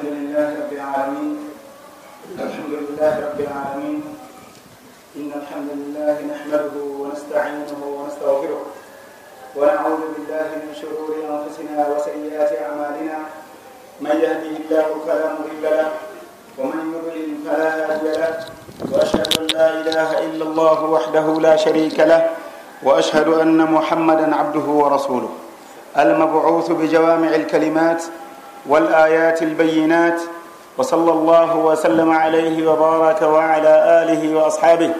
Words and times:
الحمد 0.00 0.16
لله 0.16 0.48
رب 0.64 0.72
العالمين 0.72 1.36
الحمد 2.40 2.72
لله 2.80 3.12
رب 3.26 3.40
العالمين 3.40 4.00
إن 5.16 5.30
الحمد 5.40 5.70
لله 5.80 6.16
نحمده 6.32 6.74
ونستعينه 7.00 7.80
ونستغفره 7.96 8.62
ونعوذ 9.56 10.00
بالله 10.14 10.48
من 10.64 10.72
شرور 10.80 11.10
أنفسنا 11.32 11.76
وسيئات 11.92 12.50
أعمالنا 12.64 13.16
من 14.00 14.14
يهده 14.24 14.52
الله 14.60 14.86
فلا 15.06 15.28
مضل 15.36 15.62
له 15.62 15.88
ومن 16.58 16.80
يضلل 16.96 17.30
فلا 17.44 17.68
هادي 17.92 18.10
له 18.20 18.34
وأشهد 18.92 19.28
أن 19.40 19.46
لا 19.56 19.68
إله 19.80 20.10
إلا 20.26 20.44
الله 20.44 20.78
وحده 20.84 21.26
لا 21.40 21.56
شريك 21.56 22.00
له 22.00 22.30
وأشهد 22.82 23.28
أن 23.28 23.58
محمدا 23.72 24.36
عبده 24.36 24.66
ورسوله 24.82 25.30
المبعوث 25.98 26.70
بجوامع 26.72 27.28
الكلمات 27.34 28.02
والآيات 28.66 29.42
البينات 29.42 30.20
وصلى 30.78 31.12
الله 31.12 31.56
وسلم 31.56 32.10
عليه 32.12 32.68
وبارك 32.70 33.22
وعلى 33.22 34.02
آله 34.02 34.36
وأصحابه 34.36 34.90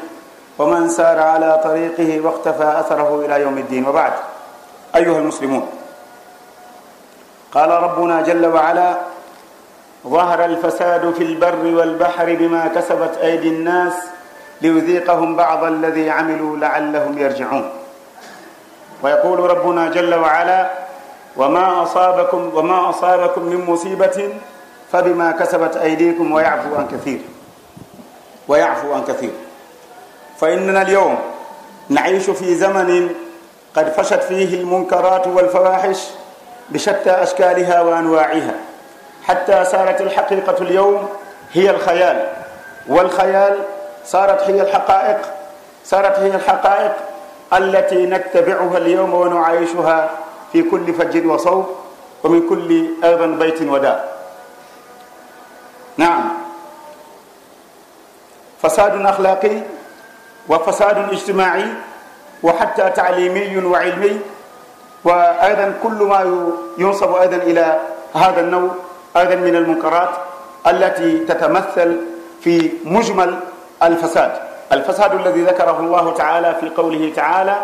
ومن 0.59 0.89
سار 0.89 1.19
على 1.19 1.61
طريقه 1.65 2.21
واقتفى 2.27 2.81
أثره 2.81 3.25
إلى 3.25 3.41
يوم 3.43 3.59
الدين 3.59 3.87
وبعد 3.89 4.13
أيها 4.97 5.19
المسلمون 5.19 5.69
قال 7.53 7.71
ربنا 7.71 8.23
جل 8.23 8.47
وعلا 8.47 8.95
ظهر 10.07 10.45
الفساد 10.45 11.13
في 11.15 11.23
البر 11.23 11.65
والبحر 11.77 12.35
بما 12.35 12.69
كسبت 12.69 13.19
أيدي 13.23 13.49
الناس 13.49 13.93
ليذيقهم 14.63 15.37
بعض 15.37 15.65
الذي 15.65 16.11
عملوا 16.11 16.57
لعلهم 16.57 17.19
يرجعون 17.19 17.71
ويقول 19.03 19.41
ربنا 19.41 19.89
جل 19.89 20.15
وعلا 20.15 20.71
وما 21.37 21.83
أصابكم 21.83 22.51
وما 22.55 22.91
أصابكم 22.91 23.43
من 23.43 23.65
مصيبة 23.67 24.29
فبما 24.93 25.31
كسبت 25.31 25.77
أيديكم 25.77 26.33
ويعفو 26.33 26.75
عن 26.77 26.89
كثير. 26.89 27.21
ويعفو 28.49 28.93
عن 28.93 29.05
كثير. 29.05 29.31
فإننا 30.41 30.83
اليوم 30.83 31.19
نعيش 31.89 32.31
في 32.31 32.55
زمن 32.55 33.15
قد 33.77 33.89
فشت 33.93 34.23
فيه 34.23 34.61
المنكرات 34.61 35.27
والفواحش 35.27 36.07
بشتى 36.69 37.11
أشكالها 37.11 37.81
وأنواعها. 37.81 38.55
حتى 39.25 39.65
صارت 39.65 40.01
الحقيقة 40.01 40.63
اليوم 40.63 41.09
هي 41.53 41.71
الخيال. 41.71 42.29
والخيال 42.89 43.57
صارت 44.05 44.43
هي 44.43 44.61
الحقائق 44.63 45.19
صارت 45.85 46.19
هي 46.19 46.35
الحقائق 46.35 46.93
التي 47.53 48.07
نتبعها 48.07 48.77
اليوم 48.79 49.15
ونعايشها 49.15 50.11
fi 50.53 50.63
kulli 50.65 50.93
fajjin 50.93 51.27
wa 51.27 51.39
sawm 51.39 51.65
wa 52.23 52.27
min 52.31 52.47
kulli 52.49 52.99
urban 53.03 53.39
baytin 53.39 53.69
wa 53.71 53.79
dar 53.79 53.99
naam. 55.99 56.37
Fasadun 58.61 59.05
akhlaqi 59.07 59.63
wa 60.49 60.59
fasadun 60.61 61.13
ijtimai 61.17 61.65
wa 62.43 62.53
hatta 62.59 62.91
talimiyun 62.93 63.65
wa 63.65 63.81
ilmiy 63.85 64.21
wa 65.05 65.41
aidan 65.41 65.81
kullu 65.81 66.05
ma 66.09 66.21
yunsabu 66.77 67.17
aidan 67.21 67.41
ila 67.49 67.67
hada 68.13 68.45
annaw 68.45 68.69
aidan 69.17 69.41
min 69.41 69.57
almunkarat 69.57 70.13
allati 70.65 71.25
tatamathal 71.25 72.21
في 72.41 72.71
مجمل 72.85 73.37
الفساد 73.83 74.33
الفساد 74.73 75.15
الذي 75.15 75.43
ذكره 75.43 75.81
الله 75.81 76.15
تعالى 76.15 76.55
في 76.61 76.69
قوله 76.69 77.13
تعالى 77.17 77.57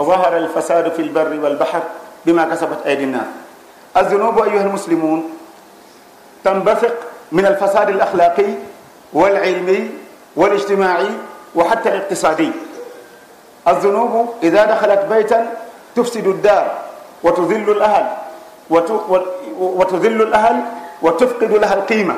ظهر 0.00 0.36
الفساد 0.36 0.92
في 0.92 1.02
البر 1.02 1.38
والبحر 1.44 1.82
بما 2.28 2.44
كسبت 2.44 2.84
أيدي 2.86 3.04
الناس. 3.04 3.26
الذنوب 3.96 4.42
أيها 4.42 4.62
المسلمون 4.62 5.30
تنبثق 6.44 6.94
من 7.32 7.46
الفساد 7.46 7.88
الأخلاقي 7.88 8.52
والعلمي 9.12 9.90
والاجتماعي 10.36 11.08
وحتى 11.54 11.88
الاقتصادي. 11.88 12.52
الذنوب 13.68 14.34
إذا 14.42 14.64
دخلت 14.64 15.00
بيتا 15.08 15.50
تفسد 15.96 16.26
الدار 16.26 16.66
وتذل 17.22 17.70
الأهل 17.70 18.06
وتذل 19.60 20.22
الأهل 20.22 20.56
وتفقد 21.02 21.52
لها 21.52 21.74
القيمة 21.74 22.16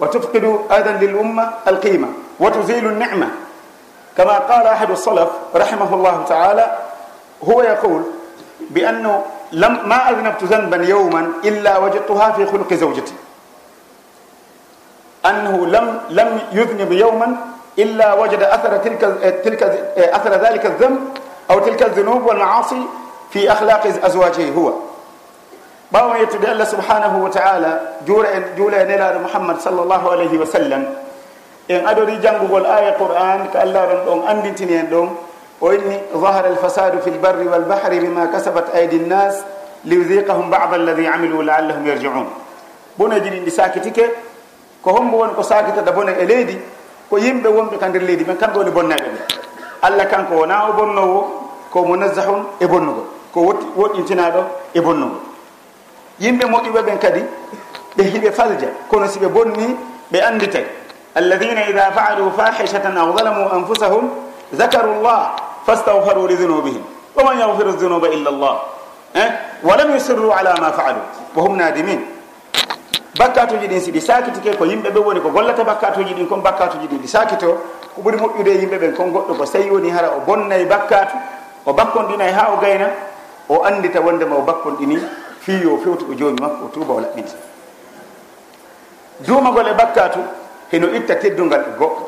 وتفقد 0.00 0.58
أيضا 0.72 0.90
للأمة 0.90 1.50
القيمة 1.68 2.08
وتزيل 2.40 2.86
النعمة. 2.86 3.28
كما 4.16 4.38
قال 4.38 4.66
أحد 4.66 4.90
السلف 4.90 5.28
رحمه 5.54 5.94
الله 5.94 6.24
تعالى 6.28 6.78
هو 7.44 7.62
يقول 7.62 8.02
بأنه 8.70 9.22
لم 9.52 9.88
ما 9.88 10.10
أذنبت 10.10 10.44
ذنبا 10.44 10.76
يوما 10.76 11.32
إلا 11.44 11.78
وجدتها 11.78 12.30
في 12.32 12.46
خلق 12.46 12.74
زوجتي 12.74 13.14
أنه 15.26 15.66
لم 15.66 16.00
لم 16.10 16.40
يذنب 16.52 16.92
يوما 16.92 17.36
إلا 17.78 18.14
وجد 18.14 18.42
أثر 18.42 18.76
تلك 18.76 19.00
تلك 19.44 19.62
أثر 19.96 20.30
ذلك 20.30 20.66
الذنب 20.66 20.98
أو 21.50 21.58
تلك 21.58 21.82
الذنوب 21.82 22.26
والمعاصي 22.26 22.82
في 23.30 23.52
أخلاق 23.52 23.86
أزواجه 24.04 24.50
هو 24.52 24.72
باو 25.92 26.14
يتدي 26.14 26.52
الله 26.52 26.64
سبحانه 26.64 27.24
وتعالى 27.24 27.80
جورا 28.06 28.42
جولا 28.56 28.84
نلا 28.84 29.18
محمد 29.18 29.60
صلى 29.60 29.82
الله 29.82 30.10
عليه 30.12 30.38
وسلم 30.38 30.94
إن 31.70 31.86
أدري 31.88 32.16
جنبه 32.16 32.58
الآية 32.58 32.88
القرآن 32.88 33.46
كالله 33.54 33.84
رمضان 33.84 34.20
أندتني 34.36 34.80
أندون 34.80 35.16
o 35.60 35.72
inni 35.72 35.98
ظهر 36.14 36.44
alfasadu 36.46 37.00
fi 37.02 37.10
lbarri 37.10 37.46
walbahri 37.48 38.00
bima 38.00 38.26
kasabat 38.26 38.74
أيدي 38.74 38.98
nnas 38.98 39.34
ليذيقهم 39.84 40.50
bada 40.50 40.74
alladi 40.74 41.06
عملوا 41.06 41.42
laallahum 41.42 41.86
يرجعون. 41.86 42.26
boneji 42.98 43.20
جيني 43.30 43.44
ɗi 43.46 43.50
sakitike 43.50 44.04
ko 44.82 44.90
hombo 44.92 45.18
woni 45.18 45.34
ko 45.34 45.42
sakitata 45.42 45.92
bone 45.92 46.12
e 46.18 46.24
leydi 46.26 46.58
ko 47.10 47.16
yimɓe 47.18 47.48
wonɓe 47.48 47.78
ka 47.78 47.88
nder 47.88 48.02
leydi 48.02 48.24
men 48.24 48.36
kamɓe 48.36 48.58
woni 48.58 48.70
bonnaɓe 48.70 49.08
ɓe 49.14 49.20
allah 49.82 50.06
kanko 50.10 50.34
wona 50.34 50.68
o 50.68 50.72
bonnowo 50.72 51.20
ko 51.70 51.84
munazzahun 51.84 52.42
e 52.60 52.66
bonnugol 52.66 53.04
ko 53.32 53.40
woɗɗintinaɗo 53.76 54.40
e 54.74 54.80
bonnugol 54.80 55.20
yimɓe 56.20 56.44
moƴƴuɓe 56.46 56.80
ɓen 56.86 56.98
kadi 56.98 57.22
ɓe 57.96 58.02
hiɓe 58.04 58.30
falja 58.32 58.68
kono 58.88 59.06
si 59.08 59.18
ɓe 59.18 59.28
bonni 59.28 59.76
ɓe 60.12 60.18
andi 60.22 60.48
tag 60.48 60.64
alladina 61.14 61.68
ida 61.68 61.90
faalu 61.92 62.30
fahishatan 62.36 62.96
aw 62.96 63.16
zalamu 63.16 63.48
anfusahum 63.52 64.10
zakaru 64.52 65.02
llah 65.02 65.47
fastahfaru 65.68 66.24
li 66.26 66.34
لذنوبهم 66.34 66.82
waman 67.16 67.36
yahfiru 67.38 67.70
الذنوب 67.76 68.04
illa 68.16 68.30
الله. 68.32 68.54
walam 69.68 69.88
yusirru 69.92 70.32
ala 70.32 70.56
ma 70.56 70.72
faalu 70.72 71.00
فعلوا. 71.36 71.44
hum 71.44 71.56
nadimin 71.60 72.00
bakkatuji 73.18 73.66
ɗin 73.68 73.80
si 73.80 73.84
siɗi 73.92 74.00
sakitike 74.00 74.56
ko 74.56 74.64
yimɓe 74.64 74.88
ɓe 74.90 75.00
woni 75.00 75.20
ko 75.20 75.28
gollata 75.30 75.64
bakkatuji 75.64 76.14
ɗin 76.14 76.26
kon 76.28 76.40
bakkatuji 76.40 76.86
ɗin 76.88 76.98
ɗi 77.02 77.08
sakito 77.08 77.58
ko 77.94 78.00
ɓuuri 78.02 78.16
moƴƴude 78.16 78.50
yimɓe 78.60 78.76
ɓen 78.78 78.92
kon 78.96 79.10
goɗɗo 79.12 79.34
ko 79.38 79.44
sayi 79.46 79.70
woni 79.70 79.90
hara 79.90 80.08
o 80.16 80.20
bonnayi 80.26 80.64
bakkatu 80.64 81.16
o 81.66 81.72
bakkonɗinayi 81.72 82.32
ha 82.32 82.48
o 82.54 82.56
gayna 82.60 82.88
o 83.48 83.64
andita 83.64 84.00
wondema 84.00 84.36
o 84.36 84.42
bakkonɗini 84.42 84.96
fiyo 85.40 85.78
fewtu 85.84 86.06
o 86.10 86.14
joomi 86.14 86.40
makko 86.40 86.64
o 86.64 86.68
tuuba 86.72 86.94
o 86.94 87.00
laɓɓinta 87.00 87.34
duumagol 89.26 89.66
e 89.68 89.74
bakkatu 89.74 90.20
heno 90.70 90.86
itta 90.94 91.14
teddungal 91.16 91.60
e 91.60 91.70
goɗɗo 91.78 92.02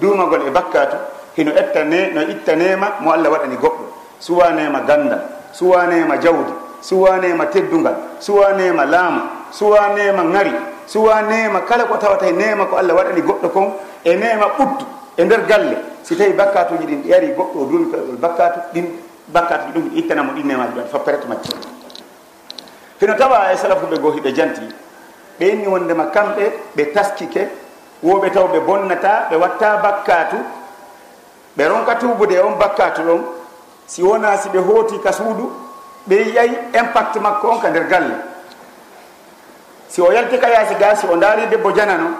duumagol 0.00 0.42
e 0.46 0.50
bakkatu 0.50 0.96
hino 1.36 1.52
ettane 1.52 2.10
no 2.14 2.22
itta 2.22 2.54
nema 2.56 2.96
mo 3.00 3.10
allah 3.12 3.30
waɗani 3.30 3.56
goɗɗo. 3.56 3.84
Suwanema 4.18 4.80
gandal 4.88 5.20
suwanema 5.52 6.16
jawdi 6.18 6.52
suwanema 6.80 7.46
teddugal 7.46 7.94
suwanema 8.20 8.84
laama 8.84 9.22
suwanema 9.52 10.22
ŋari 10.22 10.52
suwanema 10.86 11.60
kala 11.60 11.84
ko 11.84 11.96
tawata 11.96 12.26
e 12.26 12.32
nema 12.32 12.64
ko 12.66 12.76
allah 12.76 12.94
waɗani 12.96 13.20
goɗɗo 13.22 13.48
kon 13.52 13.72
e 14.04 14.14
nema 14.16 14.46
ɓuttu 14.58 14.84
e 15.16 15.24
nder 15.24 15.40
galle. 15.46 15.76
Si 16.02 16.16
tawi 16.16 16.32
bakkatuji 16.32 16.86
ɗin 16.86 17.02
ɗi 17.02 17.14
ari 17.14 17.28
goɗɗo 17.36 17.56
o 17.60 17.64
duumi 17.64 17.86
koyeɓol 17.90 18.16
bakkatu 18.16 18.60
ɗin 18.72 18.86
bakkatuji 19.28 19.72
ɗum 19.74 19.90
ittanamo 19.96 20.32
ɗin 20.32 20.46
nemaji 20.46 20.72
ɗon 20.74 20.86
fo 20.90 20.98
prete 20.98 21.26
majji 21.28 21.50
hino 23.00 23.14
tawa 23.14 23.52
e 23.52 23.56
salafuɓe 23.56 23.98
goo 23.98 24.10
hiɓe 24.12 24.32
janti 24.32 24.60
ɓe 25.38 25.44
inni 25.48 25.66
wondema 25.66 26.04
kamɓe 26.14 26.52
ɓe 26.76 26.84
taskike 26.94 27.48
woɓe 28.02 28.30
taw 28.30 28.46
ɓe 28.48 28.60
bonnata 28.60 29.26
ɓe 29.30 29.36
watta 29.36 29.76
bakkatu 29.82 30.36
ɓe 31.56 31.68
ronka 31.68 31.94
tubude 31.96 32.38
on 32.40 32.58
bakkatu 32.58 33.02
ɗon 33.02 33.22
si 33.86 34.02
wona 34.02 34.36
si 34.36 34.48
ɓe 34.48 34.58
hooti 34.58 34.98
ka 34.98 35.12
suudu 35.12 35.50
ɓe 36.08 36.14
yiyay 36.16 36.50
impact 36.74 37.16
makko 37.16 37.48
on 37.48 37.58
ka 37.60 37.68
nder 37.70 37.84
galle. 37.88 38.14
Si 39.88 40.00
o 40.00 40.12
yalti 40.12 40.38
ka 40.38 40.48
yaasi 40.48 40.74
ga 40.74 40.94
si 40.96 41.06
o 41.06 41.16
ndaari 41.16 41.46
debbo 41.46 41.72
janano 41.72 42.10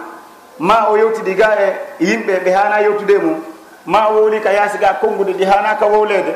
ma 0.59 0.89
o 0.89 0.97
yewtidi 0.97 1.35
ga 1.35 1.49
e 1.59 2.03
yimɓe 2.05 2.39
ɓe 2.43 2.51
hana 2.51 2.81
yewtude 2.81 3.17
mum 3.21 3.43
ma 3.85 4.07
o 4.09 4.13
wowli 4.15 4.39
ka 4.41 4.51
yaasi 4.51 4.77
ga 4.77 4.93
konngude 4.99 5.33
ɗi 5.33 5.45
hana 5.45 5.75
ka 5.75 5.85
wowlede 5.85 6.35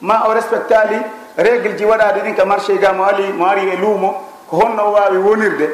ma 0.00 0.24
o 0.28 0.32
respectali 0.34 0.96
régle 1.36 1.76
ji 1.76 1.84
waɗade 1.84 2.20
ɗin 2.22 2.34
ka 2.34 2.44
marché 2.44 2.78
ga 2.78 2.92
mo 2.92 3.04
ali 3.04 3.32
mo 3.32 3.46
ari 3.46 3.68
e 3.70 3.76
luumo 3.76 4.14
ko 4.50 4.56
honno 4.56 4.82
o 4.88 4.92
wawi 4.92 5.16
wonirde. 5.18 5.70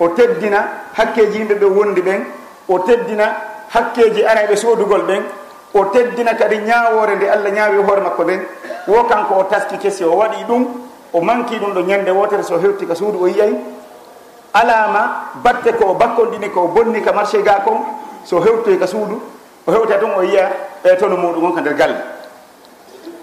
O 0.00 0.08
teddina 0.10 0.68
hakkeji 0.94 1.38
yimɓe 1.38 1.54
ɓe 1.54 1.64
wondi 1.66 2.00
ɓen 2.02 2.24
o 2.68 2.78
teddina 2.78 3.34
hakkeji 3.74 4.24
araɓe 4.24 4.56
sodugol 4.56 5.02
ɓen 5.02 5.22
o 5.74 5.84
teddina 5.92 6.34
kadi 6.34 6.58
ñawore 6.58 7.16
nde 7.16 7.30
allah 7.30 7.50
ñaawi 7.52 7.82
hoore 7.82 8.00
makko 8.00 8.24
nden 8.24 8.40
wo 8.86 9.04
kanko 9.04 9.34
o 9.34 9.44
taski 9.44 9.76
kesi 9.78 10.04
o 10.04 10.16
waɗi 10.16 10.44
ɗum 10.48 10.66
o 11.12 11.20
manki 11.20 11.58
ɗum 11.58 11.72
ɗo 11.74 11.80
ñande 11.82 12.10
wotere 12.10 12.42
so 12.42 12.58
hewti 12.58 12.86
ka 12.86 12.94
suudu 12.94 13.18
o 13.22 13.26
yiyay. 13.28 13.54
Alama 14.54 15.30
batte 15.42 15.72
ko 15.76 15.90
o 15.90 15.94
bakkodini 15.94 16.50
ko 16.50 16.68
bonni 16.68 17.00
ka 17.02 17.12
marché 17.12 17.42
ga 17.42 17.60
kon 17.64 17.84
so 18.24 18.40
hewtoy 18.40 18.78
ka 18.78 18.86
suudu 18.86 19.20
o 19.66 19.70
hewta 19.72 19.98
tun 19.98 20.10
o 20.16 20.22
yiya 20.22 20.50
e 20.84 20.96
tono 20.96 21.16
muɗum 21.16 21.44
on 21.44 21.52
ka 21.54 21.60
nder 21.60 21.74
galle. 21.74 21.96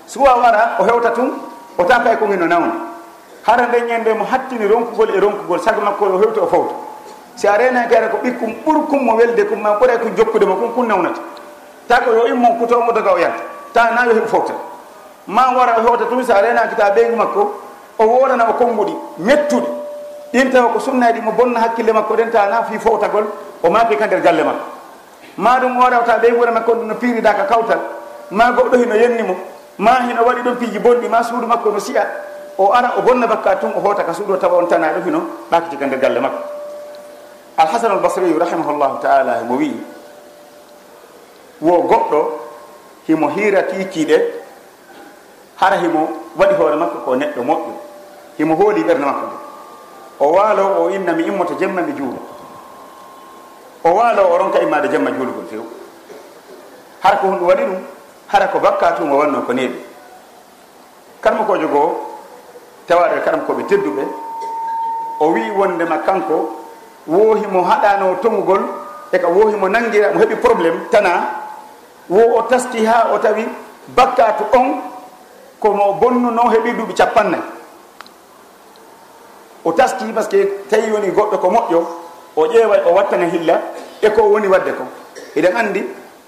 Suwa 0.07 0.37
wara 0.37 0.77
o 0.79 0.83
hewta 0.83 1.09
tun 1.11 1.31
o 1.77 1.83
taka 1.83 2.13
e 2.13 2.17
kongino 2.17 2.45
nawni 2.45 2.71
hara 3.45 3.67
nde 3.67 3.81
ñande 3.89 4.13
mo 4.13 4.25
hattini 4.25 4.67
ronkugol 4.67 5.09
e 5.15 5.19
ronkugol 5.19 5.59
sago 5.61 5.81
makko 5.81 6.05
o 6.05 6.17
hewti 6.19 6.39
o 6.39 6.47
fawta 6.47 6.73
si 7.35 7.47
a 7.47 7.57
renaki 7.57 7.95
ara 7.95 8.07
ko 8.07 8.17
ɓikkum 8.23 8.53
ɓurkum 8.65 9.03
mo 9.03 9.15
welde 9.15 9.45
kum 9.45 9.59
ma 9.61 9.77
ɓuura 9.79 9.97
ko 9.97 10.09
jokkude 10.17 10.45
mo 10.45 10.55
kum 10.55 10.73
kum 10.73 10.87
nawnata 10.87 11.21
ta 11.87 11.99
ko 12.01 12.11
yo 12.11 12.27
immon 12.27 12.57
kutomo 12.59 12.91
daga 12.91 13.13
o 13.13 13.17
yalta. 13.17 13.43
Ta 13.73 13.91
na 13.93 14.05
yo 14.05 14.13
heɓu 14.13 14.27
fofta 14.27 14.53
ma 15.27 15.51
wara 15.55 15.75
o 15.77 15.81
hewta 15.81 16.05
tumi 16.05 16.23
sa 16.23 16.41
renaki 16.41 16.75
ta 16.75 16.89
ɓeygu 16.91 17.15
makko 17.15 17.53
o 17.97 18.03
wolana 18.05 18.49
o 18.49 18.53
konnguɗi 18.53 18.93
mettuɗi 19.19 19.67
ɗin 20.33 20.51
tawa 20.51 20.69
ko 20.73 20.79
sunnaji 20.79 21.21
mo 21.21 21.31
bonna 21.31 21.59
hakkille 21.59 21.91
makko 21.93 22.15
ɗen 22.15 22.29
ta 22.31 22.45
na 22.47 22.63
fi 22.63 22.77
fowtagol 22.79 23.25
o 23.63 23.69
maaki 23.69 23.95
ka 23.97 24.05
nder 24.07 24.21
galle 24.21 24.43
makko. 24.43 24.65
Ma 25.37 25.59
ɗum 25.59 25.77
o 25.77 25.81
wara 25.81 25.99
ta 26.05 26.17
ɓeyguure 26.17 26.51
makko 26.51 26.75
no 26.75 26.95
piiridaka 26.95 27.43
kawtal. 27.43 27.79
Ma 28.31 28.51
goɗɗo 28.51 28.77
hino 28.77 28.95
yenni 28.95 29.23
mo. 29.23 29.35
Ma 29.77 29.91
hino 30.07 30.23
waɗi 30.23 30.41
ɗon 30.41 30.55
piiji 30.55 30.79
bonɗi 30.79 31.07
ma 31.09 31.23
suudu 31.23 31.47
makko 31.47 31.71
no 31.71 31.79
siya 31.79 32.05
o 32.57 32.71
ara 32.71 32.93
o 32.97 33.01
bonna 33.01 33.27
bakka 33.27 33.55
tun 33.59 33.71
o 33.75 33.79
hoota 33.79 34.03
ka 34.03 34.13
suudu 34.13 34.33
o 34.33 34.37
tawa 34.37 34.57
on 34.61 34.67
tana 34.67 34.93
ɗo 34.93 35.03
hino 35.05 35.21
ɓaakiti 35.51 35.77
ka 35.77 35.85
nder 35.85 35.99
galle 35.99 36.19
makko. 36.19 36.37
Alhasanal 37.57 37.99
basriyu 37.99 38.37
rahimahullahu 38.39 38.99
taala 39.01 39.43
mo 39.47 39.55
wii 39.57 39.94
wo 41.61 41.81
goɗɗo 41.81 42.19
himo 43.07 43.27
hiirati 43.29 43.85
kiiɗe 43.85 44.17
hara 45.55 45.77
himo 45.77 46.09
waɗi 46.37 46.53
hoore 46.55 46.75
makko 46.75 46.97
ko 47.05 47.15
neɗɗo 47.15 47.41
moƴƴo. 47.43 47.73
Himo 48.37 48.55
hooli 48.55 48.83
ɓernde 48.83 49.05
makko 49.05 49.25
nde. 49.25 49.35
O 50.19 50.31
waalo 50.31 50.63
o 50.83 50.89
inna 50.89 51.13
mi 51.13 51.23
immoto 51.23 51.53
jemma 51.59 51.81
mi 51.81 51.93
juulo 51.93 52.19
o 53.85 53.89
waalo 53.93 54.31
o 54.33 54.37
ronka 54.37 54.59
immade 54.61 54.87
jemma 54.89 55.11
juulugol 55.11 55.45
few 55.49 55.63
hara 57.03 57.17
ko 57.17 57.27
hunɗum 57.27 57.47
waɗi 57.47 57.63
ɗum 57.65 57.79
hara 58.27 58.47
ko 58.47 58.59
bakka 58.59 58.91
tum 58.97 59.11
o 59.11 59.17
wanno 59.17 59.41
ko 59.45 59.53
neeɓi 59.53 59.77
karmakojo 61.21 61.67
goo 61.67 61.89
tawade 62.87 63.21
karam 63.23 63.41
koɓe 63.45 63.63
tedduɓe 63.69 64.03
o 65.19 65.27
wi 65.33 65.51
wondema 65.51 65.97
kanko 65.97 66.49
woohimo 67.07 67.61
haɗano 67.61 68.15
tongugol 68.23 68.61
e 69.11 69.17
ka 69.19 69.27
woohimo 69.27 69.69
nangira 69.69 70.11
mo 70.13 70.19
heeɓi 70.19 70.35
probléme 70.41 70.79
tana 70.91 71.44
wo 72.09 72.37
o 72.37 72.41
tasti 72.43 72.85
ha 72.85 73.11
o 73.13 73.17
tawi 73.19 73.45
bakkatu 73.95 74.43
on 74.57 74.81
komo 75.59 75.93
bonnuno 75.93 76.49
heeɓi 76.49 76.71
duuɓi 76.73 76.93
capannay 76.93 77.41
o 79.65 79.71
taski 79.71 80.05
par 80.13 80.23
ce 80.23 80.29
que 80.29 80.49
tawi 80.69 80.91
woni 80.91 81.11
goɗɗo 81.11 81.37
ko 81.37 81.49
moƴƴo 81.49 81.83
o 82.35 82.45
ƴeeway 82.47 82.81
o 82.85 82.93
wattana 82.93 83.25
hilla 83.25 83.61
e 84.01 84.09
ko 84.09 84.21
woni 84.23 84.47
wadde 84.47 84.71
ko. 84.73 84.83
Eɗen 85.35 85.55
andi 85.57 85.83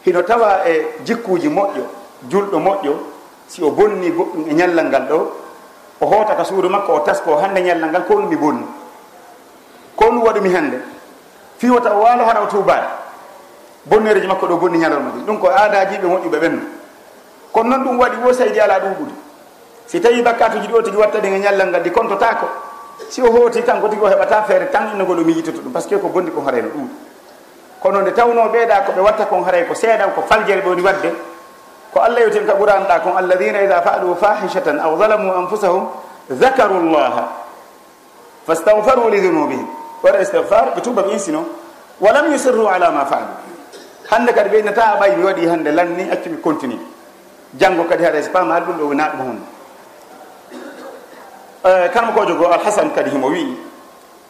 hino 0.06 0.21
tawa 0.24 0.68
e 0.68 0.88
jikkuji 1.06 1.50
moƴƴo 1.50 1.83
julɗo 2.30 2.57
moƴƴo 2.59 2.94
si 3.47 3.63
o 3.63 3.69
bonni 3.71 4.09
goɗɗum 4.12 4.50
e 4.50 4.53
ñallal 4.53 4.85
ngal 4.88 5.07
ɗo 5.09 5.31
o 6.01 6.06
hootata 6.06 6.44
suudu 6.44 6.69
makko 6.69 6.94
o 6.94 7.00
tasko 7.00 7.35
hande 7.38 7.59
ñallal 7.62 7.89
ngal 7.89 8.06
ko 8.06 8.19
nu 8.19 8.27
mi 8.27 8.35
bonni. 8.35 8.65
Ko 9.95 10.12
nu 10.12 10.21
waɗumi 10.23 10.53
hannde. 10.53 10.81
Fiwata 11.57 11.94
o 11.95 12.01
waalo 12.01 12.25
hara 12.25 12.41
o 12.41 12.47
tuubaade 12.47 12.88
bonnereji 13.89 14.27
makko 14.27 14.47
ɗo 14.47 14.57
bonni 14.57 14.77
ñalawma 14.77 15.09
ndi 15.15 15.23
ɗum 15.25 15.39
ko 15.39 15.47
aadaji 15.49 15.97
ɓe 15.97 16.07
moƴƴuɓe 16.07 16.37
ɓenno 16.39 16.61
kono 17.51 17.69
noon 17.69 17.83
ɗum 17.83 17.99
waɗi 17.99 18.17
wo 18.23 18.33
saydi 18.33 18.59
ala 18.59 18.79
ɗuɓude 18.79 19.13
si 19.87 19.99
tawi 20.01 20.21
bakkatuji 20.21 20.67
ɗo 20.67 20.81
tigi 20.83 20.97
watta 20.97 21.19
ɗi 21.19 21.27
e 21.27 21.39
ñallal 21.39 21.69
ngal 21.69 21.81
ɗi 21.83 21.91
kontotako 21.91 22.47
si 23.09 23.21
o 23.21 23.31
hooti 23.31 23.61
tan 23.63 23.79
ko 23.81 23.87
tigi 23.87 24.01
o 24.01 24.07
heɓata 24.07 24.43
feere 24.43 24.69
tan 24.71 24.91
innogol 24.93 25.19
o 25.19 25.23
mijitoto 25.23 25.59
ɗum 25.61 25.71
par 25.71 25.81
ce 25.81 25.87
que 25.89 25.95
ko 25.99 26.07
bonndi 26.09 26.31
ko 26.31 26.41
hareno 26.45 26.69
ɗum. 26.69 26.87
Kono 27.79 28.01
nde 28.01 28.11
tawno 28.11 28.49
ɓeeɗa 28.49 28.85
ko 28.85 28.91
ɓe 28.91 29.01
watta 29.01 29.25
kon 29.25 29.43
haray 29.43 29.65
ko 29.65 29.73
seeɗa 29.75 30.07
ko 30.15 30.21
faljere 30.27 30.61
ɓe 30.61 30.67
woni 30.69 30.81
wadde 30.81 31.09
ko 31.93 31.99
allah 31.99 32.19
yewten 32.21 32.45
ka 32.45 32.53
ɓuranɗa 32.53 32.99
kon 33.03 33.15
alladina 33.17 33.61
ida 33.63 33.81
faalu 33.81 34.15
fahishatan 34.15 34.79
aw 34.79 34.97
zalamu 34.97 35.31
anfusahum 35.31 35.87
dakaru 36.29 36.91
llaha 36.91 37.23
fastahfaru 38.47 39.09
li 39.09 39.21
dunubihim 39.21 39.67
waɗa 40.03 40.21
istihfar 40.21 40.73
ɓe 40.75 40.81
tuba 40.81 41.01
ɓe 41.03 41.11
insino 41.13 41.45
walam 42.01 42.31
yusirru 42.31 42.67
ala 42.67 42.91
ma 42.91 43.05
faalu 43.05 43.27
hande 44.09 44.31
kadi 44.33 44.50
ɓeyna 44.50 44.71
ta 44.74 44.83
a 44.94 45.00
ɓayi 45.00 45.15
mi 45.18 45.24
waɗi 45.24 45.48
hande 45.48 45.71
lanni 45.71 46.09
accu 46.12 46.30
mi 46.30 46.38
continue. 46.42 46.80
Janngo 47.56 47.83
kadi 47.86 48.04
haɗa 48.04 48.21
so 48.24 48.30
paama 48.31 48.59
ɗum 48.59 48.77
ɗo 48.77 48.86
wona 48.88 49.09
ɗum 49.09 49.19
hunde 49.27 49.42
eh, 51.65 51.89
kanma 51.94 52.12
kojo 52.12 52.36
goo 52.36 52.48
alhasan 52.51 52.92
kadi 52.94 53.09
himo 53.09 53.27
wii 53.27 53.56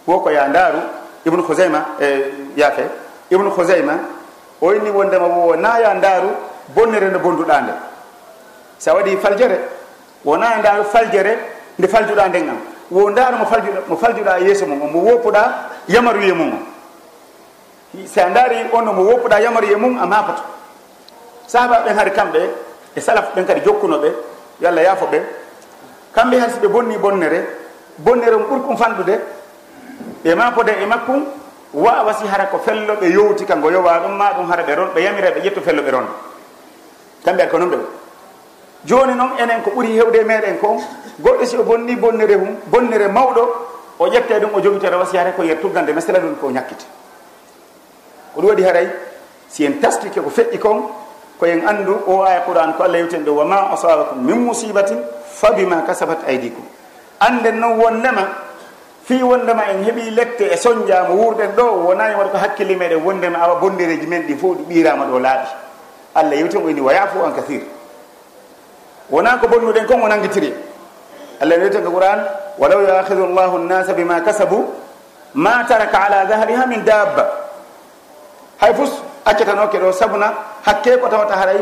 woko 0.07 0.31
ya 0.31 0.47
ndaaru 0.47 0.79
ibnu 1.25 1.43
hosayma 1.43 1.85
e 1.99 2.33
yaafe 2.55 2.83
ibnu 3.29 3.49
hosayma 3.49 3.93
o 4.61 4.73
inni 4.73 4.89
wondema 4.89 5.25
wo 5.27 5.55
na 5.55 5.79
ya 5.79 5.93
ndaaru 5.93 6.29
bonnere 6.75 7.09
nde 7.09 7.17
bonduɗa 7.19 7.61
nde 7.61 7.73
sa 8.77 8.93
waɗi 8.93 9.17
faljere 9.17 9.59
wona 10.25 10.55
e 10.55 10.59
ndaaru 10.59 10.83
faljere 10.85 11.37
nde 11.79 11.87
faljuɗa 11.87 12.27
nden 12.29 12.49
an 12.49 12.57
wo 12.91 13.09
ndaaru 13.09 13.37
mo 13.37 13.45
faljuɗa 13.45 13.81
mo 13.89 13.97
faljuɗa 13.97 14.39
yeeso 14.39 14.65
mum 14.65 14.81
o 14.81 14.87
mo 14.87 14.99
woppuɗa 15.11 15.53
yamaru 15.87 16.19
wiye 16.19 16.33
mum. 16.33 16.53
o 16.53 16.57
sa 18.05 18.29
ndaari 18.29 18.67
on 18.73 18.83
no 18.85 18.93
mo 18.93 19.03
woppuɗa 19.03 19.39
yamaru 19.41 19.67
e 19.71 19.75
mum 19.75 19.97
a 19.97 20.05
mapato 20.05 20.43
sahaba 21.47 21.83
ɓen 21.85 21.95
hari 21.97 22.11
kamɓe 22.11 22.39
e 22.95 23.01
salaf 23.01 23.33
ɓen 23.35 23.45
kadi 23.45 23.61
jokkunoɓe 23.61 24.09
yo 24.59 24.67
allah 24.69 24.83
yaafo 24.83 25.05
ɓe. 25.05 25.21
Kamɓe 26.13 26.39
hay 26.39 26.49
so 26.49 26.57
ɓe 26.59 26.67
bonni 26.67 26.97
bonnere 26.97 27.39
bonnere 27.97 28.33
on 28.35 28.43
ɓurkum 28.49 28.77
fanɗude 28.77 29.19
ɓe 30.23 30.35
mapode 30.35 30.69
e 30.81 30.85
makkum 30.85 31.23
e 31.73 31.77
wawa 31.77 32.13
si 32.13 32.27
hara 32.27 32.45
ko 32.47 32.57
fello 32.59 32.95
ɓe 32.95 33.07
yowti 33.13 33.45
kanko 33.45 33.69
yowa 33.71 33.99
ɗum 33.99 34.17
ma 34.17 34.33
ɗum 34.33 34.49
hara 34.49 34.63
ɓe 34.63 34.75
ron 34.75 34.89
ɓe 34.95 34.99
yamira 35.01 35.31
ɓe 35.31 35.39
ƴettu 35.41 35.61
fello 35.61 35.81
ɓe 35.83 35.91
ron. 35.91 36.07
Kamɓe 37.23 37.41
ar 37.43 37.49
ko 37.49 37.57
noon 37.57 37.69
ɓe 37.69 37.77
joni 38.85 39.13
noon 39.15 39.31
enen 39.39 39.61
ko 39.63 39.69
ɓuuri 39.71 39.93
hewde 39.95 40.23
meɗen 40.25 40.57
ko 40.59 40.77
goɗɗo 41.21 41.45
si 41.45 41.57
o 41.57 41.63
bonni 41.63 41.95
bonnere 41.95 42.35
hum 42.35 42.55
bonnere 42.65 43.07
mawɗo 43.07 43.43
o 43.99 44.07
ƴette 44.07 44.39
ɗum 44.41 44.49
o 44.55 44.61
jogitere 44.61 44.95
wasi 44.97 45.17
hara 45.17 45.31
ko 45.31 45.43
yer 45.43 45.57
tuggande 45.61 45.93
masala 45.93 46.19
ɗum 46.19 46.35
ko 46.41 46.49
ñakkite. 46.51 46.85
o 48.37 48.41
ɗum 48.41 48.49
waɗi 48.49 48.63
haray 48.63 48.87
si 49.49 49.65
en 49.65 49.79
tastike 49.81 50.21
ko 50.21 50.29
feƴƴi 50.29 50.59
kon 50.59 50.83
koyen 51.39 51.65
andu 51.67 51.97
o 52.07 52.21
aya 52.23 52.41
qouran 52.41 52.73
ko 52.77 52.83
allah 52.83 52.97
yewten 52.99 53.25
ɗo 53.25 53.31
wa 53.35 53.45
ma 53.45 53.57
asabakum 53.73 54.21
min 54.23 54.35
musibatin 54.45 54.97
fa 55.33 55.51
bima 55.53 55.81
kasabat 55.85 56.25
aydikum. 56.27 56.63
Anden 57.19 57.59
noon 57.59 57.77
wondema 57.79 58.27
fi 59.05 59.21
wondema 59.23 59.63
en 59.71 59.83
heeɓi 59.83 60.11
lekte 60.11 60.41
e 60.51 60.57
soñdiama 60.57 61.09
wurden 61.13 61.51
ɗo 61.55 61.63
wonani 61.87 62.15
waɗa 62.15 62.29
ko 62.31 62.37
hakkille 62.37 62.75
meɗen 62.75 63.01
wondema 63.03 63.39
awa 63.39 63.55
bondereji 63.59 64.07
men 64.07 64.23
ɗi 64.27 64.35
fof 64.37 64.57
ɗi 64.57 64.63
ɓirama 64.73 65.05
ɗo 65.05 65.19
laaɓi. 65.19 65.47
Allah 66.15 66.35
yewten 66.35 66.61
ko 66.61 66.69
ini 66.69 66.81
wa 66.81 66.93
yafu 66.93 67.23
an 67.25 67.31
kathir. 67.33 67.61
Wona 69.09 69.37
ko 69.39 69.47
bonnuɗen 69.47 69.85
kon 69.87 70.01
o 70.01 70.07
nangitiri 70.07 70.53
allah 71.41 71.55
yewten 71.57 71.83
ko 71.83 71.91
qouran 71.91 72.19
walaw 72.57 72.81
yahidu 72.81 73.25
llahu 73.33 73.57
nnasa 73.59 73.93
bima 73.93 74.21
kasabu 74.21 74.65
ma 75.33 75.63
taraka 75.63 75.97
ala 76.05 76.25
dahriha 76.25 76.65
min 76.67 76.83
dabba. 76.83 77.46
hay 78.61 78.73
fus 78.73 78.91
accatanoke 79.25 79.77
ɗo 79.79 79.91
sabuna 79.91 80.33
hakke 80.65 80.97
ko 80.99 81.07
tawata 81.07 81.35
haray 81.35 81.61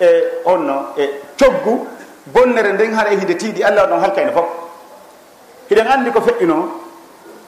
e 0.00 0.06
onno 0.44 0.92
e 0.96 1.10
coggu 1.38 1.86
bonnere 2.26 2.72
nden 2.72 2.94
haray 2.94 3.16
hide 3.16 3.34
tiiɗi 3.36 3.62
allah 3.64 3.84
o 3.84 3.86
ɗon 3.88 4.00
halkayno 4.00 4.32
fof. 4.32 4.46
Hiɗen 5.70 5.86
anndi 5.86 6.10
ko 6.10 6.20
feƴƴino 6.20 6.56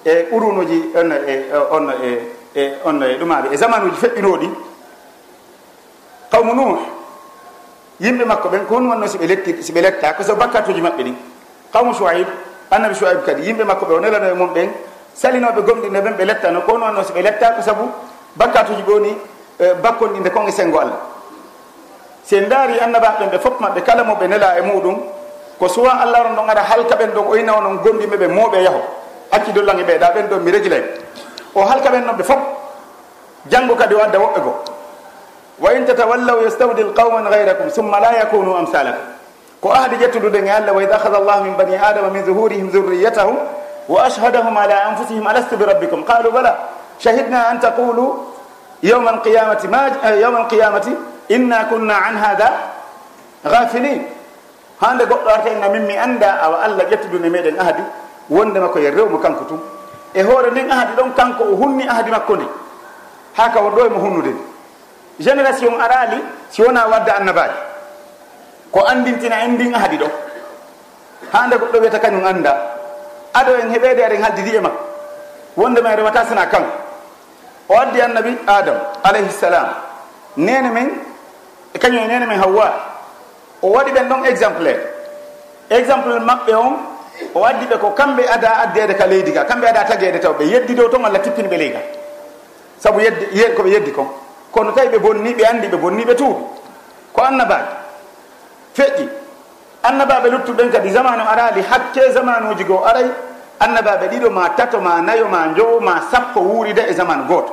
e 0.04 0.26
urunuji 0.32 0.90
onno 0.94 1.14
e 1.14 1.34
onno 1.70 1.92
e 2.02 2.10
e 2.54 2.72
onno 2.84 3.06
e 3.06 3.18
ɗumaɓe 3.18 3.52
e 3.52 3.56
zaman 3.56 3.82
uji 3.86 3.96
feƴƴinoɗi 3.96 4.48
qawmu 6.30 6.54
nuh 6.54 6.78
yimɓe 8.00 8.24
makko 8.24 8.48
ɓen 8.48 8.66
ko 8.66 8.74
hon 8.74 8.88
wanno 8.88 9.06
siɓe 9.06 9.26
letti 9.26 9.62
siɓe 9.62 9.80
letta 9.80 10.12
ko 10.14 10.22
so 10.22 10.34
bakkatuji 10.34 10.80
maɓɓe 10.80 11.02
ɗin 11.04 11.16
qawmu 11.72 11.94
shoaib 11.94 12.26
annabi 12.70 12.94
shoaib 12.94 13.24
kadi 13.26 13.42
yimɓe 13.42 13.64
makko 13.64 13.86
ɓe 13.86 13.94
o 13.94 14.00
nelano 14.00 14.26
e 14.30 14.34
mum 14.34 14.52
ɓen 14.54 14.70
salinoɓe 15.14 15.62
gomɗine 15.62 16.00
ɓen 16.00 16.14
ɓe 16.16 16.24
lettano 16.24 16.60
ko 16.62 16.72
hon 16.72 16.82
wanno 16.82 17.02
siɓe 17.02 17.22
letta 17.22 17.52
ko 17.52 17.62
saabu 17.62 17.90
bakkatuji 18.38 18.82
ɓe 18.82 18.92
woni 18.92 19.12
e, 19.58 19.74
bakkonɗi 19.82 20.20
nde 20.20 20.30
konge 20.30 20.50
sengo 20.52 20.78
allah. 20.78 20.98
Si 22.24 22.36
en 22.36 22.48
daari 22.48 22.78
annabaɓe 22.80 23.26
ɓe 23.32 23.38
fof 23.38 23.60
maɓɓe 23.60 23.80
kala 23.82 24.04
mo 24.04 24.14
ɓe 24.14 24.26
nela 24.28 24.58
e 24.58 24.62
muɗum 24.62 24.96
ko 25.58 25.68
suwa 25.68 25.90
allah 26.00 26.22
ron 26.22 26.36
ɗon 26.36 26.48
ara 26.50 26.62
halka 26.62 26.96
ɓen 26.96 27.10
ɗon 27.10 27.26
o 27.28 27.36
ina 27.36 27.56
onon 27.58 27.76
gondiɓe 27.82 28.16
ɓe 28.16 28.28
mooɓe 28.28 28.62
yaho. 28.62 28.80
Hakkido 29.32 29.62
lange 29.62 29.82
ɓeeɗa 29.84 30.12
ɓen 30.14 30.26
ɗon 30.28 30.40
mi 30.42 30.50
régilay 30.52 30.82
o 31.54 31.60
halka 31.64 31.90
ɓen 31.90 32.04
noon 32.04 32.16
ɓe 32.16 32.22
fof 32.24 32.38
janngo 33.50 33.74
kadi 33.74 33.94
o 33.94 34.02
adda 34.02 34.18
woɓɓe 34.18 34.40
goo. 34.40 34.54
Wa 35.58 35.72
in 35.74 35.84
tatawallaw 35.86 36.42
yastawdil 36.44 36.92
qawman 36.94 37.24
gayrakum 37.30 37.70
summa 37.70 37.98
la 38.00 38.12
yakunu 38.18 38.54
amsalakum 38.56 39.00
ko 39.60 39.72
ahdi 39.72 39.96
ƴettuduɗen 39.96 40.46
e 40.46 40.50
allah 40.50 40.72
wa 40.72 40.82
id 40.82 40.90
ahada 40.92 41.18
llahu 41.18 41.42
min 41.44 41.54
bani 41.56 41.74
adama 41.76 42.10
min 42.10 42.24
zuhurihim 42.24 42.70
zurriyatahum 42.70 43.36
wa 43.88 44.02
ashhadahum 44.06 44.54
ala 44.56 44.86
anfusihim 44.94 45.26
alastu 45.26 45.56
bi 45.56 45.64
rabbikum? 45.64 46.04
Qalu 46.04 46.30
bala 46.30 46.68
shahidna 47.00 47.50
an 47.50 47.58
taqulu 47.58 48.27
yawma 48.82 49.10
alqiyamati 49.10 49.68
ma 49.68 49.88
yawma 50.14 50.38
alqiyamati 50.46 50.90
inna 51.28 51.64
kunna 51.68 51.94
an 52.08 52.16
hada 52.16 52.48
gafilin 53.44 54.02
hande 54.80 55.04
goɗɗo 55.06 55.28
arta 55.30 55.50
en 55.50 55.62
amin 55.62 55.86
mi 55.86 55.96
anda 55.96 56.38
awa 56.42 56.62
allah 56.64 56.84
ƴettudune 56.90 57.28
meɗen 57.30 57.58
ahadi 57.58 57.82
wondema 58.30 58.68
koye 58.68 58.90
rewmo 58.90 59.18
kanko 59.18 59.44
tum 59.44 59.60
e 60.14 60.22
hoore 60.22 60.50
nden 60.50 60.70
ahadi 60.70 60.92
ɗon 60.96 61.10
kanko 61.16 61.44
o 61.44 61.56
hunni 61.56 61.84
ahadi 61.88 62.10
makko 62.10 62.36
ndi 62.36 62.46
ha 63.36 63.48
ka 63.50 63.60
wonɗo 63.60 63.86
emo 63.86 63.98
hunnude 63.98 64.30
ndi 64.30 64.42
génération 65.24 65.74
arali 65.80 66.18
si 66.50 66.62
wona 66.62 66.86
wadde 66.86 67.10
annabaji 67.10 67.58
ko 68.70 68.84
andintina 68.86 69.42
en 69.44 69.52
ndin 69.54 69.74
ahadi 69.74 69.96
ɗo 69.98 70.06
hande 71.32 71.56
goɗɗo 71.56 71.78
wiyata 71.80 71.98
kañum 71.98 72.24
anda 72.24 72.52
aɗo 73.34 73.50
en 73.62 73.70
heɓede 73.74 74.02
aɗen 74.04 74.22
e 74.54 74.60
makko 74.60 74.82
wondema 75.56 75.90
en 75.90 75.96
rewata 75.96 76.24
sana 76.24 76.46
kanko 76.46 76.87
o 77.68 77.74
addi 77.76 78.00
annabi 78.00 78.36
adam 78.46 78.76
alayhi 79.04 79.30
salam. 79.30 79.68
Nene 80.36 80.70
men 80.70 80.90
e 81.74 81.78
kañum 81.78 82.04
e 82.04 82.06
nene 82.06 82.26
men 82.26 82.38
hawwa. 82.40 82.72
O 83.62 83.68
waɗi 83.70 83.90
ɓen 83.92 84.08
ɗon 84.08 84.24
exemplaire 84.26 84.80
exemple 85.70 86.18
maɓɓe 86.20 86.54
on 86.54 86.76
o 87.34 87.44
addi 87.44 87.66
ɓe 87.66 87.78
ko 87.78 87.90
kamɓe 87.90 88.22
ada 88.28 88.50
addede 88.62 88.94
ka 88.94 89.06
leydi 89.06 89.32
ga 89.32 89.44
kamɓe 89.44 89.66
ada 89.68 89.84
tagede 89.84 90.20
taw 90.20 90.32
ɓe 90.32 90.44
yeddi 90.44 90.74
dow 90.74 90.88
ton 90.88 91.04
allah 91.04 91.20
tippini 91.20 91.48
ɓe 91.48 91.56
ley 91.56 91.72
ka. 91.72 91.78
Saabu 92.78 93.00
yeddi 93.00 93.54
koɓe 93.56 93.68
yeddi 93.70 93.92
kon. 93.92 94.06
Kono 94.52 94.72
tawi 94.72 94.88
ɓe 94.88 94.98
bonni 94.98 95.34
ɓe 95.34 95.44
andi 95.44 95.66
ɓe 95.68 95.76
bonni 95.76 96.04
ɓe 96.04 96.14
tuuɓi 96.14 96.42
ko 97.12 97.22
annabaji 97.22 97.66
feƴƴi. 98.74 99.08
Annabaɓe 99.82 100.30
luttuɓen 100.30 100.70
kadi 100.70 100.90
zamanu 100.90 101.22
arali 101.28 101.62
hakke 101.62 102.12
zamanuji 102.12 102.64
goo 102.64 102.84
aray 102.84 103.06
annabaɓe 103.60 104.08
ɗiɗo 104.08 104.30
ma 104.30 104.48
tato 104.50 104.80
ma 104.80 105.00
nayo 105.00 105.28
ma 105.28 105.48
jowo 105.56 105.80
ma 105.80 106.00
sappo 106.10 106.40
wuurida 106.40 106.86
e 106.88 106.94
zaman 106.94 107.26
gooto. 107.26 107.52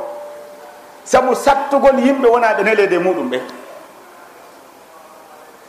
Saabu 1.04 1.36
sattugol 1.36 2.00
yimɓe 2.00 2.28
wonaɓe 2.28 2.64
nelede 2.64 2.98
muɗum 3.00 3.30
ɓe. 3.30 3.40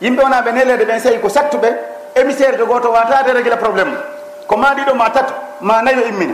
Yimɓe 0.01 0.21
wonaɓe 0.23 0.51
nelede 0.51 0.85
ɓen 0.85 0.99
sayi 0.99 1.19
ko 1.19 1.29
sattuɓe 1.29 1.69
émissaire 2.15 2.57
de 2.57 2.63
goto 2.63 2.89
watade 2.91 3.33
régla 3.33 3.57
probléme 3.57 3.93
ko 4.47 4.57
ma 4.57 4.73
ɗiɗo 4.73 4.93
ma 4.95 5.09
tato 5.09 5.33
ma 5.61 5.81
nayo 5.81 6.07
immina. 6.07 6.33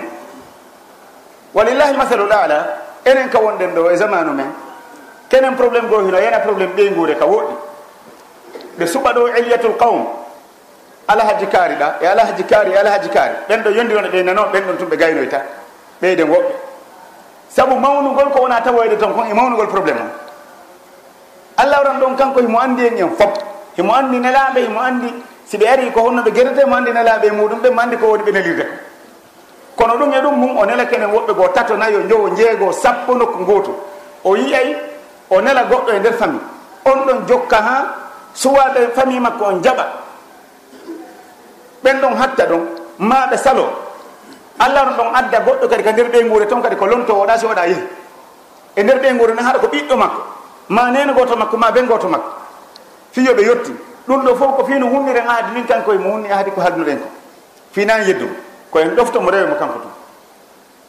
Walillahi 1.54 1.98
masalul 1.98 2.32
ala 2.32 2.66
enen 3.06 3.30
ka 3.30 3.40
wonɗen 3.40 3.74
ɗo 3.76 3.90
e 3.92 3.96
zamanu 3.96 4.32
men. 4.34 4.52
Kenen 5.30 5.56
probléme 5.56 5.88
go 5.90 6.00
hino 6.06 6.18
yana 6.20 6.40
probléme 6.40 6.74
ɓeyguure 6.76 7.16
ka 7.18 7.26
woɗɗi. 7.26 7.54
Ɓe 8.80 8.86
suɓa 8.88 9.14
ɗo 9.14 9.28
ilyatul 9.38 9.78
qawm. 9.78 10.23
alahaji 11.08 11.46
kaari 11.48 11.76
ɗa 11.76 11.96
e 12.02 12.06
alahaji 12.08 12.44
kaari 12.44 12.72
e 12.72 12.78
alahaji 12.78 13.10
kaari. 13.10 13.34
Ɓen 13.50 13.64
ɗo 13.64 13.70
yondirone 13.70 14.10
ɓe 14.10 14.24
nano 14.24 14.42
ɓen 14.54 14.64
ɗon 14.64 14.78
tun 14.78 14.90
ɓe 14.90 14.98
gaynoyta. 14.98 15.42
Ɓeyde 16.02 16.24
woɓɓe. 16.24 16.54
Saabu 17.50 17.76
mawnugol 17.80 18.30
ko 18.34 18.42
wona 18.42 18.62
tawoyde 18.62 18.98
ton 18.98 19.14
kon 19.14 19.30
e 19.30 19.34
mawnugol 19.34 19.68
probléme 19.68 20.02
o 20.02 20.24
allah 21.58 21.78
waran 21.84 22.00
ɗon 22.00 22.16
kanko 22.18 22.40
himo 22.40 22.60
andi 22.60 22.86
en 22.88 22.98
en 22.98 23.10
fof 23.12 23.30
himo 23.78 23.94
andi 23.94 24.18
nelaɓe 24.18 24.60
himo 24.66 24.80
andi 24.80 25.14
si 25.46 25.58
ɓe 25.58 25.68
ari 25.68 25.92
ko 25.92 26.02
honno 26.02 26.22
ɓe 26.24 26.32
guerete 26.32 26.66
mo 26.66 26.76
andi 26.76 26.92
nelaɓe 26.92 27.28
e 27.28 27.32
muɗum 27.32 27.60
ɓe 27.62 27.70
mo 27.70 27.82
andi 27.82 27.98
ko 27.98 28.08
woni 28.08 28.24
ɓe 28.24 28.32
nelirde. 28.32 28.66
Kono 29.76 29.94
ɗum 29.98 30.14
e 30.14 30.22
ɗum 30.22 30.36
mum 30.36 30.58
o 30.58 30.66
nela 30.66 30.86
kenen 30.86 31.12
woɓɓe 31.12 31.34
goo 31.34 31.48
tato 31.50 31.78
nayo 31.78 32.02
jowo 32.10 32.30
jeego 32.36 32.72
sappo 32.72 33.14
nokku 33.16 33.46
gooto 33.46 33.72
o 34.24 34.36
yiyay 34.36 34.76
o 35.30 35.42
nela 35.42 35.64
goɗɗo 35.64 35.92
e 35.96 36.00
nder 36.00 36.14
famille. 36.14 36.42
On 36.86 37.06
ɗon 37.06 37.28
jokka 37.28 37.58
ha 37.58 37.86
suwaɓe 38.34 38.80
e 38.82 38.88
famille 38.96 39.20
makko 39.20 39.46
on 39.46 39.62
jaɓa. 39.62 40.03
ɓen 41.84 42.02
ɗon 42.02 42.16
hatta 42.16 42.46
ɗon 42.46 42.62
maɗa 43.00 43.38
salo. 43.38 43.66
Allah 44.60 44.84
on 44.88 44.94
ɗon 44.98 45.16
adda 45.16 45.40
goɗɗo 45.40 45.68
kadi 45.70 45.84
ka 45.84 45.92
nder 45.92 46.10
ɓeyngure 46.10 46.46
toon 46.48 46.62
kadi 46.62 46.76
ko 46.76 46.86
lonto 46.86 47.14
oɗa 47.14 47.38
si 47.38 47.46
oɗa 47.46 47.68
yehi. 47.68 47.84
E 48.76 48.84
nder 48.84 49.00
ɓeyngure 49.00 49.34
nen 49.36 49.46
haɗa 49.46 49.60
ko 49.60 49.68
ɓiɗɗo 49.68 49.96
makko. 49.98 50.22
Ma 50.70 50.90
neno 50.92 51.14
goto 51.14 51.36
makko 51.36 51.58
ma 51.58 51.72
ɓen 51.72 51.86
goto 51.88 52.08
makko. 52.08 52.30
Fiyoɓe 53.12 53.42
yetti 53.44 53.74
ɗum 54.08 54.22
ɗo 54.24 54.36
fof 54.36 54.56
ko 54.58 54.66
fino 54.66 54.88
hummiren 54.88 55.28
aadi 55.28 55.52
nin 55.56 55.66
kanko 55.66 55.94
e 55.94 55.98
mo 55.98 56.10
hunni 56.12 56.30
aadi 56.32 56.52
ko 56.52 56.62
haalduɗen 56.62 56.98
ko. 57.00 57.08
Finani 57.72 58.06
yeddum 58.08 58.30
koyen 58.72 58.90
en 58.90 58.96
ɗoftomo 58.96 59.30
rewe 59.32 59.48
mo 59.50 59.56
kanko 59.56 59.80
tum 59.80 59.92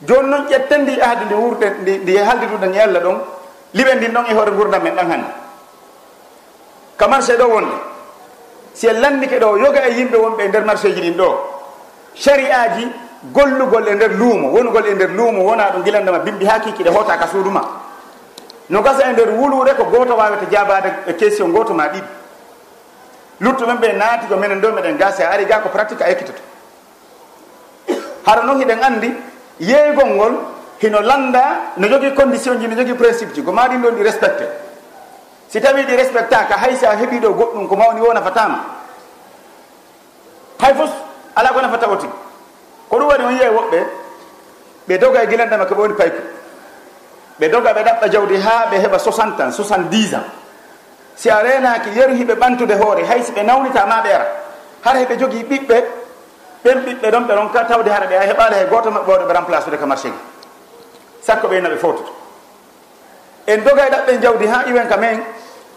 joni 0.06 0.28
noon 0.28 0.46
ƴetten 0.48 0.82
ndi 0.82 1.00
ahdi 1.00 1.24
ndi 1.24 1.34
wurde 1.34 1.66
ndi 2.02 2.12
e 2.16 2.22
haldiduɗen 2.24 2.74
e 2.74 2.78
allah 2.80 3.00
ɗon 3.00 3.18
liɓe 3.74 3.94
ndin 3.94 4.12
ɗon 4.12 4.24
e 4.30 4.34
hoore 4.34 4.50
gurdam 4.52 4.82
men 4.82 4.94
ɗan 4.94 5.10
hannde. 5.10 5.30
Ka 6.96 7.08
marché 7.08 7.36
ɗo 7.36 7.46
wonde. 7.48 7.93
si 8.74 8.86
en 8.88 9.00
landike 9.00 9.38
ɗo 9.38 9.56
yoga 9.58 9.86
e 9.86 9.92
yimɓe 9.94 10.16
wonɓe 10.16 10.42
e 10.44 10.48
nder 10.48 10.64
marché 10.64 10.92
ji 10.92 11.00
ɗin 11.00 11.16
ɗo. 11.16 11.28
Sari 12.14 12.50
aji 12.50 12.90
gollugol 13.32 13.88
e 13.88 13.94
nder 13.94 14.10
luumo 14.10 14.48
wonugol 14.50 14.86
e 14.86 14.94
nder 14.94 15.10
luumo 15.10 15.42
wona 15.44 15.70
ɗo 15.70 15.82
gilandema 15.84 16.18
bimbi 16.18 16.44
ha 16.44 16.58
kikiɗe 16.58 16.90
hoota 16.90 17.16
ka 17.16 17.26
suudu 17.28 17.50
ma. 17.50 17.62
No 18.68 18.82
gasa 18.82 19.08
e 19.08 19.12
nder 19.12 19.30
wulure 19.30 19.74
ko 19.74 19.84
goto 19.84 20.14
wawete 20.16 20.46
jabade 20.50 20.92
e 21.06 21.14
question 21.14 21.52
goto 21.52 21.72
ma 21.72 21.86
ɗiɗi. 21.86 22.02
Luttuɓen 23.40 23.78
ɓe 23.78 23.92
naati 23.92 24.26
ko 24.26 24.36
minen 24.36 24.60
ɗo 24.60 24.72
meɗen 24.72 24.96
gasi 24.96 25.22
a 25.22 25.30
ari 25.30 25.44
ga 25.44 25.60
ko 25.60 25.68
pratique 25.68 26.02
a 26.02 26.10
ekkitoto. 26.10 26.42
Hara 28.26 28.42
noon 28.42 28.58
hiɗen 28.58 28.82
andi 28.82 29.14
yeygol 29.60 30.08
ngol 30.08 30.34
hino 30.80 31.00
landa 31.00 31.72
no 31.76 31.86
jogui 31.86 32.12
condition 32.14 32.58
ji 32.58 32.66
no 32.66 32.74
jogui 32.74 32.94
principe 32.94 33.32
ji 33.34 33.42
ko 33.42 33.52
maɗin 33.52 33.80
ɗon 33.82 33.94
ɗi 33.94 34.02
respecté. 34.02 34.63
si 35.54 35.60
tawi 35.62 35.86
ɗi 35.86 35.94
respecta 35.94 36.50
ka 36.50 36.58
hay 36.58 36.74
sa 36.74 36.98
heeɓiɗo 36.98 37.30
goɗɗum 37.30 37.68
ko 37.68 37.76
mawni 37.76 38.00
wo 38.02 38.10
nafatama. 38.12 38.58
Hay 40.58 40.74
fof 40.74 40.90
ala 41.36 41.54
ko 41.54 41.60
nafata 41.62 41.86
o 41.86 41.96
tigi 41.96 42.12
ko 42.90 42.98
ɗum 42.98 43.06
waɗi 43.06 43.22
on 43.22 43.32
yiya 43.38 43.52
woɓɓe 43.52 43.80
ɓe 44.88 44.98
doga 44.98 45.22
e 45.22 45.26
guilandema 45.26 45.66
ko 45.66 45.74
ɓe 45.74 45.80
woni 45.80 45.94
payko 45.94 46.18
ɓe 47.38 47.48
doga 47.48 47.70
ɓe 47.72 47.82
ɗaɓɓa 47.86 48.08
jawdi 48.10 48.36
ha 48.42 48.66
ɓe 48.66 48.76
heɓa 48.82 48.98
60 48.98 49.40
ans 49.40 49.54
70 49.54 50.14
ans 50.14 50.26
si 51.14 51.30
a 51.30 51.38
renaki 51.38 51.90
yerhiɓe 51.94 52.34
ɓantude 52.34 52.74
hoore 52.74 53.06
hay 53.06 53.22
si 53.22 53.30
ɓe 53.30 53.46
nawnita 53.46 53.86
ma 53.86 54.02
ɓe 54.02 54.10
ara 54.10 54.26
hara 54.82 54.98
heɓe 55.06 55.16
jogui 55.18 55.44
ɓiɓɓe 55.44 55.76
ɓen 56.64 56.78
ɓiɓɓe 56.82 57.10
ɗon 57.10 57.24
ɓe 57.30 57.34
ɗon 57.34 57.48
ka 57.52 57.64
tawde 57.64 57.90
hara 57.94 58.06
ɓe 58.06 58.16
a 58.16 58.26
heɓali 58.26 58.54
hay 58.54 58.66
goto 58.66 58.90
maɓɓe 58.90 59.06
wawde 59.06 59.24
ɓe 59.30 59.32
remplace 59.32 59.68
ude 59.68 59.78
ka 59.78 59.86
marché 59.86 60.08
gi. 60.10 60.18
Sakko 61.22 61.46
ɓeyna 61.46 61.68
ɓe 61.68 61.78
fototo 61.78 62.24
en 63.46 63.58
doga 63.64 63.86
e 63.86 63.90
ɗaɓɓen 63.90 64.22
jawdi 64.22 64.46
ha 64.46 64.64
iwen 64.66 64.88
ka 64.88 64.96
men 64.96 65.22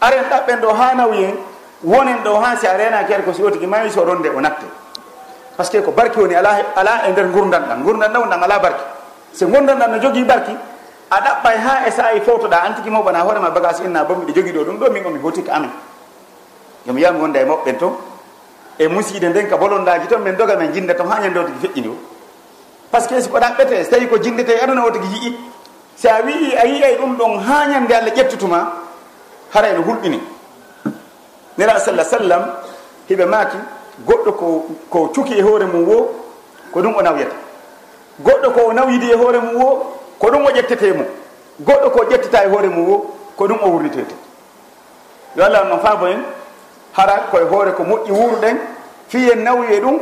aren 0.01 0.23
ɗaɓɓen 0.29 0.59
ɗo 0.61 0.69
ha 0.73 0.93
nawyen 0.95 1.35
wonen 1.83 2.17
ɗo 2.23 2.39
ha 2.39 2.55
si 2.57 2.67
a 2.67 2.77
renaki 2.77 3.13
ari 3.13 3.23
ko 3.23 3.33
siwotigi 3.33 3.67
mawi 3.67 3.89
so 3.91 4.03
ronde 4.03 4.27
o 4.29 4.39
natte. 4.41 4.65
Par 5.55 5.65
ce 5.65 5.71
que 5.71 5.81
ko 5.83 5.91
barki 5.91 6.19
woni 6.19 6.35
ala 6.35 6.57
ala 6.75 7.07
e 7.07 7.11
nder 7.11 7.27
gurdan 7.31 7.63
ɗan 7.67 7.83
gurdan 7.83 8.11
ɗan 8.13 8.29
ɗan 8.29 8.43
ala 8.43 8.59
barki. 8.59 8.83
So 9.33 9.47
gurdan 9.47 9.77
ɗan 9.79 9.91
no 9.91 9.97
jogui 9.99 10.23
barki 10.23 10.55
a 11.09 11.19
ɗaɓɓay 11.21 11.57
ha 11.57 11.87
e 11.87 11.91
sayi 11.91 12.21
fotoɗa 12.21 12.57
an 12.65 12.73
tigui 12.75 12.91
mawɓana 12.91 13.19
hoorema 13.23 13.49
bagage 13.49 13.83
inna 13.85 14.03
bo 14.03 14.15
mbiɗa 14.15 14.33
jogui 14.35 14.51
ɗo 14.51 14.63
ɗum 14.65 14.77
ɗo 14.79 14.91
min 14.91 15.05
omi 15.05 15.19
hotiki 15.19 15.49
amen 15.49 15.69
yomi 16.85 17.01
yiyami 17.01 17.19
wonda 17.19 17.39
e 17.41 17.45
moɓɓen 17.45 17.77
to 17.77 17.97
e 18.79 18.87
musidde 18.87 19.29
nden 19.29 19.47
ka 19.49 19.57
bolondaji 19.57 20.07
toon 20.07 20.19
min 20.21 20.33
doga 20.35 20.55
men 20.55 20.71
jinde 20.73 20.93
toon 20.95 21.07
ha 21.09 21.19
ñande 21.21 21.37
o 21.39 21.43
tigui 21.43 21.59
feƴƴini 21.67 21.87
o 21.89 21.95
par 22.91 23.01
ce 23.01 23.07
que 23.07 23.21
si 23.21 23.29
ko 23.29 23.37
ɗaɓɓete 23.39 23.83
so 23.83 23.89
tawi 23.91 24.07
ko 24.07 24.17
jindete 24.17 24.59
aduna 24.61 24.85
o 24.85 24.91
tigui 24.91 25.07
yii. 25.07 25.37
Si 25.97 26.07
a 26.07 26.21
wii 26.21 26.53
a 26.55 26.65
yiyay 26.67 26.97
ɗum 26.97 27.17
ɗon 27.17 27.39
ha 27.39 27.65
ñande 27.65 27.91
allah 27.95 28.11
ƴettutuma 28.13 28.86
hara 29.53 29.67
ene 29.69 29.79
hulɓini. 29.83 30.19
Nera 31.57 31.79
sallah 31.79 32.05
sallam 32.05 32.43
hiɓe 33.09 33.25
maaki 33.25 33.57
goɗɗo 34.05 34.31
ko 34.31 34.65
ko 34.89 35.07
cuki 35.13 35.33
e 35.33 35.41
hoore 35.41 35.65
mum 35.65 35.87
wo 35.87 36.13
ko 36.71 36.81
ɗum 36.81 36.95
o 36.95 37.01
nawyata 37.01 37.35
goɗɗo 38.23 38.49
ko 38.53 38.61
o 38.69 38.73
nawyidi 38.73 39.11
e 39.11 39.15
hoore 39.15 39.39
mum 39.39 39.55
wo 39.55 39.99
ko 40.19 40.27
ɗum 40.27 40.45
o 40.45 40.49
ƴettete 40.51 40.93
mum 40.93 41.05
goɗɗo 41.65 41.89
ko 41.91 41.99
ƴettita 42.09 42.45
e 42.45 42.49
hoore 42.49 42.67
mum 42.69 42.87
wo 42.89 43.13
ko 43.35 43.47
ɗum 43.47 43.57
o 43.63 43.67
wurritete 43.69 44.15
yo 45.35 45.43
allah 45.43 45.63
noon 45.65 45.79
faabo 45.79 46.07
en 46.07 46.19
hara 46.93 47.27
koye 47.31 47.45
hoore 47.45 47.71
ko 47.73 47.83
moƴƴi 47.83 48.11
wuruɗen 48.11 48.57
fi 49.07 49.29
en 49.31 49.43
nawyi 49.43 49.73
e 49.73 49.79
ɗum 49.79 49.99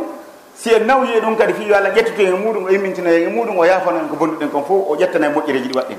si 0.55 0.73
en 0.73 0.85
nawyi 0.85 1.13
e 1.17 1.19
ɗum 1.21 1.35
kadi 1.37 1.53
fi 1.53 1.63
yo 1.67 1.75
allah 1.75 1.91
ƴettitu 1.93 2.21
e 2.21 2.31
muɗum 2.31 2.65
o 2.65 2.69
yimmintina 2.69 3.11
e 3.11 3.27
muɗum 3.27 3.57
o 3.57 3.63
yafano 3.65 3.99
en 3.99 4.07
ko 4.09 4.15
bonduɗen 4.15 4.49
kon 4.49 4.63
fof 4.63 4.89
o 4.89 4.95
ƴettana 4.97 5.27
e 5.27 5.29
moƴƴereji 5.29 5.69
ɗi 5.69 5.75
waɗɗen. 5.77 5.97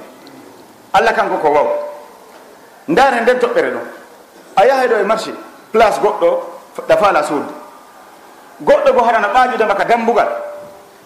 Allah 0.92 1.12
kanko 1.14 1.36
ko 1.38 1.48
wawa 1.50 1.85
ndaare 2.88 3.20
nden 3.20 3.38
toɓɓere 3.38 3.70
ɗon 3.70 3.86
a 4.56 4.66
yahay 4.66 4.88
ɗo 4.88 4.96
e 5.00 5.02
marché 5.04 5.32
place 5.72 5.98
goɗɗo 6.00 6.28
ɗa 6.88 6.96
faala 6.96 7.22
suudu. 7.22 7.52
Goɗɗo 8.60 8.92
bo 8.92 9.00
haɗana 9.02 9.28
ɓaajude 9.28 9.64
ka 9.76 9.84
dambugal 9.84 10.28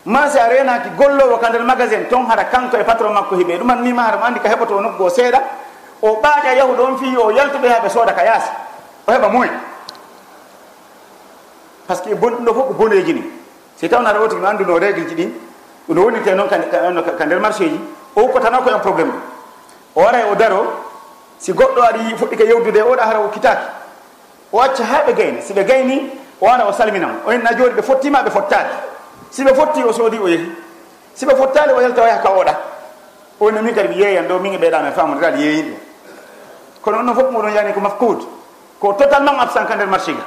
ma 0.04 0.28
si 0.28 0.38
a 0.38 0.49
renaki 0.49 0.88
gollowo 0.96 1.37
ka 1.38 1.49
nder 1.49 1.62
magasin 1.62 2.06
ton 2.08 2.25
haɗa 2.26 2.44
kanko 2.44 2.76
e 2.76 2.84
patron 2.84 3.12
makko 3.12 3.37
hiɓe. 3.37 3.58
Ɗuman 3.58 3.82
mima 3.82 4.02
haɗa 4.02 4.16
mo 4.18 4.25
andi 4.25 4.40
ka 4.40 4.49
heɓoto 4.49 4.80
nokku 4.80 5.02
o 5.04 5.08
seeɗa. 5.10 5.40
O 6.02 6.20
ɓaaƴa 6.22 6.54
yahuɗo 6.56 6.82
on 6.84 6.96
fi 6.99 7.16
o 7.16 7.30
yaltuɓe 7.30 7.68
ha 7.68 7.80
ɓe 7.80 7.88
sooda 7.90 8.12
ka 8.12 8.25
yaasi. 8.25 8.50
O 9.06 9.12
heɓa 9.12 9.28
moyen 9.28 9.52
par 11.87 11.96
ce 11.96 12.02
que 12.02 12.14
bonɗum 12.14 12.44
ɗo 12.44 12.54
fof 12.54 12.66
ko 12.68 12.72
boneji 12.75 13.14
ni. 13.14 13.22
Si 13.76 13.88
tawno 13.88 14.08
aɗa 14.08 14.20
woti 14.20 14.37
no 14.37 14.46
anduno 14.46 14.78
régle 14.78 15.08
ji 15.08 15.14
ɗin 15.14 15.30
no 15.88 16.02
wonirte 16.02 16.34
noon 16.34 16.49
ka 16.49 17.25
nder 17.26 17.40
marché 17.40 17.68
ji 17.68 17.80
o 18.14 18.20
hukkotana 18.22 18.58
ko 18.58 18.70
en 18.70 18.78
probléme 18.80 19.10
ɗum. 19.10 19.20
O 19.96 20.00
waray 20.02 20.22
o 20.30 20.34
daro 20.34 20.89
si 21.40 21.52
goɗɗo 21.52 21.80
aɗa 21.82 22.16
fuɗɗi 22.16 22.37
ka 22.37 22.44
yewdude 22.44 22.80
oɗa 22.82 23.02
hara 23.02 23.20
o 23.20 23.28
kitaki. 23.28 23.66
O 24.52 24.61
acca 24.61 24.85
ha 24.85 25.02
ɓe 25.06 25.12
gayni 25.14 25.42
si 25.42 25.52
ɓe 25.54 25.64
gayni 25.64 26.11
o 26.40 26.47
ana 26.49 26.68
o 26.68 26.73
salminama. 26.73 27.14
O 27.26 27.30
henna 27.30 27.54
joni 27.56 27.75
ɓe 27.75 27.82
fottima 27.82 28.23
ɓe 28.23 28.30
fottali 28.30 28.68
si 29.30 29.42
ɓe 29.44 29.54
fotti 29.54 29.82
o 29.82 29.92
soodi 29.92 30.18
o 30.18 30.28
yeehi 30.28 30.52
si 31.14 31.26
ɓe 31.26 31.35
fottali 31.37 31.73
o 31.73 31.80
yalta 31.80 32.02
o 32.02 32.06
yaha 32.06 32.18
ka 32.23 32.28
oɗa 32.30 32.54
o 33.40 33.50
no 33.50 33.62
min 33.62 33.75
kadi 33.75 33.88
mi 33.88 33.97
yeeyan 34.02 34.28
ɗo 34.28 34.38
min 34.38 34.54
e 34.54 34.59
ɓeeɗama 34.59 34.88
e 34.88 34.92
famude 34.92 35.20
tal 35.20 35.40
yeeyin 35.40 35.66
ɗum. 35.66 35.78
Kono 36.82 36.99
on 36.99 37.02
noon 37.04 37.14
fof 37.14 37.30
moɗon 37.30 37.54
yani 37.54 37.73
ko 37.73 37.80
mafkude 37.80 38.25
ko 38.78 38.92
totalement 38.92 39.40
absent 39.40 39.66
ka 39.66 39.75
nder 39.76 39.87
marché 39.87 40.12
ga 40.12 40.25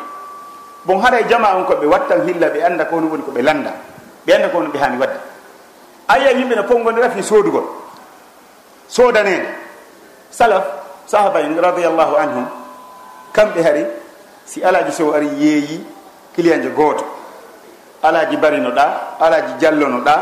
bon 0.86 1.00
haɗa 1.00 1.20
e 1.20 1.30
jama 1.30 1.56
on 1.56 1.64
koɓe 1.66 1.86
wattan 1.86 2.28
hilla 2.28 2.50
ɓe 2.50 2.64
anda 2.64 2.86
ko 2.86 2.96
hono 2.96 3.08
woni 3.08 3.24
koɓe 3.24 3.42
landa 3.42 3.72
ɓe 4.26 4.34
anda 4.34 4.50
ko 4.50 4.58
hono 4.58 4.70
ɓe 4.70 4.80
hani 4.80 4.98
wadde. 4.98 5.20
A 6.08 6.18
yimɓe 6.20 6.56
no 6.56 6.64
pongodira 6.64 7.10
fi 7.10 7.22
soodugol. 7.24 7.64
Soodanede 8.88 9.48
salaf 10.32 10.83
sahaba 11.06 11.40
en 11.42 11.56
radiallahu 11.60 12.16
anhum 12.16 12.46
kamɓe 13.34 13.62
hari 13.64 13.86
si 14.46 14.64
alaji 14.64 14.92
sow 14.92 15.14
ari 15.14 15.28
yeeyi 15.28 15.84
client 16.36 16.64
gooto. 16.76 17.06
Alaji 18.04 18.38
barinoɗa 18.38 19.18
alaji 19.20 19.54
jallonoɗa 19.60 20.16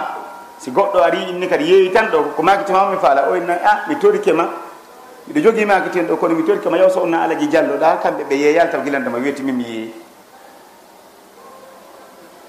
si 0.59 0.71
goɗɗo 0.71 0.99
ari 1.03 1.29
inni 1.29 1.47
kadi 1.47 1.65
yeeyi 1.65 1.91
tan 1.91 2.07
ɗo 2.11 2.33
ko 2.35 2.41
makitimami 2.43 2.97
faala 2.97 3.29
o 3.29 3.35
inna 3.35 3.53
a 3.63 3.87
mi 3.89 3.95
torikema 3.95 4.47
miɗo 5.27 5.39
jogii 5.41 5.65
makitin 5.65 6.07
ɗo 6.07 6.17
kono 6.17 6.35
mi 6.35 6.43
torikema 6.43 6.77
yaw 6.77 6.89
so 6.89 7.01
onna 7.03 7.23
alaji 7.23 7.47
jalloɗa 7.49 7.97
kamɓe 8.03 8.23
ɓe 8.29 8.35
yeeyal 8.35 8.69
taw 8.71 8.81
gilandema 8.83 9.17
weeti 9.17 9.41
min 9.43 9.55
mi 9.55 9.63
yeeyi. 9.63 9.93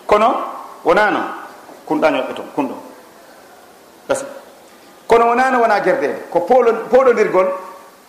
Kono 0.06 0.28
wona 0.84 1.10
noon 1.10 1.26
kunɗañoɓe 1.88 2.34
toon 2.34 2.48
kunɗo. 2.54 2.74
Gasi 4.08 4.24
kono 5.08 5.26
wonano 5.26 5.60
wona 5.60 5.80
guerdede 5.80 6.16
ko 6.30 6.40
poɗodirgol 6.90 7.48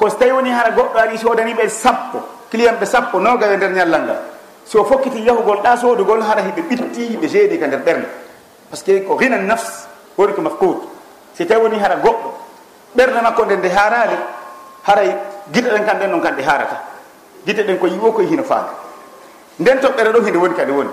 ko 0.03 0.09
so 0.09 0.17
tawi 0.19 0.31
woni 0.31 0.51
hara 0.51 0.71
goɗɗo 0.71 0.99
ari 0.99 1.17
sodaniɓe 1.17 1.69
sappo 1.69 2.19
client 2.51 2.77
ɓe 2.79 2.85
sappo 2.85 3.19
nogawe 3.19 3.55
nder 3.55 3.71
ñallal 3.71 4.01
ngal. 4.03 4.19
So 4.65 4.83
fokkiti 4.83 5.23
yahugol 5.23 5.61
ɗa 5.63 5.77
sodugol 5.77 6.21
hara 6.21 6.41
hiɓe 6.41 6.61
ɓitti 6.69 7.07
hiɓe 7.15 7.27
jeeɗi 7.27 7.59
ka 7.59 7.67
nder 7.67 7.79
ɓerde 7.79 8.07
par 8.69 8.77
ce 8.79 8.83
que 8.83 8.99
ko 9.07 9.17
hina 9.17 9.37
nafs 9.37 9.87
woni 10.17 10.33
ko 10.33 10.41
mafkud 10.41 10.77
si 11.33 11.45
tawi 11.45 11.61
woni 11.63 11.79
hara 11.79 11.95
goɗɗo 11.95 12.29
ɓerde 12.97 13.21
makko 13.23 13.45
nde 13.45 13.55
nde 13.55 13.69
harali 13.69 14.17
haray 14.83 15.15
guiɗe 15.53 15.69
ɗen 15.69 15.85
kamɗen 15.85 16.09
noon 16.11 16.21
kamɗe 16.21 16.43
harata 16.43 16.77
guite 17.45 17.63
ɗen 17.63 17.77
ko 17.79 17.87
yiwo 17.87 18.11
koye 18.11 18.27
hino 18.27 18.43
faanga 18.43 18.73
nden 19.59 19.79
toɓɓere 19.79 20.11
ɗo 20.11 20.19
hinde 20.25 20.37
woni 20.37 20.55
kadi 20.55 20.71
woni. 20.71 20.89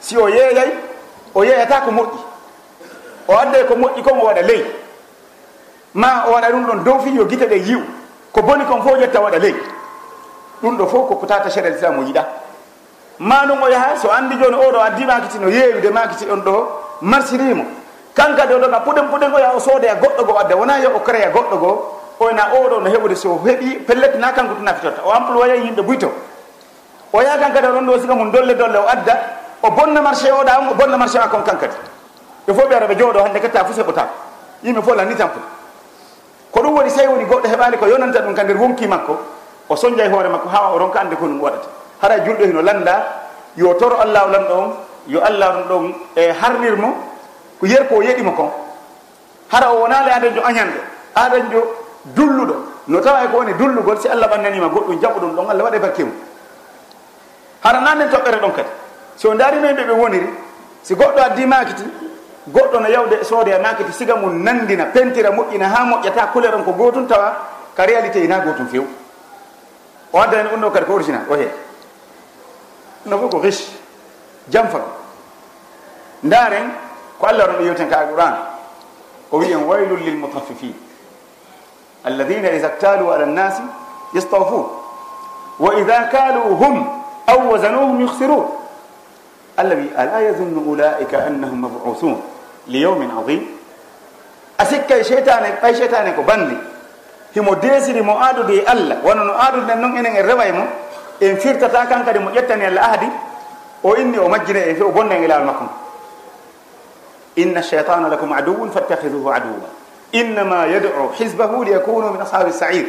Si 0.00 0.16
o 0.16 0.26
yeeyay 0.28 0.72
o 1.34 1.44
yeeyata 1.44 1.80
ko 1.84 1.90
moƴƴi. 1.90 2.18
O 3.28 3.32
adday 3.36 3.64
ko 3.66 3.74
moƴƴi 3.74 4.02
kon 4.02 4.18
o 4.18 4.24
waɗa 4.26 4.42
ley. 4.42 4.64
Ma 5.94 6.24
o 6.26 6.32
waɗa 6.32 6.50
ɗum 6.50 6.66
ɗon 6.66 6.84
dow 6.84 6.98
fi 7.00 7.10
yo 7.14 7.24
guite 7.24 7.46
ɗe 7.46 7.56
yiw 7.66 7.82
ko 8.32 8.42
boni 8.42 8.64
kon 8.64 8.82
fof 8.82 8.98
ƴetta 8.98 9.20
waɗa 9.20 9.38
ley. 9.38 9.54
Ɗum 10.62 10.76
ɗo 10.76 10.86
fof 10.86 11.08
koko 11.08 11.26
tata 11.26 11.50
sérel 11.50 11.74
islam 11.74 11.98
o 11.98 12.02
yiɗa. 12.02 12.24
Manum 13.18 13.62
o 13.62 13.68
yaha 13.68 13.96
so 13.96 14.10
andi 14.10 14.36
joni 14.36 14.56
oɗo 14.56 14.78
addi 14.80 15.04
makiti 15.04 15.38
no 15.38 15.48
yeewi 15.48 15.80
de 15.80 15.90
makiti 15.90 16.30
on 16.30 16.38
ɗo 16.42 16.68
marsirimo 17.02 17.64
kanka 18.14 18.46
ɗo 18.46 18.58
ɗon 18.58 18.80
puɗen 18.84 19.08
puɗen 19.10 19.32
o 19.34 19.38
yaha 19.38 19.54
o 19.56 19.60
soodoya 19.60 19.92
e 19.94 20.00
goɗɗo 20.00 20.24
goo 20.24 20.38
adda 20.38 20.56
wona 20.56 20.78
yo 20.78 20.90
o 20.94 21.00
créa 21.00 21.30
goɗɗo 21.30 21.56
goo 21.58 21.94
oyna 22.20 22.42
oɗo 22.54 22.80
no 22.80 22.90
heɓude 22.90 23.14
so 23.16 23.40
heeɓi 23.44 23.84
pellet 23.86 24.14
na 24.18 24.32
kanko 24.32 24.54
to 24.54 24.62
nafitotta 24.62 25.02
o 25.04 25.12
employé 25.14 25.56
yimɓe 25.64 25.82
buyto. 25.82 26.12
O 27.12 27.22
yaha 27.22 27.38
kankadi 27.38 27.66
oɗon 27.66 27.86
ɗo 27.86 28.00
siga 28.00 28.14
mum 28.14 28.30
dolle 28.30 28.54
dolle 28.54 28.76
o 28.78 28.86
adda 28.88 29.14
o 29.62 29.70
bonna 29.70 30.00
marché 30.00 30.30
oɗa 30.30 30.70
o 30.70 30.74
bonna 30.74 30.96
marché 30.96 31.18
ma 31.18 31.28
kon 31.28 31.42
kankadi 31.42 31.74
ɓe 32.46 32.54
fof 32.54 32.68
ɓe 32.68 32.74
ara 32.74 32.86
ɓe 32.86 32.94
jooɗo 32.98 33.18
hande 33.24 33.40
ketta 33.40 33.64
fof 33.64 33.74
seɓotako 33.76 34.14
yimɓe 34.62 34.82
fof 34.82 34.96
lannitan 34.96 35.28
pum 35.28 35.42
ko 36.52 36.60
ɗum 36.60 36.74
woni 36.74 36.90
sawi 36.90 37.06
woni 37.08 37.24
goɗɗo 37.24 37.48
heɓani 37.48 37.76
ko 37.76 37.86
yonanta 37.86 38.20
ɗum 38.20 38.34
ka 38.34 38.42
nder 38.44 38.56
wonki 38.56 38.86
makko 38.86 39.16
o 39.68 39.76
soñja 39.76 40.04
e 40.04 40.08
hoore 40.08 40.28
makko 40.28 40.48
ha 40.48 40.72
o 40.74 40.78
ronka 40.78 41.00
ande 41.00 41.14
ko 41.16 41.26
ɗum 41.26 41.40
waɗata. 41.40 41.68
Hara 42.02 42.16
e 42.16 42.20
julɗo 42.24 42.42
e 42.42 42.46
hino 42.46 42.62
landa 42.62 43.04
yo 43.56 43.74
toro 43.74 43.96
allah 44.00 44.24
o 44.26 44.30
lanɗo 44.30 44.52
on 44.54 44.72
yo 45.06 45.20
allah 45.20 45.56
on 45.56 45.62
ɗon 45.68 45.94
e 46.16 46.32
harnirmo 46.32 46.94
ko 47.60 47.66
yer 47.66 47.86
ko 47.88 47.96
o 47.96 48.02
yeɗimo 48.02 48.32
kon. 48.32 48.50
Hara 49.52 49.72
o 49.72 49.80
wonali 49.82 50.10
adanjo 50.10 50.40
añanɗo 50.42 50.80
adanjo 51.14 51.60
dulluɗo. 52.04 52.54
No 52.88 53.00
tawa 53.00 53.26
ko 53.28 53.36
woni 53.38 53.52
dullugol 53.54 54.00
si 54.00 54.08
allah 54.08 54.28
ɓannanima 54.28 54.68
goɗɗum 54.68 55.00
jaɓu 55.00 55.20
ɗum 55.20 55.34
ɗon 55.36 55.50
allah 55.50 55.64
waɗe 55.64 55.78
bakke 55.78 56.04
mum 56.04 56.14
hara 57.60 57.80
nannen 57.80 58.08
toɓɓere 58.08 58.40
ɗon 58.40 58.52
kadi. 58.52 58.68
So 59.16 59.34
darino 59.34 59.66
yimɓe 59.68 59.84
ɓe 59.84 59.92
woniri 59.92 60.28
si 60.82 60.94
goɗɗo 60.94 61.20
addi 61.20 61.46
makiti 61.46 61.84
goɗɗo 62.52 62.80
no 62.80 62.88
yawde 62.88 63.18
e 63.20 63.24
soode 63.24 63.48
e 63.50 63.58
makiti 63.58 63.92
siga 63.92 64.16
mum 64.16 64.42
nandina 64.42 64.86
pentira 64.86 65.30
moƴƴina 65.30 65.68
ha 65.68 65.84
moƴƴata 65.84 66.32
couleur 66.32 66.54
on 66.54 66.64
ko 66.64 66.72
gotum 66.72 67.06
tawa 67.06 67.36
ka 67.76 67.84
réalité 67.84 68.24
ina 68.24 68.40
gotum 68.40 68.66
few 68.68 68.86
o 70.12 70.18
addani 70.18 70.48
ɗum 70.50 70.60
ɗo 70.60 70.70
kadi 70.70 70.86
ko 70.86 70.92
original 70.94 71.22
o 71.30 71.34
hee 71.34 71.50
no 73.06 73.18
fof 73.18 73.30
ko 73.30 73.38
riche 73.40 73.64
jamfa 74.48 74.80
ndaren 76.22 76.70
ko 77.18 77.26
allah 77.26 77.46
ron 77.46 77.56
ɗo 77.56 77.64
yewten 77.64 77.88
ka 77.88 77.98
alquran 77.98 78.34
o 79.30 79.38
wi 79.38 79.52
en 79.52 79.64
waylul 79.64 80.00
lil 80.00 80.16
mutaffifin 80.16 80.74
alladina 82.04 82.50
ida 82.52 82.68
ctalu 82.70 83.10
ala 83.12 83.26
nnasi 83.26 83.62
yastawfun 84.14 84.64
wa 85.58 85.74
ida 85.80 86.08
kaluhum 86.10 86.86
aw 87.26 87.38
wazanuhum 87.50 88.00
yuhsirun 88.00 88.46
allah 89.56 89.76
wi 89.76 89.90
ala 89.96 90.22
yazunnu 90.22 90.60
ulaika 90.70 91.26
annahum 91.26 91.60
mabuthun 91.60 92.16
li 92.68 92.80
yawmin 92.80 93.10
adim 93.10 93.42
a 94.58 94.64
sikkay 94.64 95.02
cheytane 95.04 95.58
ɓay 95.62 95.74
cheytane 95.74 96.14
ko 96.14 96.22
bandi. 96.22 96.56
Himo 97.34 97.54
desiri 97.56 98.02
mo 98.02 98.18
adude 98.18 98.54
e 98.58 98.64
allah. 98.66 98.96
Wona 99.04 99.24
no 99.24 99.32
aaduden 99.32 99.80
noon 99.80 99.96
enen 99.96 100.16
en 100.16 100.26
reway 100.26 100.52
mo 100.52 100.64
en 101.20 101.36
firtata 101.36 101.86
kan 101.86 102.04
kadi 102.04 102.18
mo 102.18 102.30
ƴettani 102.30 102.64
allah 102.66 102.82
ahadi 102.84 103.08
o 103.84 103.94
inni 103.96 104.18
o 104.18 104.28
majjine 104.28 104.68
en 104.68 104.76
fe 104.76 104.82
o 104.82 104.90
bonna 104.90 105.14
en 105.14 105.24
e 105.24 105.26
laawol 105.28 105.46
makko 105.46 105.64
ngo 105.64 105.72
inna 107.36 107.62
cheytana 107.62 108.08
lakum 108.08 108.32
aduwun 108.32 108.70
fattahiduhu 108.70 109.28
aduwa 109.30 109.68
innama 110.12 110.66
yad'u 110.66 111.12
hisbahu 111.18 111.64
liyakunu 111.64 112.12
min 112.12 112.20
ashabi 112.22 112.52
sair 112.52 112.86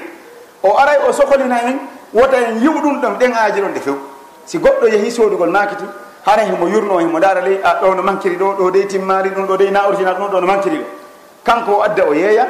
o 0.63 0.77
aray 0.77 0.97
o 1.07 1.11
soholina 1.13 1.61
en 1.67 1.79
wota 2.13 2.37
en 2.37 2.61
yiwɗum 2.61 3.01
ɗon 3.01 3.17
ɗen 3.19 3.33
aaji 3.33 3.61
ɗon 3.61 3.73
de 3.73 3.79
few. 3.79 3.97
Si 4.45 4.57
goɗɗo 4.57 4.87
yeehi 4.87 5.11
soodugol 5.11 5.49
makiti 5.49 5.83
hara 6.25 6.43
himo 6.43 6.67
yurno 6.67 6.99
himo 6.99 7.19
dara 7.19 7.41
ley 7.41 7.59
a 7.63 7.79
ɗo 7.81 7.95
no 7.95 8.01
mankiri 8.03 8.35
ɗo 8.37 8.55
ɗo 8.57 8.71
dey 8.71 8.85
timmari 8.87 9.29
ɗum 9.29 9.45
ɗo 9.47 9.57
dey 9.57 9.71
na 9.71 9.87
original 9.87 10.15
ɗum 10.15 10.27
ɗo 10.31 10.39
no 10.41 10.47
mankiri 10.47 10.77
ɗo 10.77 10.85
kanko 11.43 11.71
o 11.71 11.81
adda 11.83 12.03
o 12.05 12.13
yeeya 12.13 12.45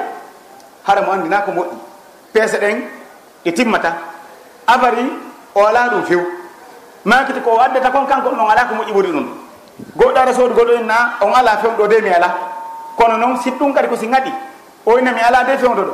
hara 0.84 1.02
mo 1.02 1.12
andina 1.12 1.42
ko 1.46 1.52
moƴƴi. 1.52 1.78
Peese 2.34 2.58
ɗen 2.60 2.82
ɗe 3.46 3.52
timmata. 3.54 3.94
Abari 4.68 5.06
o 5.56 5.66
ala 5.66 5.90
ɗum 5.90 6.04
few. 6.06 6.22
Makiti 7.06 7.42
ko 7.42 7.52
o 7.52 7.60
addata 7.60 7.92
kon 7.92 8.06
kanko 8.08 8.30
ɗon 8.30 8.50
ala 8.50 8.66
ko 8.66 8.76
moƴƴi 8.76 8.94
ɓuri 8.94 9.12
ɗum. 9.12 9.28
Goɗɗo 9.96 10.18
ara 10.20 10.34
soodu 10.34 10.54
goɗo 10.56 10.74
en 10.80 10.86
na 10.88 11.16
on 11.22 11.34
ala 11.34 11.58
few 11.58 11.70
ɗo 11.78 11.88
de 11.88 12.02
mi 12.02 12.10
ala 12.10 12.36
kono 12.98 13.18
noon 13.18 13.38
si 13.38 13.52
ɗum 13.52 13.74
kadi 13.74 13.88
ko 13.88 13.96
si 13.96 14.08
gaɗi 14.08 14.32
oyna 14.86 15.12
mi 15.12 15.20
ala 15.22 15.44
de 15.44 15.58
fewdo 15.58 15.82
ɗo. 15.84 15.94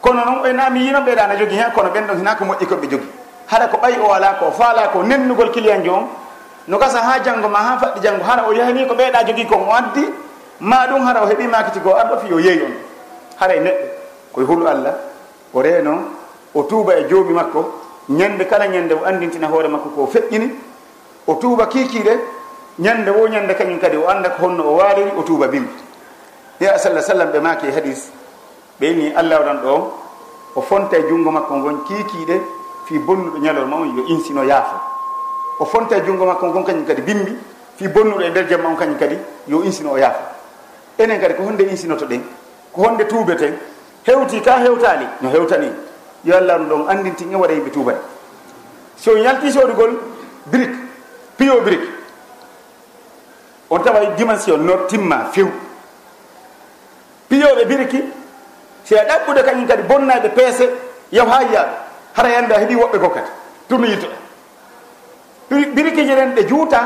Kono 0.00 0.24
noon 0.24 0.40
oyna 0.44 0.70
mi 0.70 0.80
yino 0.86 1.00
ɓeeɗa 1.00 1.26
na 1.28 1.36
jogui 1.36 1.56
hen 1.56 1.70
kono 1.74 1.90
ɓen 1.90 2.06
ɗon 2.06 2.16
hina 2.18 2.34
ko 2.34 2.44
moƴƴi 2.44 2.66
koɓe 2.66 2.88
jogui 2.90 3.08
haɗa 3.50 3.66
ko 3.68 3.76
ɓayi 3.78 3.98
o 4.00 4.12
ala 4.12 4.34
ko 4.38 4.50
faala 4.52 4.88
ko 4.88 5.02
nennugol 5.02 5.50
client 5.52 5.84
jo 5.84 5.92
on 5.94 6.08
no 6.68 6.78
gasa 6.78 6.98
ha 7.00 7.18
janggo 7.22 7.48
ma 7.48 7.58
ha 7.58 7.78
faɗɗi 7.78 8.00
janggo 8.00 8.24
hara 8.24 8.46
o 8.48 8.52
yahani 8.52 8.86
ko 8.86 8.94
ɓeeɗa 8.94 9.24
jogui 9.26 9.46
ko 9.46 9.54
o 9.56 9.72
addi 9.72 10.04
ma 10.60 10.86
ɗum 10.86 11.02
hara 11.04 11.22
o 11.22 11.26
heeɓi 11.26 11.46
makiti 11.48 11.80
goo 11.80 11.94
arɗo 11.94 12.18
fi 12.18 12.32
o 12.34 12.38
yeeyi 12.38 12.62
on. 12.62 12.74
Hara 13.40 13.54
e 13.54 13.60
neɗɗo 13.60 13.86
koye 14.32 14.46
hulu 14.46 14.66
allah 14.66 14.94
o 15.54 15.62
reeno 15.62 16.02
o 16.54 16.62
tuuba 16.62 16.94
e 16.98 17.08
joomi 17.08 17.32
makko 17.32 17.64
ñande 18.10 18.44
kala 18.46 18.66
ñande 18.68 18.92
o 18.94 19.04
andintina 19.04 19.46
hoore 19.48 19.68
makko 19.68 19.88
ko 19.90 20.06
feƴƴini 20.12 20.50
o 21.26 21.34
tuuba 21.34 21.66
kiikiiɗe 21.66 22.18
ñande 22.78 23.08
wo 23.10 23.26
ñande 23.28 23.54
kañum 23.54 23.78
kadi 23.78 23.96
o 23.96 24.08
anda 24.08 24.30
ko 24.30 24.46
honno 24.46 24.62
o 24.64 24.76
waaliri 24.76 25.12
o 25.16 25.22
tuuba 25.22 25.48
bimbi. 25.48 25.72
Ya 26.60 26.78
sallah 26.78 27.02
sallam 27.02 27.30
ɓe 27.30 27.40
maaki 27.40 27.66
e 27.66 27.70
hadis 27.72 28.10
ɓeyni 28.80 29.14
allah 29.16 29.38
waɗan 29.40 29.60
ɗo 29.62 29.92
o 30.56 30.60
fonta 30.62 30.96
e 30.98 31.02
junngo 31.08 31.30
makko 31.30 31.54
ngon 31.56 31.84
kiikiiɗe 31.86 32.40
fi 32.86 32.98
bonnuɗo 32.98 33.38
ñalol 33.38 33.66
ma 33.66 33.76
on 33.76 33.96
yo 33.96 34.04
insino 34.08 34.42
yaafo 34.44 34.89
o 35.60 35.64
fonta 35.66 35.96
e 35.96 36.02
junngo 36.02 36.24
makko 36.24 36.50
gon 36.52 36.64
kañum 36.64 36.86
kadi 36.86 37.02
bimbi 37.02 37.36
fi 37.76 37.86
bonnuɗo 37.88 38.22
e 38.22 38.30
nder 38.30 38.48
jamma 38.48 38.68
on 38.70 38.76
kañum 38.76 38.96
kadi 38.98 39.18
yo 39.46 39.62
insino 39.62 39.92
o 39.92 39.96
yaafa. 39.98 40.32
Enen 40.98 41.20
kadi 41.20 41.34
ko 41.34 41.42
honde 41.42 41.62
insinoto 41.68 42.06
ɗen 42.06 42.22
ko 42.72 42.82
honde 42.82 43.04
tuubeten 43.06 43.58
hewti 44.06 44.40
ka 44.40 44.56
hewtali 44.58 45.06
no 45.20 45.28
hewtani. 45.28 45.70
Yo 46.24 46.36
allah 46.36 46.58
ɗum 46.58 46.68
ɗon 46.68 46.88
andinti 46.88 47.24
e 47.30 47.36
waɗa 47.36 47.52
yimɓe 47.52 47.70
tuubade 47.70 47.98
so 48.96 49.16
yalti 49.16 49.52
sodugol 49.52 50.00
brique 50.46 50.76
piyo 51.36 51.60
brique. 51.60 51.88
On 53.68 53.78
tawa 53.80 54.04
dimension 54.16 54.56
no 54.64 54.86
timma 54.88 55.28
few. 55.32 55.48
Piyoɓe 57.28 57.64
biriki 57.66 58.02
si 58.84 58.94
a 58.96 59.04
ɗaɓɓude 59.04 59.44
kañum 59.44 59.66
kadi 59.66 59.82
bonnaɓe 59.82 60.28
peese 60.30 60.70
yaw 61.12 61.26
ha 61.28 61.42
yiyaɓe 61.42 61.72
hara 62.16 62.28
a 62.28 62.58
heeɓi 62.60 62.76
woɓɓe 62.76 62.98
ko 62.98 63.08
kadi 63.10 63.28
tumi 63.68 63.88
yittoɗa. 63.88 64.29
birikeje 65.50 66.14
ɗen 66.14 66.34
ɗe 66.34 66.46
juuta 66.48 66.80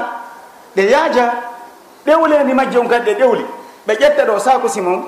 ɗe 0.76 0.82
yaaja 0.90 1.32
ɗewleni 2.06 2.54
majje 2.54 2.78
on 2.78 2.88
kadi 2.88 3.10
ɗe 3.12 3.18
ɗewli. 3.18 3.44
Ɓe 3.86 3.94
ƴetta 3.94 4.24
ɗo 4.24 4.38
sakusi 4.38 4.80
mum 4.80 5.04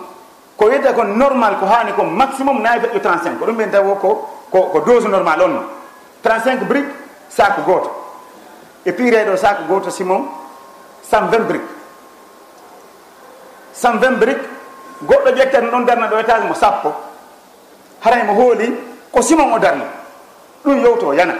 ko 0.57 0.65
wiyta 0.67 0.93
ko 0.93 1.05
normal 1.05 1.57
ko 1.59 1.67
hani 1.67 1.93
ko 1.93 2.03
maximum 2.05 2.63
nayi 2.63 2.81
feƴƴo 2.81 3.01
35 3.01 3.39
ko 3.39 3.47
ɗum 3.47 3.57
ɓen 3.57 3.71
tawo 3.71 3.95
ko 3.95 4.27
ko 4.51 4.81
dose 4.87 5.09
normal 5.09 5.41
on. 5.43 5.65
35 6.23 6.65
brique 6.65 6.89
sac 7.29 7.65
goto 7.67 7.91
e 8.85 8.93
pireɗo 8.93 9.37
sac 9.37 9.67
goto 9.69 9.91
simon 9.91 10.29
120 11.11 11.45
brique. 11.49 11.69
120 13.75 14.17
brique 14.19 14.43
goɗɗo 15.03 15.31
ƴettata 15.37 15.67
ɗon 15.71 15.85
darna 15.85 16.09
ɗo 16.09 16.19
étage 16.19 16.47
mo 16.49 16.55
sappo. 16.55 16.93
Haray 18.05 18.25
mo 18.25 18.35
hooli 18.35 18.75
ko 19.13 19.23
simon 19.23 19.53
o 19.53 19.59
darna. 19.59 19.85
Ɗum 20.65 20.83
yowto 20.83 21.13
yana. 21.15 21.35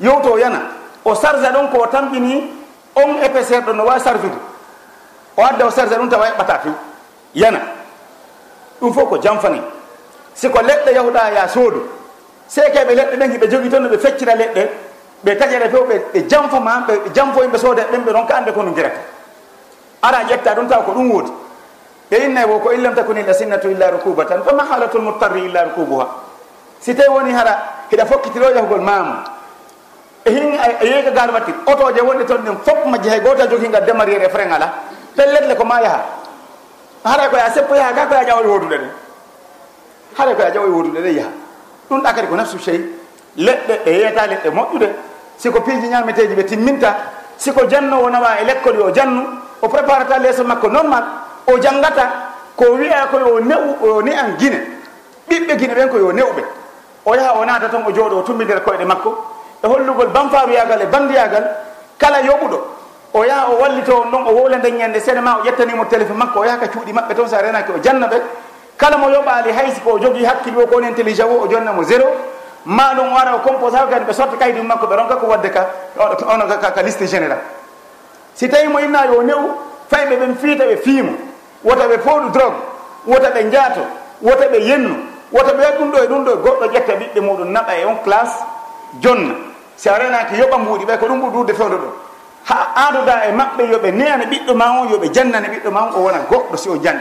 yowto 0.00 0.38
yana 0.38 0.60
o 1.04 1.14
sarge 1.14 1.48
ɗon 1.52 1.68
ko 1.70 1.86
tampini 1.86 2.50
on 2.94 3.22
épaisseur 3.22 3.62
ɗo 3.62 3.72
no 3.72 3.84
wawi 3.84 4.00
sarvide 4.00 4.38
o 5.36 5.42
adda 5.42 5.66
o 5.66 5.70
sarja 5.70 5.96
ɗum 5.96 6.08
tawa 6.08 6.26
heɓɓata 6.26 6.58
few 6.62 6.72
yana. 7.34 7.60
Ɗum 8.80 8.92
fof 8.92 9.08
ko 9.08 9.18
jamfani. 9.18 9.60
Siko 10.34 10.58
leɗɗe 10.62 10.92
yahuɗa 10.94 11.30
ya 11.34 11.48
soodu. 11.48 11.82
Sekeɓe 12.48 12.94
leɗɗe 12.94 13.16
ɗen 13.16 13.30
hiɓe 13.32 13.48
jogui 13.50 13.70
toon 13.70 13.82
no 13.82 13.88
ɓe 13.88 13.98
feccira 13.98 14.34
leɗɗe 14.34 14.68
ɓe 15.24 15.34
taƴere 15.38 15.68
few 15.70 15.84
ɓe 15.84 16.28
jamfa 16.28 16.60
ma 16.60 16.84
ɓe 16.88 16.94
janfo 17.14 17.42
yimɓe 17.42 17.58
soodeɓe 17.58 17.90
ɓen 17.92 18.04
ɓe 18.04 18.12
ɗon 18.12 18.26
ka 18.26 18.36
ande 18.36 18.52
kono 18.52 18.72
jirata 18.74 19.00
ara 20.02 20.18
ƴetta 20.24 20.54
ɗum 20.54 20.68
taw 20.68 20.82
ko 20.82 20.92
ɗum 20.92 21.10
woodi. 21.10 21.32
Ɓe 22.10 22.16
innay 22.24 22.44
wo 22.44 22.58
ko 22.58 22.72
illam 22.72 22.94
takuni 22.94 23.22
la 23.22 23.34
sinnatu 23.34 23.68
illa 23.70 23.90
rukuba 23.90 24.24
tan 24.24 24.42
fa 24.42 24.52
mahalatul 24.52 25.02
muttarri 25.02 25.44
illa 25.44 25.64
rukubuha. 25.64 26.06
Si 26.80 26.94
tawi 26.94 27.08
woni 27.08 27.32
hara 27.32 27.58
hiɗa 27.90 28.06
fokkitiro 28.06 28.50
yahugol 28.54 28.80
maamu. 28.80 29.12
E 30.24 30.30
hin 30.30 30.58
yeyka 30.82 31.10
gar 31.10 31.30
watti 31.30 31.52
auto 31.66 31.92
je 31.94 32.00
wonɗi 32.00 32.24
toon 32.24 32.42
ɗen 32.44 32.56
fof 32.64 32.84
majje 32.86 33.08
hay 33.10 33.20
goto 33.20 33.46
joginga 33.48 33.80
démarriére 33.80 34.24
e 34.26 34.28
frein 34.28 34.52
ala. 34.52 34.72
Pelletle 35.16 35.54
ko 35.56 35.64
ma 35.64 35.80
yaaha 35.80 36.04
haɗa 37.04 37.28
koya 37.28 37.50
seppo 37.50 37.74
yaha 37.74 37.92
ga 37.92 38.06
koya 38.06 38.24
ƴawol 38.24 38.46
wodude 38.46 38.76
ɗen 38.78 38.90
haɗa 40.18 40.34
koya 40.34 40.50
ƴawoy 40.50 40.70
wodude 40.70 41.00
ɗen 41.00 41.14
yaha. 41.16 41.30
Ɗum 41.90 42.02
ɗa 42.02 42.12
kadi 42.14 42.26
ko 42.28 42.34
nafsu 42.36 42.58
chey 42.58 42.80
leɗɗe 43.36 43.74
e 43.86 43.90
yeyata 43.90 44.26
leɗɗe 44.26 44.50
moƴƴude. 44.50 44.88
Siko 45.38 45.60
piiji 45.60 45.88
ñameteji 45.88 46.34
ɓe 46.34 46.44
timminta 46.44 46.96
siko 47.36 47.66
jannowo 47.68 48.10
nawa 48.10 48.40
e 48.40 48.44
l'école 48.44 48.76
yo 48.78 48.90
jannu 48.92 49.22
o 49.62 49.68
préparata 49.68 50.18
leeso 50.18 50.44
makko 50.44 50.68
normal 50.68 51.04
o 51.46 51.58
janggata 51.60 52.10
ko 52.56 52.74
wiya 52.74 53.06
ko 53.10 53.18
yo 53.18 53.40
newu 53.40 53.76
o 53.80 54.02
ni 54.02 54.12
an 54.12 54.34
guine 54.36 54.58
ɓiɓɓe 55.30 55.56
guine 55.56 55.74
ɓen 55.74 55.88
ko 55.88 55.98
yo 55.98 56.12
newɓe. 56.12 56.44
O 57.06 57.14
yaha 57.14 57.38
o 57.38 57.44
naata 57.44 57.68
toon 57.68 57.84
o 57.86 57.90
jooɗo 57.92 58.18
o 58.18 58.22
tummidira 58.22 58.60
koyɗe 58.60 58.84
makko. 58.84 59.37
e 59.62 59.66
hollugol 59.66 60.08
banfaruyagal 60.08 60.82
e 60.82 60.86
bandiyagal 60.86 61.44
kala 61.98 62.20
yoɓuɗo. 62.22 62.58
O 63.14 63.24
yaha 63.24 63.48
o 63.50 63.60
wallito 63.60 63.96
on 63.96 64.10
ɗon 64.10 64.26
o 64.26 64.32
wowla 64.32 64.58
nden 64.58 64.76
ñande 64.76 65.00
seeɗa 65.00 65.20
ma 65.20 65.38
o 65.38 65.44
ƴettanimo 65.44 65.84
téléphone 65.86 66.18
makko 66.18 66.40
o 66.40 66.44
yaha 66.44 66.58
ka 66.58 66.68
cuuɗi 66.68 66.92
maɓɓe 66.92 67.14
toon 67.14 67.28
sa 67.28 67.40
renaki 67.40 67.72
o 67.72 67.78
janna 67.82 68.06
ɓe. 68.06 68.22
Kala 68.76 68.96
mo 68.98 69.08
yoɓali 69.08 69.50
haysi 69.52 69.80
ko 69.80 69.92
o 69.92 69.98
jogui 69.98 70.24
hakkille 70.24 70.62
o 70.62 70.66
ko 70.66 70.74
woni 70.74 70.88
intelligent 70.88 71.28
o 71.28 71.44
o 71.44 71.48
jonnamo 71.50 71.82
zéro. 71.84 72.04
Ma 72.66 72.92
ɗum 72.94 73.08
o 73.10 73.14
wara 73.14 73.34
o 73.34 73.38
compose 73.40 73.74
ha 73.76 73.86
kadi 73.90 74.04
ɓe 74.04 74.12
sorta 74.12 74.36
kaydi 74.36 74.60
makko 74.60 74.86
ɓe 74.86 74.96
ronka 74.96 75.16
ko 75.16 75.26
wadde 75.26 75.50
ka 75.50 75.66
ono 76.28 76.46
ka 76.46 76.82
liste 76.82 77.06
général. 77.06 77.38
Si 78.34 78.48
tawi 78.48 78.68
mo 78.68 78.78
innayi 78.78 79.10
o 79.16 79.22
newu 79.22 79.50
fayɓe 79.90 80.16
ɓen 80.16 80.36
fiita 80.36 80.64
ɓe 80.64 80.76
fiimo. 80.76 81.12
Wota 81.64 81.88
ɓe 81.88 81.98
pooɗu 81.98 82.30
drogue 82.30 82.56
wota 83.06 83.30
ɓe 83.30 83.50
jaato 83.50 83.80
wota 84.22 84.46
ɓe 84.48 84.60
yennu 84.60 84.94
wota 85.32 85.52
ɓe 85.54 85.78
ɗum 85.78 85.90
ɗo 85.90 85.98
e 86.04 86.06
ɗum 86.06 86.24
ɗo 86.24 86.36
goɗɗo 86.36 86.66
ƴetta 86.72 86.92
ɓiɓɓe 86.92 87.20
muɗum 87.20 87.52
naɓa 87.52 87.74
e 87.80 87.84
on 87.86 87.96
classe 88.04 88.36
jonna. 89.00 89.47
si 89.78 89.88
a 89.88 89.98
renaki 89.98 90.34
yoɓa 90.36 90.58
mbuuɗi 90.58 90.84
ɓay 90.84 90.98
ko 90.98 91.06
ɗum 91.06 91.20
ɓurdude 91.22 91.54
fewde 91.54 91.76
ɗo 91.78 91.88
ha 92.44 92.58
adoda 92.88 93.24
e 93.28 93.32
maɓɓe 93.32 93.62
yoɓe 93.72 93.90
neyana 93.92 94.24
ɓiɗɗo 94.24 94.54
ma 94.54 94.80
on 94.80 94.88
yoɓe 94.90 95.08
jannane 95.14 95.48
ɓiɗɗo 95.48 95.70
ma 95.70 95.80
on 95.86 95.92
o 95.96 95.98
wona 96.04 96.18
goɗɗo 96.30 96.56
si 96.56 96.68
o 96.68 96.76
janni 96.82 97.00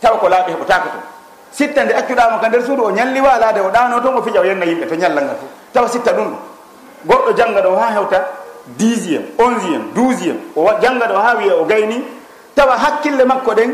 tawa 0.00 0.18
ko 0.18 0.28
laaɓi 0.28 0.52
heɓotako 0.52 0.88
toon 0.88 1.04
sitta 1.50 1.84
nde 1.84 1.92
accuɗamo 1.94 2.38
ka 2.40 2.48
nder 2.48 2.62
suudu 2.64 2.82
o 2.84 2.90
ñalli 2.90 3.20
walade 3.20 3.58
o 3.60 3.70
ɗano 3.70 4.00
toon 4.00 4.16
o 4.16 4.22
fija 4.22 4.40
o 4.40 4.44
yenna 4.44 4.64
yimɓe 4.64 4.86
to 4.88 4.94
ñallal 4.94 5.24
ngal 5.24 5.36
fof 5.36 5.50
tawa 5.72 5.88
sitta 5.88 6.12
ɗum 6.12 6.24
ɗo. 6.30 6.36
Goɗɗo 7.06 7.32
jangga 7.36 7.60
ɗo 7.62 7.76
ha 7.76 7.86
hewta 7.94 8.18
dixiéme 8.78 9.26
onziéme 9.38 9.84
douziéme 9.94 10.40
o 10.56 10.68
jangga 10.82 11.06
ɗo 11.06 11.14
ha 11.16 11.34
wiya 11.36 11.54
o 11.56 11.64
gayni. 11.64 12.04
Tawa 12.54 12.76
hakkille 12.76 13.24
makko 13.24 13.52
ɗen 13.54 13.72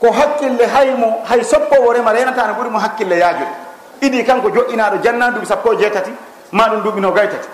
ko 0.00 0.10
hakkille 0.12 0.64
haymo 0.66 1.22
hay 1.28 1.42
soppowo 1.42 1.92
rema 1.92 2.12
renata 2.12 2.46
no 2.46 2.54
ɓuuri 2.54 2.70
mo 2.70 2.78
hakkille 2.78 3.18
yaajude. 3.18 3.50
Idi 4.02 4.24
kanko 4.24 4.48
joɗɗinaɗo 4.50 5.02
jannaduɓe 5.02 5.46
sappo 5.46 5.72
e 5.72 5.76
jeetati. 5.76 6.10
ma 6.52 6.68
ɗum 6.68 6.82
duuɓi 6.82 7.00
gaytati. 7.14 7.48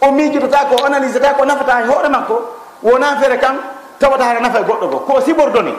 O 0.00 0.10
miijotota 0.10 0.66
ko 0.68 0.84
analyse 0.84 1.20
ta 1.20 1.34
ko 1.34 1.44
nafata 1.44 1.80
e 1.82 1.86
hoore 1.86 2.08
makko 2.08 2.34
wona 2.82 3.16
feere 3.20 3.38
kan 3.38 3.56
tawata 3.98 4.24
hara 4.24 4.40
nafa 4.40 4.60
e 4.60 4.62
goɗɗo 4.64 4.86
go 4.90 4.98
ko 5.06 5.20
sibordone 5.20 5.72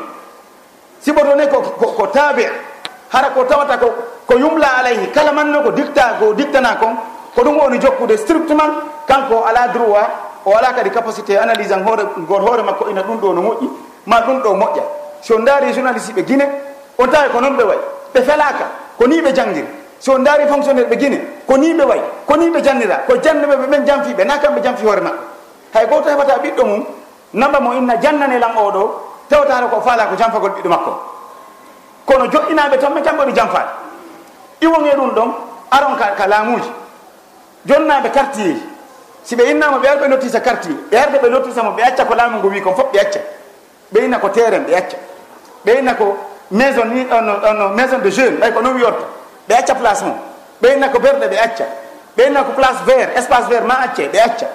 sibordone 1.02 1.48
ko 1.50 2.08
tabi 2.08 2.46
hara 3.12 3.30
ko 3.32 3.44
tawata 3.44 3.78
ko 3.78 3.94
ko 4.26 4.36
yumla 4.38 4.78
alayhi 4.80 5.12
kala 5.12 5.32
manno 5.34 5.62
ko 5.62 5.72
dicta 5.72 6.16
ko 6.20 6.34
dictana 6.34 6.76
kon 6.80 6.96
ko 7.36 7.42
ɗum 7.44 7.58
woni 7.58 7.80
jokkude 7.80 8.18
strictement 8.18 8.74
kanko 9.08 9.44
ala 9.44 9.68
droit 9.68 10.08
o 10.46 10.56
ala 10.56 10.74
kadi 10.74 10.90
capacité 10.90 11.38
analyse 11.38 11.72
an 11.74 11.84
hoore 11.84 12.04
goto 12.26 12.46
hoore 12.46 12.64
makko 12.64 12.90
ina 12.90 13.02
ɗum 13.04 13.20
ɗo 13.20 13.34
no 13.34 13.42
moƴƴi 13.42 13.70
ma 14.06 14.22
ɗum 14.22 14.42
ɗo 14.42 14.54
moƴƴa. 14.56 14.84
So 15.22 15.38
daari 15.40 15.74
journaliste 15.74 16.12
ɓe 16.14 16.24
guine 16.24 16.46
on 16.98 17.08
tawi 17.10 17.30
ko 17.30 17.40
noon 17.42 17.58
ɓe 17.58 17.64
wayi 17.64 17.80
ɓe 18.14 18.22
felaka 18.24 18.66
ko 18.98 19.06
ni 19.08 19.22
ɓe 19.22 19.34
janggiri 19.36 19.68
so 20.04 20.18
daari 20.20 20.46
fonctionnaire 20.48 20.90
ɓe 20.90 20.96
guine 20.98 21.18
ko 21.48 21.56
ni 21.58 21.74
ɓe 21.74 21.84
way 21.86 22.02
ko 22.28 22.36
ni 22.36 22.50
ɓe 22.50 22.62
jannira 22.62 22.96
ko 23.08 23.16
jande 23.24 23.46
ɓe 23.48 23.56
ɓen 23.72 23.86
jamfiɓe 23.88 24.26
na 24.26 24.38
kamɓe 24.38 24.62
jamfi 24.62 24.86
hoore 24.86 25.00
maɓɓe. 25.02 25.20
Hay 25.74 25.86
goto 25.88 26.10
heɓata 26.10 26.38
ɓiɗɗo 26.44 26.66
mum 26.66 26.84
namba 27.34 27.60
mo 27.62 27.72
inna 27.74 27.96
jannane 28.02 28.38
lan 28.40 28.52
oɗo 28.58 28.82
tewtata 29.30 29.68
ko 29.72 29.80
faala 29.82 30.06
ko 30.08 30.16
jamfagol 30.18 30.52
ɓiɗɗo 30.52 30.70
makko. 30.70 30.92
Kono 32.06 32.26
joɗɗinaɓe 32.28 32.78
tan 32.80 32.94
ma 32.94 33.00
jamɓoɗi 33.02 33.34
jamfade 33.34 33.70
iwon 34.62 34.86
e 34.86 34.96
ɗum 34.96 35.10
ɗon 35.16 35.32
aron 35.72 35.96
ka 35.98 36.06
ka 36.18 36.28
laamuji 36.28 36.70
jonnaɓe 37.66 38.10
quartier 38.12 38.46
ji. 38.56 38.62
Si 39.24 39.36
ɓe 39.38 39.44
innama 39.52 39.78
ɓe 39.78 39.88
arɓe 39.88 40.08
nottisa 40.10 40.42
quartier 40.42 40.76
ɓe 40.92 40.98
arde 40.98 41.18
ɓe 41.24 41.30
nottisamo 41.30 41.72
ɓe 41.78 41.82
acca 41.84 42.04
ko 42.06 42.14
laamu 42.14 42.38
ngo 42.40 42.48
wi 42.50 42.62
kon 42.62 42.76
foof 42.76 42.92
ɓe 42.92 43.00
acca 43.00 43.20
ɓe 43.94 44.04
inna 44.04 44.20
ko 44.20 44.28
terrain 44.30 44.64
ɓe 44.68 44.76
acca 44.76 44.98
ɓe 45.66 45.80
inna 45.80 45.94
ko 45.96 46.18
maison 46.52 46.86
ni 46.92 47.08
ono 47.10 47.70
maison 47.70 48.00
de 48.04 48.10
jeune 48.12 48.38
ɓay 48.42 48.52
ko 48.54 48.62
noon 48.62 48.76
wiyotta 48.76 49.23
ɓe 49.48 49.54
acca 49.56 49.76
place 49.76 50.02
mum. 50.04 50.18
Ɓeyna 50.62 50.90
ko 50.90 51.00
berɗe 51.00 51.28
ɓe 51.28 51.38
acca. 51.38 51.66
Ɓeyna 52.18 52.44
ko 52.44 52.52
place 52.52 52.84
vert 52.86 53.18
espace 53.18 53.48
vert 53.50 53.66
ma 53.66 53.76
acce 53.84 54.08
ɓe 54.08 54.20
acca. 54.20 54.48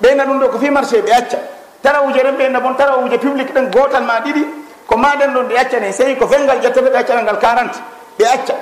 Ɓeyna 0.00 0.24
ɗum 0.24 0.38
ɗo 0.40 0.48
ko 0.48 0.58
fi 0.58 0.70
marché 0.70 1.02
ɓe 1.02 1.12
acca. 1.12 1.38
Tarawuje 1.82 2.22
ren 2.22 2.36
ɓeyna 2.36 2.60
bon 2.60 2.74
tarawuje 2.74 3.18
public 3.18 3.52
ɗen 3.54 3.70
gotal 3.70 4.04
ma 4.04 4.20
ɗiɗi 4.20 4.44
ko 4.86 4.96
maɗen 4.96 5.32
ɗon 5.34 5.48
ɗe 5.48 5.56
accane 5.58 5.92
sewi 5.92 6.16
ko 6.16 6.26
fengal 6.26 6.58
ƴettete 6.60 6.90
ɓe 6.90 6.96
accanal 6.96 7.24
ngal 7.24 7.38
40 7.38 7.80
ɓe 8.18 8.24
acca. 8.24 8.54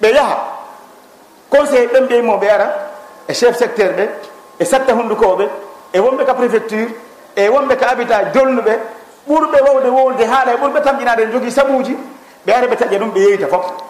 Ɓe 0.00 0.12
yaaha 0.12 0.36
conseil 1.50 1.88
ɓen 1.88 2.06
ɓeymo 2.06 2.36
ɓe 2.38 2.48
ara 2.50 2.68
e 3.28 3.34
chef 3.34 3.56
secteur 3.56 3.92
ɓe 3.92 4.08
e 4.58 4.64
satta 4.64 4.92
hundukoɓe 4.92 5.48
e 5.92 5.98
wonɓe 6.00 6.24
ka 6.24 6.34
préfecture 6.34 6.88
e 7.36 7.48
wonɓe 7.48 7.76
ka 7.76 7.88
habitat 7.88 8.32
dolnuɓe 8.34 8.78
ɓurɓe 9.28 9.58
wowde 9.66 9.88
wowde 9.88 10.24
haala 10.24 10.52
e 10.52 10.56
ɓurɓe 10.56 10.80
tamƴinade 10.82 11.22
en 11.22 11.32
jogui 11.32 11.50
sabuji 11.50 11.96
ɓe 12.46 12.52
ara 12.52 12.66
ɓe 12.66 12.76
taƴa 12.76 12.98
ɗum 12.98 13.10
ɓe 13.10 13.20
yeyta 13.20 13.46
foof 13.48 13.85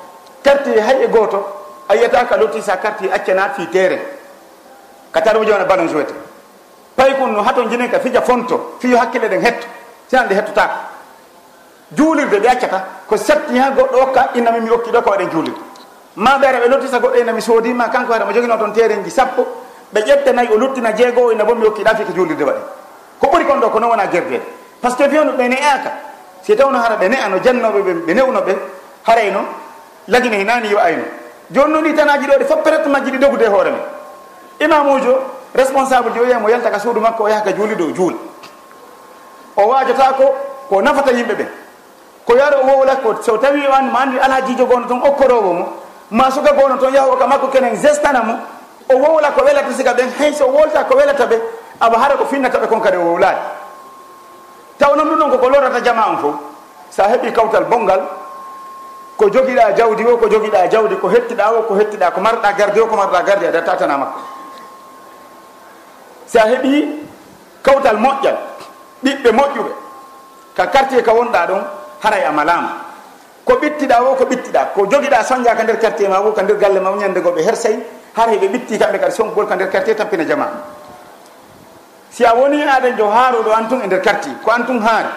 tarti 0.47 0.79
hay 0.79 1.03
e 1.03 1.09
gooto 1.09 1.43
a 1.89 1.95
yiyata 1.95 2.27
ka 2.27 2.37
lotti 2.37 2.63
sa 2.63 2.79
karti 2.79 3.11
accana 3.11 3.51
fi 3.51 3.67
terrain. 3.67 4.01
Ka 5.11 5.21
taɗum 5.21 5.43
wona 5.43 5.65
ballon 5.65 5.89
jouete 5.89 6.15
pay 6.95 7.15
kon 7.19 7.33
no 7.33 7.43
hato 7.43 7.69
jinen 7.69 7.91
ka 7.91 7.99
fija 7.99 8.23
fonto 8.23 8.77
fiyo 8.79 8.99
hakkille 8.99 9.29
ɗen 9.29 9.43
hetto 9.43 9.67
sinande 10.09 10.35
hettotaka 10.35 10.77
juulirde 11.93 12.39
ɓe 12.39 12.49
accata 12.49 12.85
ko 13.09 13.17
satti 13.17 13.59
ha 13.59 13.71
goɗɗo 13.71 14.03
okka 14.03 14.31
innami 14.35 14.61
mi 14.61 14.71
okkiɗo 14.71 15.03
ko 15.03 15.11
waɗen 15.11 15.31
juulirde. 15.31 15.61
Ma 16.17 16.39
ɓeere 16.39 16.59
ɓe 16.61 16.69
lottisa 16.69 16.99
goɗɗo 16.99 17.21
inami 17.21 17.43
soodima 17.43 17.89
kanko 17.89 18.13
hade 18.13 18.25
mo 18.25 18.33
joguino 18.33 18.57
toon 18.57 18.73
terrain 18.73 19.03
ji 19.05 19.11
sappo 19.11 19.47
ɓe 19.93 20.01
ƴettanayi 20.01 20.49
o 20.53 20.57
luttina 20.59 20.93
jeegoo 20.93 21.31
inna 21.33 21.45
bo 21.45 21.55
mi 21.55 21.67
okkiɗa 21.67 21.97
fi 21.97 22.05
ko 22.05 22.13
juulirde 22.15 22.45
waɗe 22.45 22.61
ko 23.21 23.27
ɓuri 23.27 23.45
kon 23.47 23.61
ɗo 23.61 23.71
ko 23.71 23.79
non 23.81 23.91
wona 23.91 24.07
gerdede 24.11 24.43
par 24.81 24.91
ce 24.93 24.97
que 24.97 25.09
fewno 25.09 25.33
ɓe 25.33 25.49
ne 25.49 25.57
aka 25.57 25.91
si 26.43 26.57
tawno 26.57 26.79
hara 26.79 26.97
ɓe 26.97 27.09
ne'a 27.09 27.29
no 27.29 27.39
jannoɓe 27.43 27.83
ɓe 27.83 27.93
ɓe 28.07 28.15
newno 28.15 28.41
ɓe 28.41 28.57
harayno 29.07 29.41
lagine 30.09 30.37
hinani 30.37 30.71
yo 30.71 30.79
ayno. 30.79 31.05
Joni 31.51 31.73
noon 31.73 31.85
ɗi 31.85 31.95
tanaji 31.95 32.27
ɗo 32.27 32.39
ɗe 32.39 32.45
fof 32.45 32.63
prête 32.63 32.87
majji 32.89 33.11
ɗi 33.11 33.19
dogude 33.19 33.43
e 33.45 33.49
hoore 33.49 33.71
men. 33.71 33.83
Imamujo 34.61 35.19
responsable 35.55 36.13
ji 36.13 36.21
o 36.21 36.25
yiyamo 36.25 36.49
yalta 36.49 36.71
ka 36.71 36.79
suudu 36.79 37.01
makko 37.01 37.25
o 37.25 37.29
yaha 37.29 37.43
ka 37.43 37.53
juuli 37.53 37.77
dow 37.77 37.93
juula 37.93 38.17
o 39.57 39.67
wajata 39.69 40.13
ko 40.17 40.35
ko 40.69 40.83
nafata 40.83 41.13
yimɓe 41.13 41.35
ɓe. 41.35 41.47
Ko 42.27 42.35
yaro 42.37 42.59
o 42.63 42.67
wowlat 42.67 43.03
ko 43.03 43.23
so 43.23 43.39
tawi 43.39 43.65
an 43.67 43.91
ma 43.91 44.01
andi 44.01 44.19
ala 44.19 44.41
gono 44.41 44.87
toon 44.87 45.03
okkorowo 45.03 45.53
mo 45.53 45.67
ma 46.11 46.31
suka 46.31 46.53
gono 46.53 46.77
toon 46.77 46.93
yahowo 46.95 47.17
ka 47.17 47.27
makko 47.27 47.49
kenen 47.49 47.77
gestana 47.77 48.23
mo 48.23 48.35
o 48.91 48.97
wowla 48.97 49.31
ko 49.33 49.45
welata 49.45 49.73
siga 49.73 49.95
ɓen 49.95 50.11
hay 50.19 50.33
so 50.33 50.47
wolta 50.47 50.85
ko 50.85 50.97
welata 50.97 51.27
ɓe 51.27 51.41
awa 51.81 51.99
hara 51.99 52.17
ko 52.17 52.25
finnata 52.27 52.59
ɓe 52.59 52.67
kon 52.69 52.81
kadi 52.81 52.97
o 52.97 53.01
wowlani 53.03 53.39
taw 54.79 54.95
noon 54.95 55.09
ɗum 55.09 55.19
ɗon 55.19 55.31
koko 55.31 55.49
lorata 55.49 55.81
jama 55.81 56.07
on 56.11 56.17
fof 56.19 56.35
sa 56.91 57.09
heeɓi 57.09 57.33
kawtal 57.33 57.65
bongal 57.65 58.01
ko 59.17 59.29
jogiɗa 59.31 59.73
jawdi 59.77 60.05
o 60.05 60.17
ko 60.17 60.29
jogiɗa 60.29 60.69
jawdi 60.71 60.97
ko 60.97 61.09
hettiɗa 61.09 61.53
o 61.53 61.63
ko 61.63 61.75
hettiɗa 61.75 62.11
ko 62.11 62.21
marɗa 62.21 62.53
garde 62.53 62.79
o 62.81 62.87
ko 62.87 62.97
marɗa 62.97 63.23
garde 63.23 63.45
a 63.47 63.51
datta 63.51 63.77
tan 63.77 63.91
a 63.91 63.97
makko. 63.97 64.21
Sa 66.27 66.45
heeɓi 66.47 67.03
kawtal 67.63 67.97
moƴƴal 67.97 68.37
ɓiɓɓe 69.03 69.31
moƴƴuɓe 69.33 69.73
ka 70.57 70.67
quartier 70.67 71.03
ka 71.03 71.13
wonɗa 71.13 71.47
ɗon 71.47 71.63
haray 72.03 72.25
a 72.25 72.33
malama. 72.33 72.71
Ko 73.45 73.55
ɓittiɗa 73.55 74.03
o 74.03 74.15
ko 74.15 74.25
ɓittiɗa. 74.25 74.65
Ko 74.75 74.87
jogiɗa 74.87 75.25
soñja 75.25 75.55
ka 75.55 75.63
nder 75.63 75.79
quartier 75.79 76.09
ma 76.11 76.21
o 76.21 76.33
ka 76.33 76.43
nder 76.43 76.57
galle 76.57 76.81
ma 76.81 76.91
ñande 76.91 77.21
goɓe 77.21 77.43
hersayi 77.43 77.83
har 78.17 78.29
heɓe 78.29 78.49
ɓitti 78.49 78.79
kamɓe 78.79 78.99
kadi 78.99 79.13
sonkgol 79.13 79.47
ka 79.49 79.55
nder 79.55 79.71
quartier 79.71 79.97
tampina 79.97 80.25
jama. 80.25 80.49
Si 82.11 82.25
a 82.25 82.35
woni 82.35 82.63
aɗen 82.63 82.97
jo 82.99 83.09
haaroɗo 83.09 83.51
an 83.53 83.69
tun 83.69 83.81
e 83.83 83.87
nder 83.87 84.03
quartier 84.03 84.35
ko 84.45 84.51
an 84.51 84.67
tun 84.67 84.81
haari 84.81 85.09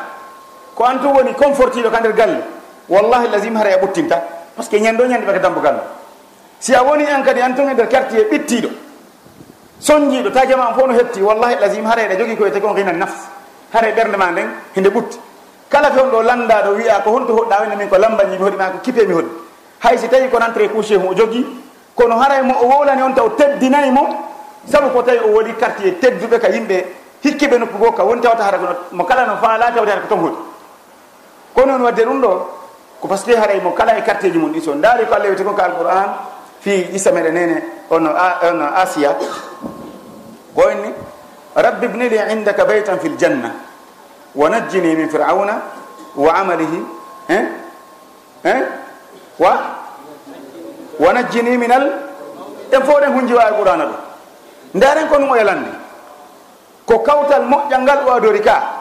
ko 0.75 0.83
an 0.85 0.99
tun 1.01 1.11
woni 1.13 1.33
confortiɗo 1.33 1.89
ka 1.91 1.99
nder 1.99 2.13
galle 2.13 2.58
wallahi 2.89 3.27
lasim 3.29 3.55
hara 3.55 3.69
e 3.71 3.77
ɓottinta 3.79 4.17
par 4.55 4.65
ce 4.65 4.69
que 4.69 4.79
ñande 4.79 5.01
o 5.03 5.07
ñande 5.07 5.25
ɓe 5.25 5.33
ko 5.33 5.39
dambugal 5.39 5.73
no 5.75 5.81
si 6.59 6.73
a 6.75 6.83
woni 6.83 7.05
an 7.05 7.23
kadi 7.23 7.41
an 7.41 7.53
ton 7.55 7.69
e 7.69 7.73
nder 7.73 7.87
quartier 7.87 8.27
ɓittiɗo 8.29 8.69
soñjiɗo 9.79 10.29
ta 10.31 10.45
jama 10.45 10.73
fof 10.75 10.87
no 10.87 10.93
hetti. 10.93 11.21
Wallahi 11.21 11.55
lasim 11.59 11.85
haray 11.85 12.07
ɗa 12.07 12.15
jogui 12.17 12.35
koye 12.35 12.51
tagi 12.51 12.65
on 12.65 12.75
hina 12.75 12.91
nafs 12.91 13.27
hara 13.73 13.87
e 13.87 13.93
ɓernde 13.93 14.17
ma 14.17 14.31
nden 14.31 14.49
hende 14.75 14.89
ɓutti. 14.89 15.17
Kala 15.69 15.91
fewn 15.91 16.09
ɗo 16.11 16.21
landaɗo 16.21 16.75
wiya 16.75 16.99
ko 17.03 17.11
honto 17.11 17.33
hoɗɗa 17.33 17.61
wenne 17.61 17.75
min 17.77 17.87
ko 17.89 17.97
lambañi 17.97 18.37
mi 18.37 18.43
hoɗi 18.43 18.57
ma 18.57 18.69
ko 18.69 18.77
kipe 18.83 19.05
mi 19.07 19.13
hoɗi. 19.13 19.29
Hay 19.79 19.97
si 19.97 20.07
tawi 20.09 20.29
kono 20.29 20.45
entré 20.45 20.67
couché 20.69 20.97
mo 20.97 21.09
o 21.11 21.15
jogui 21.15 21.45
kono 21.95 22.19
haray 22.19 22.39
e 22.39 22.43
mo 22.43 22.53
o 22.61 22.65
wowlani 22.67 23.01
on 23.01 23.13
taw 23.13 23.29
teddinayi 23.37 23.91
mo 23.91 24.07
saabu 24.65 24.89
ko 24.89 25.01
tawi 25.03 25.19
o 25.19 25.31
woni 25.31 25.53
quartier 25.53 25.93
tedduɓe 25.99 26.39
ka 26.39 26.49
yimɓe 26.49 26.85
hikkiɓe 27.23 27.57
nokku 27.59 27.77
goo 27.77 27.91
ka 27.91 28.03
woni 28.03 28.21
tawata 28.21 28.43
hara 28.43 28.57
mo 28.91 29.03
kala 29.05 29.25
no 29.25 29.37
faala 29.37 29.71
tawta 29.71 29.91
hara 29.91 30.01
ko 30.01 30.07
ton 30.07 30.19
hoɗi. 30.19 30.35
Kono 31.55 31.73
on 31.75 31.81
wadde 31.81 32.01
ɗum 32.03 32.21
ɗo 32.21 32.47
ko 32.99 33.07
par 33.07 33.17
ce 33.17 33.25
que 33.25 33.31
haray 33.35 33.59
mo 33.61 33.71
kala 33.71 33.97
e 33.97 34.03
quartier 34.03 34.31
ji 34.31 34.37
mum 34.37 34.51
ɗi 34.51 34.61
so. 34.61 34.73
Ndaari 34.75 35.05
ko 35.07 35.13
allah 35.13 35.27
wiyete 35.27 35.43
ko 35.43 35.53
ka 35.53 35.63
alqouran 35.65 36.09
fi 36.59 36.89
issa 36.93 37.11
meɗe 37.11 37.31
nene 37.31 37.63
ono 37.89 38.09
ono 38.43 38.65
asia 38.75 39.15
ko 40.55 40.69
inni? 40.69 40.93
Rabbi 41.55 41.87
bni 41.87 42.09
li 42.09 42.17
indaka 42.31 42.65
baytan 42.65 42.99
fi 42.99 43.09
ljanna 43.09 43.51
wa 44.35 44.49
najjini 44.49 44.95
min 44.95 45.09
firauna 45.09 45.61
wa 46.15 46.31
amalihi 46.33 46.79
e 47.29 47.37
e 48.43 48.53
wa? 49.39 49.53
Wa 50.99 51.13
najjini 51.13 51.57
min 51.57 51.71
al 51.71 51.85
en 52.71 52.81
fo 52.83 52.99
ɗen 52.99 53.13
hunji 53.13 53.33
wawi 53.33 53.55
qurana 53.57 53.85
ɗo. 53.85 53.95
Ndaren 54.73 55.07
ko 55.07 55.15
ɗum 55.15 55.29
o 55.31 55.35
yalande 55.35 55.71
ko 56.85 56.99
kawtal 56.99 57.43
moƴƴal 57.47 57.81
ngal 57.81 57.99
o 58.07 58.11
adori 58.11 58.41
ka. 58.41 58.78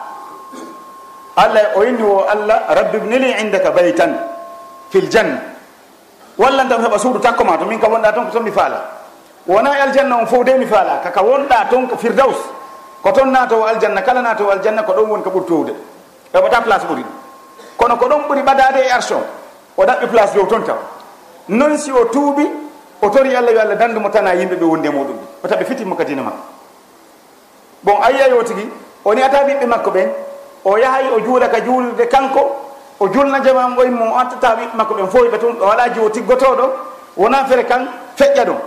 allah 1.39 1.71
o 1.75 1.83
inni 1.83 2.03
o 2.03 2.25
allah 2.27 2.67
rabbi 2.75 2.99
bnili 2.99 3.31
indaka 3.39 3.71
baytan 3.71 4.11
fil 4.91 5.07
janna. 5.09 5.39
Walla 6.37 6.63
ndam 6.63 6.81
heɓa 6.83 6.97
suudu 6.99 7.19
takko 7.19 7.43
ma 7.43 7.57
to 7.57 7.65
min 7.65 7.79
ka 7.79 7.87
wonɗa 7.87 8.13
ton 8.13 8.25
ko 8.25 8.31
toon 8.31 8.43
mi 8.43 8.51
faala. 8.51 8.81
Wona 9.47 9.77
e 9.77 9.81
aljanna 9.81 10.15
on 10.17 10.25
fof 10.27 10.43
de 10.43 10.53
mi 10.57 10.65
faala 10.65 10.99
kaka 11.03 11.21
wonɗa 11.21 11.69
toon 11.69 11.87
ko 11.87 11.97
firdaus 11.97 12.37
ko 13.03 13.11
ton 13.11 13.31
natowo 13.31 13.65
aljanna 13.65 14.01
kala 14.01 14.21
natowo 14.21 14.51
aljanna 14.51 14.83
ko 14.83 14.93
ɗon 14.93 15.09
woni 15.09 15.23
ko 15.23 15.29
ɓuri 15.29 15.45
towde 15.45 15.73
heɓata 16.33 16.61
place 16.61 16.85
ɓuri. 16.87 17.03
Ɗum 17.03 17.11
kono 17.77 17.95
ko 17.97 18.05
ɗon 18.07 18.21
ɓuri 18.27 18.41
ɓadade 18.41 18.79
e 18.87 18.89
arson 18.91 19.23
o 19.77 19.83
ɗaɓɓi 19.83 20.07
place 20.07 20.33
dow 20.33 20.45
toon 20.45 20.63
taw. 20.63 20.77
Noon 21.49 21.77
si 21.77 21.91
o 21.91 22.05
tuuɓi 22.05 22.47
o 23.01 23.09
tori 23.09 23.35
allah 23.35 23.51
yo 23.51 23.59
allah 23.61 23.75
dandumo 23.75 24.09
tan 24.09 24.27
a 24.27 24.35
yimɓeɓe 24.35 24.63
wondi 24.63 24.87
e 24.87 24.91
muɗum 24.91 25.17
o 25.43 25.47
taɓe 25.47 25.65
fitinmo 25.65 25.95
kadina 25.95 26.21
makko 26.21 26.43
bon 27.83 27.95
a 28.01 28.11
yiyay 28.11 28.33
o 28.33 28.43
tigui 28.43 28.69
o 29.03 29.13
ni 29.13 29.21
ata 29.21 29.43
ɓiɓɓe 29.43 29.65
makko 29.65 29.91
ɓen 29.91 30.09
o 30.65 30.77
yahay 30.77 31.09
o 31.15 31.19
juula 31.21 31.47
ka 31.49 31.59
juulirde 31.61 32.07
kanko 32.07 32.55
o 32.99 33.07
julna 33.09 33.39
jamam 33.43 33.75
goye 33.75 33.89
mo 33.89 34.05
o 34.13 34.17
antata 34.17 34.55
ɓiɓɓe 34.55 34.75
makko 34.75 34.93
ɓen 34.93 35.07
fof 35.09 35.27
ɓe 35.31 35.37
toon 35.39 35.55
o 35.61 35.67
ala 35.69 35.89
jiwo 35.89 36.09
tiggotoɗo 36.09 36.69
wona 37.17 37.45
fere 37.45 37.63
kan 37.65 37.87
feƴƴa 38.17 38.45
ɗum. 38.45 38.57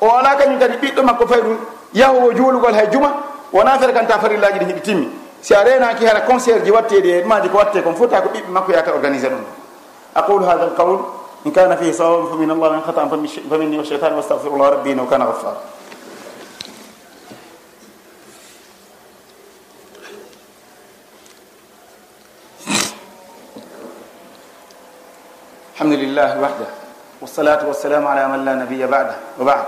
O 0.00 0.08
ala 0.08 0.36
kañum 0.36 0.58
kadi 0.58 0.76
ɓiɗɗo 0.76 1.02
makko 1.02 1.26
fay 1.26 1.40
ɗum 1.40 1.56
yahowo 1.94 2.32
juulugol 2.34 2.74
hay 2.74 2.88
juma 2.90 3.12
wona 3.52 3.78
fere 3.78 3.92
kan 3.92 4.06
ta 4.06 4.18
farillaji 4.18 4.58
ɗi 4.58 4.64
hiɗi 4.66 4.80
timmi. 4.80 5.08
Si 5.40 5.54
a 5.54 5.64
renaki 5.64 6.04
hara 6.06 6.20
concert 6.20 6.64
ji 6.64 6.70
watteɗi 6.70 7.08
e 7.10 7.22
ɗumaji 7.22 7.48
ko 7.50 7.58
watte 7.58 7.82
kon 7.82 7.94
fota 7.94 8.20
ko 8.20 8.28
ɓiɓɓe 8.28 8.50
makko 8.50 8.72
yata 8.72 8.92
organisé 8.94 9.28
ɗum. 9.28 9.42
Aqulu 10.14 10.44
hada 10.44 10.64
l 10.66 10.74
qawl 10.76 10.98
in 11.44 11.52
kana 11.52 11.76
fihi 11.76 11.92
sawabun 11.92 12.28
fa 12.30 12.36
min 12.36 12.50
allah 12.50 12.70
min 12.70 12.80
hatan 12.82 13.08
faminni 13.48 13.76
wa 13.78 13.84
cheytan 13.84 14.14
wastafiru 14.14 14.56
llah 14.58 14.70
rabbi 14.70 14.90
innahu 14.90 15.08
kana 15.08 15.24
gaffara 15.26 15.56
الحمد 25.80 25.96
wahda. 26.44 26.68
Wassalatu 27.24 27.64
wassalamu 27.72 28.04
ala 28.08 28.28
man 28.28 28.44
la 28.44 28.52
nabiya 28.52 28.84
bada 28.84 29.16
wa 29.40 29.44
bad. 29.44 29.66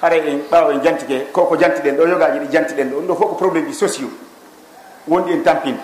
Hare 0.00 0.16
en 0.28 0.48
ɓaawa 0.50 0.72
en 0.72 0.80
jantike 0.80 1.28
koko 1.32 1.56
jantiɗen 1.56 1.96
ɗo 1.96 2.08
yogaji 2.08 2.38
ɗi 2.40 2.48
jantiɗen 2.52 2.88
ɗo 2.90 2.96
ɗum 2.96 3.06
ɗo 3.06 3.14
fof 3.16 3.28
ko 3.28 3.34
probléme 3.34 3.66
ɗi 3.68 3.74
sociaux 3.74 4.08
wonɗi 5.08 5.32
en 5.32 5.42
tampinde. 5.42 5.80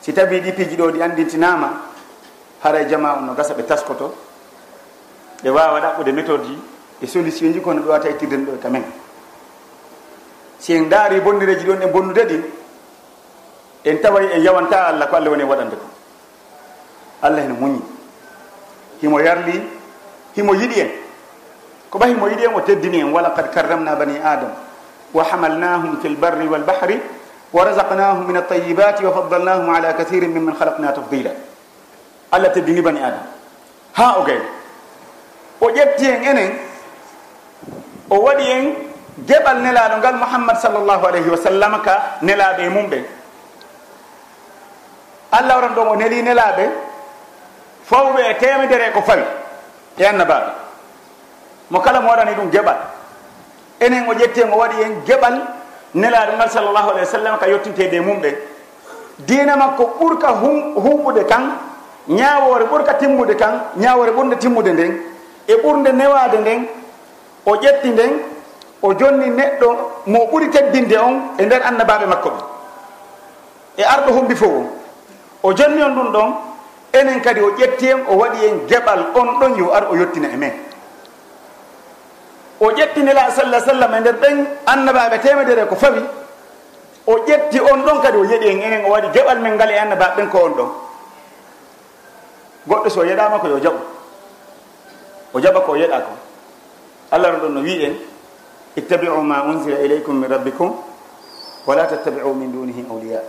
Si 0.00 0.12
tawi 0.12 0.40
ɗi 0.40 0.52
piiji 0.52 0.76
ɗo 0.76 0.90
ɗi 0.90 1.02
andintinama 1.02 1.70
hara 2.64 2.84
jama 2.88 3.18
on 3.18 3.26
no 3.26 3.34
gasa 3.34 3.54
ɓe 3.54 3.62
taskoto 3.62 4.14
ɓe 5.44 5.50
wawa 5.50 5.80
ɗaɓɓude 5.80 6.12
méthode 6.12 6.44
ji 6.46 6.58
e 7.02 7.06
solution 7.06 7.52
ji 7.52 7.60
kono 7.60 7.82
ɓe 7.82 7.88
wata 7.88 8.08
e 8.08 8.12
ittirden 8.12 8.46
ɗo 8.46 8.54
e 8.54 8.58
tamen 8.58 8.82
si 10.58 10.72
en 10.74 10.88
daari 10.88 11.20
bonnireji 11.20 11.66
ɗon 11.66 11.82
e 11.82 11.86
bonnude 11.86 12.24
ɗi 12.26 12.42
en 13.84 13.96
taway 14.00 14.26
en 14.34 14.42
yawanta 14.42 14.86
allah 14.86 15.06
ko 15.08 15.16
allah 15.16 15.30
woni 15.30 15.42
e 15.42 15.46
waɗande 15.46 15.76
ko. 15.76 15.93
allah 17.24 17.40
ene 17.40 17.56
muñi. 17.56 17.80
Himo 19.00 19.18
yarli 19.20 19.56
himo 20.36 20.52
yiɗi 20.54 20.80
en. 20.80 20.90
Ko 21.90 21.98
ɓa 21.98 22.06
himo 22.12 22.28
yiɗi 22.28 22.44
en 22.44 22.54
o 22.54 22.60
teddini 22.60 23.00
en. 23.00 23.08
Wala 23.12 23.30
kad 23.32 23.48
karramna 23.50 23.96
bani 23.96 24.20
adam 24.20 24.52
wa 25.14 25.24
hamalnahum 25.24 26.00
fi 26.02 26.08
lbarri 26.08 26.46
walbahri 26.48 27.00
wa 27.52 27.64
razaqnahum 27.64 28.26
min 28.26 28.36
altayibati 28.36 29.04
wa 29.04 29.12
faddalnahum 29.12 29.70
ala 29.72 29.94
kathirin 29.94 30.28
mimman 30.30 30.54
halaqna 30.60 30.92
tafdila. 30.92 31.30
Allah 32.30 32.50
teddini 32.52 32.82
bani 32.82 33.00
adam. 33.00 33.24
Ha 33.96 34.18
o 34.20 34.24
gay. 34.24 34.40
O 35.60 35.66
ƴetti 35.70 36.04
en 36.06 36.22
enen 36.28 36.52
o 38.10 38.16
waɗi 38.20 38.44
en 38.50 38.74
geɓal 39.26 39.62
nelaɗo 39.62 39.96
ngal 39.98 40.14
mouhammad 40.18 40.56
sallllahu 40.60 41.06
alayhi 41.06 41.30
wa 41.30 41.36
sallam 41.40 41.80
ka 41.82 42.18
nelaɓe 42.22 42.66
e 42.66 42.68
mum 42.68 42.90
ɓe. 42.90 42.98
Allah 45.32 45.54
waran 45.56 45.74
ɗon 45.74 45.88
o 45.88 45.94
neli 45.96 46.22
nelaɓe 46.22 46.64
fawɓe 47.88 48.20
e 48.30 48.34
temedere 48.38 48.90
ko 48.92 49.00
fawi 49.02 49.22
e 49.98 50.04
annabaɓe. 50.04 50.50
Mo 51.70 51.80
kala 51.80 52.00
mo 52.00 52.08
waɗani 52.10 52.34
ɗum 52.34 52.50
geɓal. 52.50 52.76
Enen 53.80 54.08
o 54.08 54.12
ƴetti 54.14 54.44
ngo 54.44 54.56
waɗi 54.56 54.82
en 54.82 55.04
geɓal 55.06 55.40
nelaɗo 55.94 56.32
ngal 56.36 56.50
sallllahu 56.50 56.90
alayhi 56.90 57.06
wa 57.06 57.12
sallam 57.12 57.38
ka 57.38 57.46
yettintede 57.48 58.00
mum 58.00 58.20
ɓe 58.20 58.30
diina 59.18 59.56
makko 59.56 59.84
ɓurka 60.00 60.28
humɓude 60.76 61.24
kan 61.26 61.42
ñawore 62.08 62.64
ɓurka 62.64 62.94
timmude 62.94 63.34
kan 63.36 63.60
ñawore 63.76 64.10
ɓurde 64.12 64.36
timmude 64.38 64.72
nden 64.72 64.92
e 65.46 65.54
ɓurde 65.62 65.92
newade 65.92 66.38
nden 66.38 66.66
o 67.46 67.54
ƴetti 67.56 67.88
nden 67.90 68.10
o 68.82 68.92
jonni 68.94 69.30
neɗɗo 69.30 69.68
mo 70.06 70.18
ɓuri 70.32 70.50
teddinde 70.50 70.96
on 70.98 71.14
e 71.38 71.46
nder 71.46 71.62
annabaɓe 71.64 72.06
makko 72.06 72.28
ɓe 72.30 72.42
e 73.76 73.82
arɗo 73.84 74.12
hombi 74.12 74.34
fo 74.34 74.46
on 74.46 74.66
o 75.42 75.52
jonni 75.54 75.82
on 75.82 75.94
ɗum 75.94 76.12
ɗon 76.12 76.34
enen 76.94 77.20
kadi 77.20 77.40
o 77.40 77.50
ƴetti 77.50 77.90
en 77.90 78.06
o 78.06 78.14
waɗi 78.16 78.46
en 78.46 78.66
geɓal 78.68 79.06
on 79.14 79.38
ɗon 79.40 79.58
yo 79.58 79.72
ar 79.74 79.90
o 79.90 79.96
yettina 79.96 80.28
e 80.32 80.36
men. 80.36 80.52
O 82.60 82.70
ƴettinila 82.70 83.30
sallah 83.30 83.60
sallam 83.60 83.94
e 83.94 84.00
nder 84.00 84.14
ɓen 84.14 84.46
annabaɓe 84.66 85.18
temedere 85.20 85.66
ko 85.66 85.74
fawi. 85.74 86.00
O 87.06 87.18
ƴetti 87.26 87.60
on 87.60 87.82
ɗon 87.84 88.00
kadi 88.02 88.16
o 88.18 88.24
yeɗi 88.24 88.46
en 88.48 88.60
enen 88.62 88.84
o 88.86 88.90
waɗi 88.90 89.08
geɓal 89.12 89.38
men 89.40 89.54
ngal 89.54 89.70
e 89.70 89.78
annabaɓe 89.78 90.14
ɓen 90.16 90.28
ko 90.30 90.38
on 90.38 90.54
ɗon. 90.54 90.70
Goɗɗo 92.68 92.88
so 92.90 93.02
yeɗama 93.04 93.38
ko 93.38 93.48
yo 93.48 93.58
jaɓu 93.58 93.78
o 95.34 95.40
jaɓa 95.40 95.60
ko 95.60 95.74
yeɗa 95.76 96.00
ko. 96.00 96.12
Allah 97.10 97.32
no 97.32 97.38
ɗon 97.38 97.54
no 97.54 97.60
wi 97.60 97.84
en 97.84 97.94
ittabiu 98.76 99.20
ma 99.22 99.42
unzila 99.42 99.80
ilaykum 99.82 100.14
min 100.20 100.28
rabbikum 100.30 100.72
wala 101.66 101.86
tattabiu 101.86 102.32
min 102.34 102.52
dunihi 102.52 102.86
awliya. 102.88 103.20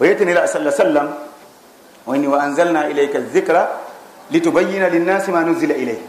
O 0.00 0.04
yettinila 0.04 0.46
sallah 0.46 0.72
sallam 0.72 1.08
wayni 2.06 2.26
wa 2.26 2.38
anzalna 2.42 2.88
ilayka 2.90 3.18
dicra 3.20 3.68
litubayina 4.30 4.88
linnasi 4.88 5.30
ma 5.30 5.40
nuzila 5.44 5.74
ilayhi 5.74 6.02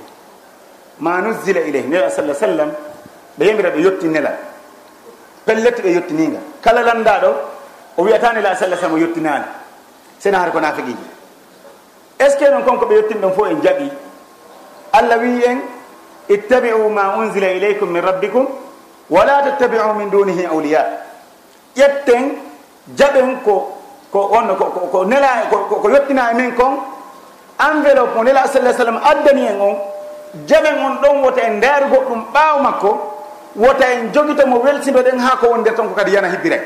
ma 1.00 1.20
nuzila 1.22 1.62
ilayhi 1.62 1.88
newa 1.88 2.10
sallah 2.10 2.36
sallam 2.36 2.72
ɓe 3.38 3.46
yemira 3.46 3.70
ɓe 3.70 3.80
yetti 3.82 4.08
nelal 4.08 4.38
pelletti 5.46 5.82
ɓe 5.82 5.90
yettininga 5.94 6.40
kala 6.62 6.82
landaɗo 6.84 7.32
o 7.98 8.04
wiyatani 8.04 8.42
la 8.42 8.56
sallah 8.56 8.78
sallam 8.78 8.96
o 8.96 8.98
yettinani 8.98 9.46
sena 10.20 10.40
har 10.40 10.52
ko 10.52 10.60
nafiqiji 10.60 11.06
est 12.20 12.30
ce 12.30 12.38
que 12.38 12.50
non 12.52 12.64
konko 12.64 12.86
ɓe 12.86 12.96
yettin 12.96 13.20
ɗon 13.22 13.34
fof 13.34 13.48
en 13.52 13.62
jaaɓi 13.62 13.92
allah 14.94 15.18
wi 15.18 15.44
en 15.46 15.60
ittabi'u 16.30 16.90
ma 16.90 17.16
unzila 17.18 17.52
ilaykum 17.52 17.90
min 17.92 18.02
rabbikum 18.02 18.48
wala 19.10 19.42
tattabi'u 19.44 19.94
min 19.98 20.10
dunihi 20.10 20.46
awliya. 20.46 20.86
Ƴetten 21.76 22.38
jaɓen 22.98 23.42
ko 23.44 23.78
ko 24.14 24.30
on 24.32 24.56
ko 24.92 25.04
nela 25.06 25.50
ko 25.50 25.90
yettina 25.90 26.32
e 26.32 26.36
min 26.36 26.54
kon 26.56 26.78
enveloppe 27.60 28.16
mo 28.16 28.24
nela 28.24 28.46
sallah 28.48 28.74
sallam 28.74 29.00
addani 29.04 29.48
en 29.48 29.60
on 29.62 29.76
jaɓen 30.48 30.78
on 30.86 30.96
ɗon 31.02 31.22
wota 31.24 31.42
en 31.42 31.58
ndaari 31.58 31.86
goɗɗum 31.90 32.22
ɓaawo 32.34 32.60
makko 32.62 32.90
wota 33.56 33.86
en 33.92 34.14
jogito 34.14 34.46
mo 34.48 34.60
welsiɓe 34.62 35.02
ɗen 35.04 35.20
haa 35.20 35.36
ko 35.38 35.48
won 35.50 35.62
nder 35.62 35.74
ton 35.76 35.88
ko 35.90 35.96
kadi 35.96 36.12
yana 36.14 36.30
hibbire 36.30 36.62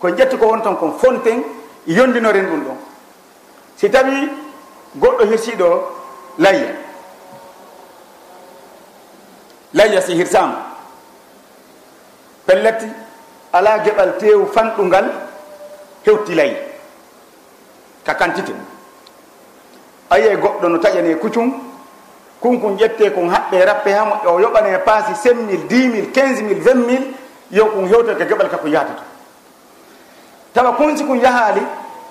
ko 0.00 0.08
ƴetti 0.08 0.36
ko 0.38 0.46
won 0.46 0.62
ton 0.62 0.76
kon 0.76 0.92
fonten 0.98 1.42
yondinoren 1.86 2.46
ɗum 2.46 2.60
ɗon. 2.64 2.76
Si 3.76 3.90
tawi 3.90 4.28
goɗɗo 4.96 5.24
hirsiɗo 5.30 5.68
layya. 6.38 6.68
Layya 9.74 10.00
si 10.00 10.14
hirsama. 10.14 10.56
Pelletti 12.46 12.86
ala 13.52 13.78
geɓal 13.84 14.16
tewu 14.18 14.46
fanɗungal 14.54 15.25
hewtilay. 16.06 16.56
Ka 18.04 18.14
quantité 18.14 18.52
a 20.10 20.18
goɗɗo 20.36 20.68
no 20.68 20.78
taƴane 20.78 21.16
kucum 21.16 21.52
kunkun 22.40 22.76
ƴette 22.78 23.10
kon 23.14 23.28
haɓɓe 23.28 23.64
rappe 23.64 23.88
ha 23.92 24.04
moƴƴo 24.04 24.34
o 24.34 24.40
yoɓane 24.40 24.78
paasi 24.84 25.14
cinq 25.22 25.36
mille 25.36 25.66
dix 25.68 25.88
mille 25.88 26.12
quinze 26.12 26.42
mille 26.42 26.60
vingt 26.60 26.86
mille 26.86 27.06
yo 27.50 27.66
kon 27.66 27.86
hewtel 27.86 28.16
ka 28.16 28.24
e 28.24 28.26
geɓal 28.28 28.48
ka 28.48 28.56
ko 28.58 28.68
yahata 28.68 28.92
to. 28.92 29.02
Tawa 30.54 30.72
kunsi 30.72 31.04
kun 31.04 31.18
yahaali 31.18 31.60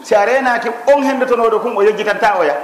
si 0.04 0.14
a 0.14 0.26
renaki 0.26 0.70
on 0.94 1.02
hendotonoɗo 1.04 1.60
kun 1.62 1.78
o 1.78 1.82
yejjitanta 1.84 2.38
oya 2.40 2.56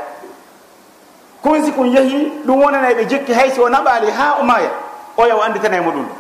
kunsi 1.42 1.72
kun 1.72 1.88
yeehi 1.88 2.32
ɗum 2.46 2.62
wonanay 2.64 2.94
ɓe 2.96 3.06
jikki 3.08 3.34
haysi 3.34 3.60
o 3.62 3.70
naɓaali 3.70 4.12
ha 4.12 4.38
o 4.42 4.44
maya 4.44 4.70
oya 5.18 5.36
o 5.38 5.42
anditana 5.42 5.78
e 5.78 5.82
muɗum 5.82 6.06
ɗo 6.06 6.16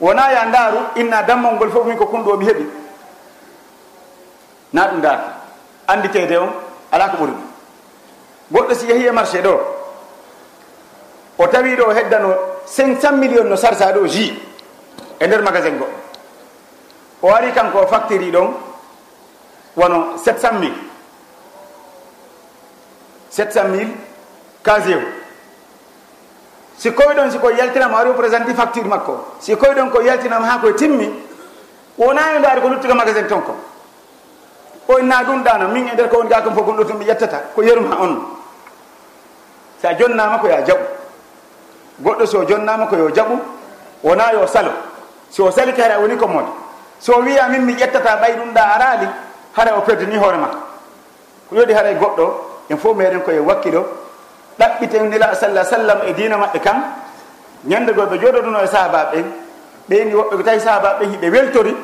wona 0.00 0.32
ya 0.32 0.44
ndaaru 0.46 0.78
inna 0.96 1.22
dammol 1.22 1.54
ngol 1.54 1.70
fof 1.70 1.86
min 1.86 1.96
ko 1.96 2.06
kunɗo 2.06 2.36
mi 2.38 2.46
heɓi. 2.46 2.85
na 4.76 4.88
ɗum 4.88 5.00
darde 5.00 5.24
anditede 5.88 6.36
on 6.38 6.50
ala 6.92 7.08
ko 7.08 7.16
ɓuri 7.16 7.32
ɗum. 7.32 7.42
Goɗɗo 8.52 8.74
si 8.74 8.86
yehi 8.86 9.06
e 9.06 9.10
marché 9.10 9.40
ɗo 9.42 9.60
o 11.38 11.46
tawi 11.48 11.76
ɗo 11.76 11.84
o 11.88 11.92
heddano 11.94 12.34
500 12.66 13.12
million 13.16 13.44
no 13.48 13.56
sarsa 13.56 13.92
ɗo 13.92 14.06
ji 14.06 14.38
e 15.18 15.26
nder 15.26 15.42
magasin 15.42 15.78
goɗɗo 15.78 15.96
o 17.22 17.34
ari 17.34 17.52
kanko 17.52 17.78
o 17.78 17.86
factiri 17.86 18.30
ɗon 18.30 18.52
wono 19.76 20.16
700 20.18 20.52
mille. 20.60 20.76
700 23.30 23.68
mille 23.68 23.94
casier 24.62 24.98
o. 24.98 25.08
Si 26.76 26.90
koye 26.92 27.14
ɗon 27.16 27.30
siko 27.30 27.50
yaltinama 27.50 27.98
ari 27.98 28.10
o 28.10 28.12
présenti 28.14 28.52
facture 28.54 28.84
makko 28.88 29.36
si 29.40 29.56
koye 29.56 29.74
ɗon 29.74 29.90
ko 29.90 30.00
yaltinama 30.02 30.46
ha 30.46 30.58
koye 30.60 30.74
timmi 30.74 31.08
wona 31.96 32.20
yo 32.32 32.36
e 32.36 32.38
ndaari 32.40 32.60
ko 32.60 32.68
luttuga 32.68 32.94
magasin 32.94 33.26
ton 33.26 33.40
ko 33.40 33.56
o 34.88 34.92
oyna 34.94 35.22
ɗum 35.24 35.42
ɗano 35.42 35.68
min 35.68 35.88
e 35.88 35.92
nder 35.94 36.08
ko 36.08 36.16
woni 36.18 36.28
ga 36.28 36.42
kam 36.42 36.54
fof 36.54 36.64
gonɗo 36.66 36.84
tum 36.84 36.98
mi 36.98 37.04
ƴettata 37.04 37.38
ko 37.54 37.62
yeruma 37.62 37.96
on. 38.00 38.16
Sa 39.82 39.94
jonnama 39.94 40.38
ko 40.38 40.48
ya 40.48 40.62
jaɓu. 40.62 40.84
Goɗɗo 42.02 42.26
so 42.26 42.44
jonnama 42.44 42.86
ko 42.86 42.96
yo 42.96 43.10
jaɓu 43.10 43.38
wona 44.02 44.32
yo 44.32 44.46
salo. 44.46 44.70
So 45.30 45.50
sali 45.50 45.72
kare 45.72 45.94
a 45.94 46.00
woni 46.00 46.16
ko 46.16 46.26
mode 46.26 46.46
so 46.98 47.20
wiya 47.20 47.48
min 47.48 47.64
mi 47.64 47.74
ƴettata 47.74 48.16
ɓay 48.20 48.36
ɗum 48.36 48.52
ɗa 48.54 48.62
arali 48.62 49.08
hara 49.56 49.76
o 49.76 49.80
perdini 49.80 50.16
hoore 50.16 50.36
makko. 50.38 50.58
Ko 51.48 51.56
yoɗi 51.56 51.72
haray 51.74 51.92
e 51.94 51.98
goɗɗo 51.98 52.34
en 52.70 52.76
fof 52.78 52.96
meɗen 52.96 53.22
koye 53.22 53.38
wakkiɗo 53.40 53.84
ɗaɓɓiten 54.58 55.10
nila 55.10 55.34
sallah 55.34 55.64
sallam 55.64 55.98
e 56.06 56.12
dina 56.12 56.36
maɓɓe 56.36 56.58
kan 56.60 56.82
ñande 57.64 57.92
go 57.92 58.06
ɓe 58.06 58.18
joɗoɗuno 58.18 58.62
e 58.62 58.66
sahabaɓe 58.66 59.24
ɓeni 59.88 60.14
woɓɓe 60.14 60.36
ko 60.36 60.42
tawi 60.42 60.60
sahabaɓe 60.60 61.04
hiɓe 61.06 61.30
weltori 61.30 61.76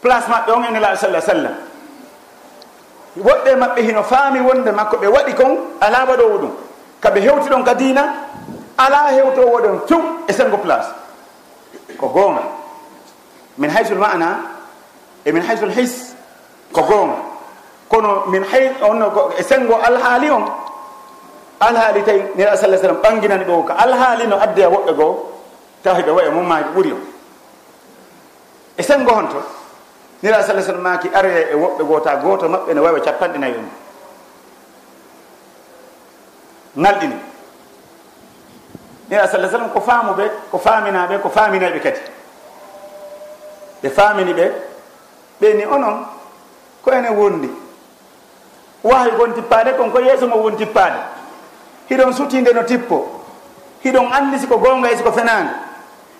place 0.00 0.28
maɓɓe 0.28 0.52
on 0.52 0.64
e 0.64 0.72
nila 0.72 0.96
sallah 0.96 1.20
sallam 1.20 1.54
woɓɓe 3.16 3.56
maɓɓe 3.56 3.82
hino 3.82 4.02
faami 4.02 4.40
wonde 4.40 4.70
makko 4.72 4.96
ɓe 4.96 5.06
waɗi 5.06 5.34
kon 5.34 5.56
ala 5.80 6.04
waɗowo 6.04 6.38
ɗum. 6.38 6.50
Kaɓe 7.00 7.20
hewti 7.20 7.48
ɗon 7.48 7.64
ka 7.64 7.74
diina 7.74 8.02
ala 8.78 9.10
hewtowo 9.12 9.60
ɗon 9.60 9.80
few 9.86 10.00
e 10.28 10.32
sengo 10.32 10.56
place. 10.58 10.88
Ko 11.98 12.08
goonga. 12.08 12.42
Min 13.58 13.70
haysul 13.70 13.98
mana 13.98 14.38
e 15.24 15.32
min 15.32 15.42
haysul 15.42 15.70
his 15.70 16.14
ko 16.72 16.82
goonga. 16.82 17.16
Kono 17.88 18.26
min 18.26 18.42
hay 18.44 18.72
onno 18.82 19.30
e 19.38 19.42
sengo 19.42 19.78
alhaali 19.78 20.30
on 20.30 20.44
alhaali 21.60 22.02
tawi 22.02 22.22
nira 22.34 22.56
sa 22.56 22.66
sallam 22.66 22.96
ɓanginani 23.02 23.44
ɓe 23.44 23.66
ko 23.66 23.72
alhaali 23.78 24.26
no 24.26 24.36
adde 24.40 24.60
a 24.64 24.68
woɓɓe 24.68 24.94
goo 24.96 25.30
taw 25.82 25.94
heɓe 25.94 26.10
wayi 26.10 26.30
mum 26.30 26.48
ɓuuri 26.48 26.64
ɓuri 26.74 26.92
on. 26.92 27.00
E 28.76 28.82
sengo 28.82 29.12
honto 29.12 29.42
nira 30.24 30.42
sall 30.42 30.62
sallam 30.62 30.80
maki 30.80 31.08
aroye 31.12 31.48
e 31.52 31.54
woɓɓe 31.54 31.84
goota 31.84 32.16
goto 32.16 32.48
maɓɓe 32.48 32.74
ne 32.74 32.80
wawi 32.80 33.00
capanɗe 33.00 33.38
nayi 33.38 33.54
on 33.58 33.68
nalɗini 36.82 37.16
nira 39.10 39.28
sall 39.28 39.50
sallam 39.50 39.68
ko 39.70 39.80
faamuɓe 39.80 40.30
ko 40.50 40.58
faaminaɓe 40.58 41.18
ko 41.20 41.28
faaminayɓe 41.28 41.80
kadi. 41.80 42.00
Ɓe 43.82 43.90
faamini 43.90 44.32
ɓe 44.32 44.52
ɓeni 45.40 45.66
onon 45.66 46.06
ko 46.82 46.90
ene 46.90 47.08
wondi. 47.10 47.50
Wawi 48.82 49.10
gon 49.18 49.32
tippade 49.34 49.76
kon 49.76 49.90
ko 49.90 50.00
yeeso 50.00 50.26
mo 50.26 50.36
won 50.36 50.56
tippade 50.56 50.96
hiɗon 51.90 52.12
sutinde 52.14 52.48
no 52.54 52.62
tippo. 52.62 53.20
Hiɗon 53.84 54.08
andi 54.10 54.38
siko 54.38 54.56
gonga 54.56 54.90
e 54.90 54.96
siko 54.96 55.12
fenade 55.12 55.50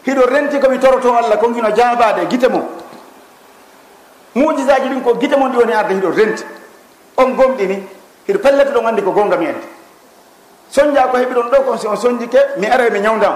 hiɗon 0.06 0.28
renti 0.28 0.60
komi 0.60 0.78
toroto 0.78 1.16
allah 1.16 1.38
konguino 1.38 1.70
jabade 1.74 2.28
guite 2.28 2.48
mum 2.50 2.73
mujisaji 4.34 4.88
ɗin 4.88 5.02
ko 5.02 5.14
guite 5.14 5.36
mon 5.36 5.50
ɗi 5.50 5.56
woni 5.58 5.72
arde 5.72 5.94
hiɗo 5.94 6.10
renti. 6.16 6.44
On 7.16 7.30
gomɗini 7.34 7.82
hiɗo 8.28 8.38
pellete 8.40 8.72
ɗon 8.72 8.86
andi 8.86 9.02
ko 9.02 9.10
gonga 9.12 9.36
mi 9.36 9.46
andi 9.46 9.66
soñja 10.70 11.06
ko 11.10 11.16
heɓi 11.18 11.34
ɗon 11.34 11.48
ɗo 11.50 11.62
kon 11.66 11.78
si 11.78 11.86
on 11.86 11.96
soñjike 11.96 12.38
mi 12.58 12.66
ara 12.66 12.90
mi 12.90 13.00
ñawdam 13.00 13.34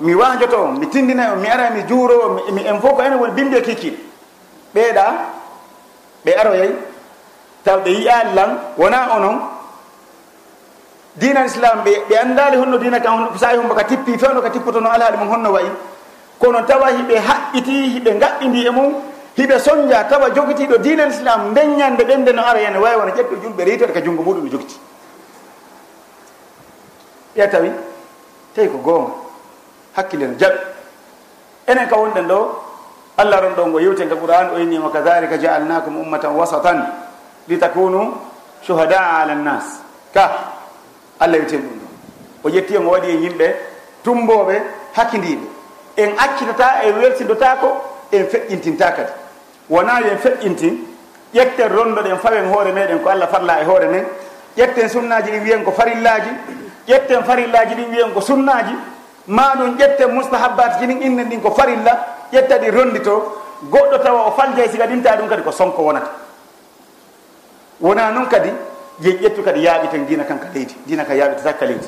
mi 0.00 0.14
wajoto 0.14 0.56
on 0.64 0.72
mi 0.78 0.86
tindina 0.88 1.32
on 1.32 1.40
mi 1.40 1.48
ara 1.48 1.70
mi 1.70 1.82
juuro 1.88 2.40
mi 2.52 2.66
en 2.66 2.80
fof 2.80 2.94
ko 2.96 3.02
ene 3.02 3.14
woni 3.16 3.32
bimbi 3.34 3.56
e 3.56 3.60
kikiɗe 3.62 3.96
ɓeeɗa 4.74 5.04
ɓe 6.24 6.32
aroyey 6.40 6.70
taw 7.64 7.78
ɓe 7.80 7.90
yiyali 7.90 8.34
lan 8.34 8.58
wona 8.76 9.16
onon. 9.16 9.38
Dina 11.16 11.44
islam 11.44 11.84
ɓe 11.84 11.92
ɓe 12.08 12.14
anndali 12.18 12.56
honno 12.56 12.76
dina 12.78 12.98
kan 13.00 13.28
sahi 13.38 13.56
hombo 13.56 13.74
ka 13.74 13.84
tippi 13.84 14.18
fewno 14.18 14.40
ka 14.42 14.50
tippotono 14.50 14.90
alhaali 14.90 15.16
mum 15.16 15.28
honno 15.30 15.52
wayi. 15.52 15.70
Kono 16.40 16.62
tawa 16.66 16.90
hiɓe 16.90 17.14
haɓɓiti 17.18 17.74
hiɓe 17.94 18.18
gaɓɓindi 18.20 18.66
e 18.66 18.70
mum 18.70 18.94
hiɓe 19.36 19.58
soñdia 19.58 20.04
tawa 20.04 20.30
jogitiɗo 20.30 20.76
diinal 20.78 21.10
islam 21.10 21.54
deññande 21.54 22.04
ɓennde 22.04 22.32
no 22.32 22.42
ara 22.42 22.58
hene 22.60 22.78
wawi 22.78 22.96
wona 22.96 23.12
ƴetto 23.12 23.34
julɓe 23.42 23.64
reytere 23.64 23.92
ka 23.92 24.00
junngo 24.00 24.22
muɗum 24.22 24.44
no 24.44 24.50
jogiti. 24.50 24.76
Ɓe 27.36 27.50
tawi 27.50 27.70
tawi 28.54 28.68
ko 28.68 28.78
goonga 28.78 29.10
hakkille 29.96 30.26
no 30.26 30.34
jaɓi. 30.38 30.58
Enen 31.66 31.88
ka 31.88 31.96
wonɗen 31.96 32.26
ɗo 32.28 32.62
allah 33.16 33.40
ron 33.40 33.54
ɗon 33.54 33.74
o 33.74 33.78
yewten 33.80 34.08
ka 34.08 34.14
qouran 34.16 34.50
o 34.54 34.58
innima 34.58 34.90
kadalika 34.90 35.36
jaalnakum 35.38 35.96
ummatan 36.00 36.30
wasatan 36.36 36.86
litakunu 37.48 38.14
shuhadaa 38.62 39.22
ala 39.22 39.34
nnas 39.34 39.64
ka 40.14 40.30
allah 41.18 41.38
yewten 41.38 41.58
ɗum 41.60 41.78
ɗo 42.42 42.48
o 42.48 42.50
ƴetti 42.50 42.76
en 42.76 42.86
o 42.86 42.90
waɗi 42.90 43.08
e 43.10 43.16
yimɓe 43.18 43.56
tumboɓe 44.04 44.62
hakkidiɓe 44.94 45.46
en 45.96 46.10
accitata 46.18 46.84
e 46.84 46.92
welsidotako 46.92 47.68
en 48.12 48.26
feƴƴintinta 48.26 48.92
kadi. 48.94 49.23
wona 49.70 50.00
yen 50.00 50.18
feƴƴintin 50.18 50.78
ƴetten 51.34 51.68
rondoɗen 51.68 52.18
fawen 52.18 52.46
hoore 52.52 52.72
meɗen 52.72 52.98
ko 53.02 53.08
allah 53.10 53.28
farla 53.28 53.60
e 53.60 53.64
hoore 53.64 53.86
men 53.88 54.04
ƴetten 54.56 54.88
sunnaji 54.88 55.30
ɗi 55.30 55.38
wiyen 55.40 55.64
ko 55.64 55.72
farillaji 55.72 56.30
ƴetten 56.86 57.24
farillaji 57.24 57.74
ɗin 57.74 57.90
wiyen 57.90 58.12
ko 58.14 58.20
sunnaji 58.20 58.74
ma 59.26 59.54
ɗum 59.56 59.76
ƴetten 59.78 60.10
mustahabat 60.12 60.78
ji 60.80 60.84
innen 60.84 61.28
ɗin 61.28 61.40
ko 61.42 61.50
farilla 61.50 62.06
ƴetta 62.32 62.58
ɗi 62.58 62.70
rondi 62.70 63.00
to 63.00 63.40
goɗɗo 63.70 63.98
tawa 64.02 64.26
o 64.28 64.30
faljay 64.32 64.68
siga 64.68 64.86
ɗinta 64.86 65.16
ɗum 65.16 65.28
kadi 65.28 65.42
ko 65.42 65.50
sonko 65.52 65.82
wonata. 65.82 66.10
Wona 67.80 68.10
noon 68.10 68.26
kadi 68.28 68.52
yen 69.00 69.16
ƴettu 69.18 69.42
kadi 69.42 69.60
yaaɓiten 69.60 70.06
dina 70.06 70.24
kanka 70.24 70.46
leydi 70.54 70.74
dina 70.86 71.04
ka 71.04 71.14
yaaɓi 71.14 71.42
tata 71.42 71.64
leydi. 71.66 71.86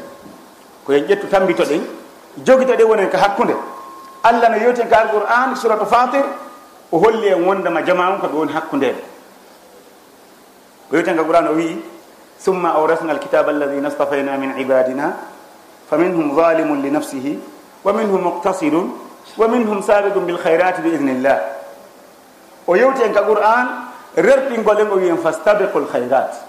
Ko 0.84 0.92
yen 0.92 1.04
ƴettu 1.06 1.28
tambito 1.28 1.62
ɗen 1.64 1.80
jogito 2.44 2.72
ɗe 2.76 2.84
wonen 2.84 3.08
ka 3.10 3.18
hakkude 3.18 3.54
allah 4.22 4.48
no 4.50 4.56
yewten 4.56 4.88
ka 4.88 4.96
alqouran 4.98 5.56
suratu 5.56 5.86
fatir 5.86 6.24
o 6.92 6.98
holli 6.98 7.28
en 7.28 7.44
wondema 7.44 7.82
jama 7.84 8.10
on 8.10 8.18
ko 8.20 8.26
ɓe 8.26 8.36
woni 8.36 8.52
hakkundede 8.52 9.02
o 10.90 10.94
wiyetega 10.94 11.22
qouran 11.24 11.48
o 11.48 11.52
wii 11.54 11.76
summa 12.38 12.74
awrasna 12.74 13.12
alkitaba 13.12 13.50
alladina 13.50 13.90
stafayna 13.90 14.36
min 14.36 14.58
ibadina 14.58 15.12
fa 15.90 15.96
minhum 15.96 16.34
zalimun 16.36 16.82
li 16.82 16.90
nafsihi 16.90 17.38
wa 17.84 17.92
minhum 17.92 18.22
muqtasidun 18.22 18.90
wa 19.36 19.48
minhum 19.48 19.82
sabiqum 19.82 20.26
bilhayrati 20.26 20.82
bi 20.82 20.94
idnillah 20.94 21.38
o 22.66 22.76
yewti 22.76 23.02
en 23.02 23.12
ka 23.12 23.22
qouran 23.22 23.66
rerɓingol 24.16 24.80
en 24.80 24.90
o 24.90 24.96
wiyen 24.96 25.18
fastabiqu 25.18 25.78
lhayrat 25.80 26.46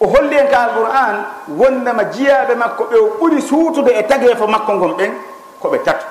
o 0.00 0.06
holli 0.06 0.36
en 0.36 0.48
ka 0.48 0.58
alqouran 0.64 1.24
wondema 1.48 2.04
jiyaɓe 2.12 2.54
makko 2.54 2.84
ɓe 2.84 2.96
o 2.98 3.06
ɓuuri 3.18 3.42
suutude 3.42 3.88
e 3.92 4.02
tageefo 4.02 4.46
makko 4.46 4.72
ngon 4.74 4.96
ɓen 4.96 5.12
koɓe 5.60 5.78
tato 5.84 6.06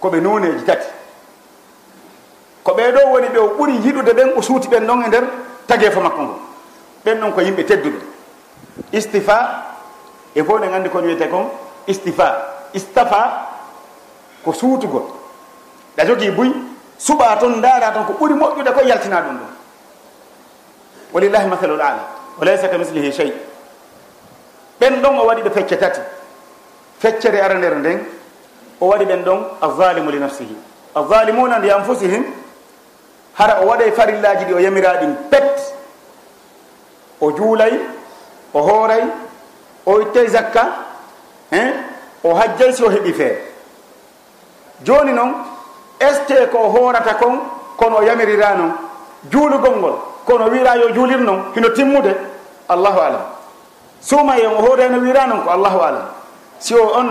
koɓe 0.00 0.20
noneji 0.20 0.64
tati. 0.64 0.86
ko 2.64 2.72
ɓeeɗo 2.72 3.00
woni 3.12 3.28
ɓe 3.28 3.38
o 3.38 3.48
ɓuri 3.58 3.72
yiɗude 3.84 4.12
ɓen 4.12 4.32
o 4.36 4.42
suuti 4.42 4.68
ɓen 4.68 4.86
ɗon 4.86 5.04
e 5.04 5.08
nder 5.08 5.24
tageefo 5.66 6.00
makko 6.00 6.22
ngo 6.22 6.38
ɓen 7.04 7.20
ɗon 7.20 7.32
ko 7.32 7.40
yimɓe 7.40 7.62
tedduɓe 7.64 7.98
istifa 8.92 9.36
e 10.34 10.42
fof 10.42 10.60
ne 10.60 10.66
nganndi 10.68 10.88
kon 10.90 11.02
wiyete 11.04 11.28
kon 11.28 11.46
istifa. 11.86 12.50
Istafa 12.74 13.46
ko 14.44 14.52
suutugol. 14.52 15.04
Ɗa 15.96 16.04
jogii 16.06 16.30
buy 16.30 16.50
suɓa 16.98 17.36
toon 17.38 17.58
ndaara 17.58 17.92
toon 17.92 18.04
ko 18.06 18.12
ɓuri 18.12 18.34
moƴƴude 18.34 18.72
ko 18.74 18.80
yaltina 18.84 19.20
ɗum 19.20 19.36
ɗon 19.36 19.52
walillahi 21.12 21.48
mathalul 21.48 21.80
ala 21.80 22.02
wa 22.38 22.44
laysa 22.44 22.68
ka 22.68 22.78
mislihi 22.78 23.12
chey 23.12 23.32
ɓen 24.80 25.00
ɗon 25.02 25.18
o 25.18 25.26
waɗi 25.26 25.42
ɓe 25.42 25.50
fecce 25.50 25.76
tati. 25.78 26.00
Feccere 26.98 27.40
ara 27.40 27.54
nder 27.54 27.74
nden 27.76 28.00
o 28.80 28.86
waɗi 28.86 29.04
ɓen 29.04 29.22
ɗon 29.24 29.40
azalimu 29.60 30.10
li 30.10 30.18
nafsihi. 30.18 30.56
Azalimuna 30.94 31.58
ndi 31.58 31.70
anfusihim 31.70 32.24
hara 33.38 33.60
o 33.62 33.66
waɗay 33.66 33.90
farillaji 33.92 34.44
ɗi 34.44 34.54
o 34.54 34.58
yamiraɗin 34.58 35.14
pet 35.30 35.74
o 37.20 37.30
juulay 37.36 37.72
o 38.54 38.60
hooray 38.62 39.02
o 39.86 40.00
ittay 40.00 40.26
zakka 40.28 40.64
hein? 41.50 41.72
O 42.24 42.34
hajjay 42.34 42.72
si 42.72 42.82
o 42.82 42.88
heɓi 42.88 43.12
fee. 43.12 43.36
Joni 44.84 45.12
noon 45.12 45.34
este 46.00 46.48
ko 46.50 46.58
hoorata 46.70 47.14
kon 47.14 47.38
kono 47.76 47.96
o 47.98 48.02
yamirira 48.02 48.54
noon 48.54 48.72
juulugol 49.30 49.76
ngol 49.76 49.94
kono 50.24 50.48
wira 50.50 50.76
yo 50.76 50.88
juulir 50.94 51.18
noon 51.20 51.52
hino 51.54 51.68
timmude? 51.70 52.14
Allahu 52.68 52.98
alam 53.00 53.22
suuma 54.00 54.36
e 54.38 54.46
o 54.46 54.56
hoore 54.60 54.88
no 54.88 54.98
wira 55.00 55.26
noon 55.26 55.42
ko 55.44 55.50
allahu 55.50 55.78
alam 55.80 56.06
si 56.58 56.74
o 56.74 56.80
on 56.96 57.08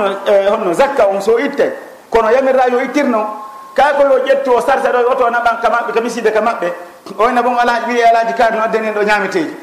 honno 0.50 0.72
eh, 0.72 0.74
zakka 0.74 1.08
on 1.10 1.22
so 1.22 1.38
itte 1.40 1.74
kono 2.10 2.30
yamirira 2.32 2.68
yo 2.72 2.80
ittir 2.82 3.06
noon 3.06 3.26
kakol 3.74 4.12
o 4.12 4.18
ƴetti 4.26 4.50
o 4.50 4.62
sarsat 4.62 4.94
ɗo 4.94 5.12
oto 5.12 5.30
naɓan 5.30 5.58
ka 5.62 5.70
maɓɓe 5.70 5.92
ka 5.94 6.10
siide 6.10 6.32
ka 6.32 6.42
maɓɓe. 6.42 6.74
Oyna 7.18 7.42
bon 7.42 7.58
ala 7.58 7.82
wiye 7.88 8.04
alaji 8.06 8.34
kaari 8.34 8.58
no 8.58 8.64
addani 8.64 8.92
ɗo 8.92 9.04
ñameteji 9.04 9.56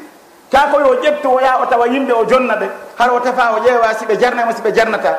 kakol 0.51 0.83
o 0.83 0.95
ƴettu 1.01 1.27
o 1.27 1.39
yaa 1.39 1.59
o 1.61 1.65
tawa 1.65 1.87
yimɓe 1.87 2.11
o 2.13 2.25
jonna 2.25 2.55
ɓe 2.55 2.67
har 2.97 3.09
o 3.13 3.19
tafa 3.19 3.51
o 3.55 3.59
ƴeewa 3.63 3.93
siɓe 3.93 4.17
jarnama 4.19 4.51
siɓe 4.53 4.73
jarnata 4.75 5.15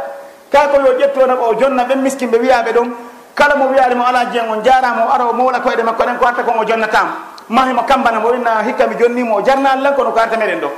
kakol 0.53 0.87
o 0.87 0.93
ƴettu 0.99 1.21
o 1.23 1.27
naɓa 1.27 1.43
o 1.49 1.55
jonna 1.59 1.85
ɓen 1.85 2.03
miskinɓe 2.03 2.39
wiyaɓe 2.39 2.73
ɗon. 2.73 2.91
Kala 3.35 3.57
mo 3.57 3.69
wiyani 3.69 3.95
mo 3.95 4.05
ala 4.05 4.27
jeen 4.31 4.49
on 4.51 4.63
jarama 4.63 5.07
o 5.07 5.11
ara 5.11 5.25
o 5.25 5.33
mowla 5.33 5.61
koyɗe 5.61 5.83
makko 5.83 6.03
ɗen 6.05 6.19
ko 6.19 6.27
arta 6.27 6.43
kon 6.43 6.59
o 6.61 6.65
jonnatama 6.65 7.11
mahimo 7.49 7.83
kambana 7.85 8.21
mo 8.21 8.29
winna 8.29 8.63
hikka 8.63 8.87
mi 8.87 8.95
jonnimo 8.97 9.37
o 9.37 9.43
jarna 9.43 9.71
allan 9.73 9.95
kono 9.95 10.13
ko 10.13 10.19
arta 10.21 10.37
meɗen 10.37 10.61
ɗo. 10.61 10.69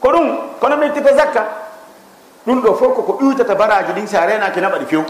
Ko 0.00 0.08
ɗum 0.10 0.38
kono 0.60 0.76
mi 0.76 0.90
tigo 0.90 1.08
zakka. 1.16 1.44
Ɗum 2.46 2.60
ɗo 2.62 2.74
fof 2.74 2.94
koko 2.96 3.18
ƴuytata 3.22 3.54
baraji 3.54 3.92
ɗin 3.94 4.06
sa 4.08 4.26
renaki 4.26 4.60
naɓa 4.60 4.78
ɗi 4.78 4.86
few 4.86 5.04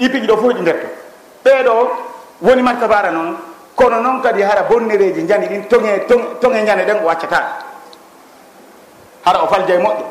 ɗipiɗi 0.00 0.26
ɗo 0.26 0.36
fof 0.36 0.52
ɗi 0.54 0.60
ndetto 0.62 0.86
ɓeeɗo 1.46 1.74
woni 2.42 2.62
martabara 2.62 3.10
noon 3.10 3.36
kono 3.76 4.00
noon 4.00 4.20
kadi 4.20 4.42
hara 4.42 4.62
bonnereji 4.64 5.26
jani 5.28 5.46
ɗin 5.46 5.62
toŋe 5.68 6.06
toŋe 6.40 6.62
ñane 6.62 6.84
ɗen 6.84 6.98
o 7.02 7.06
waccata 7.06 7.38
hara 9.24 9.42
o 9.42 9.46
falja 9.48 9.74
e 9.74 9.78
moƴƴo. 9.78 10.04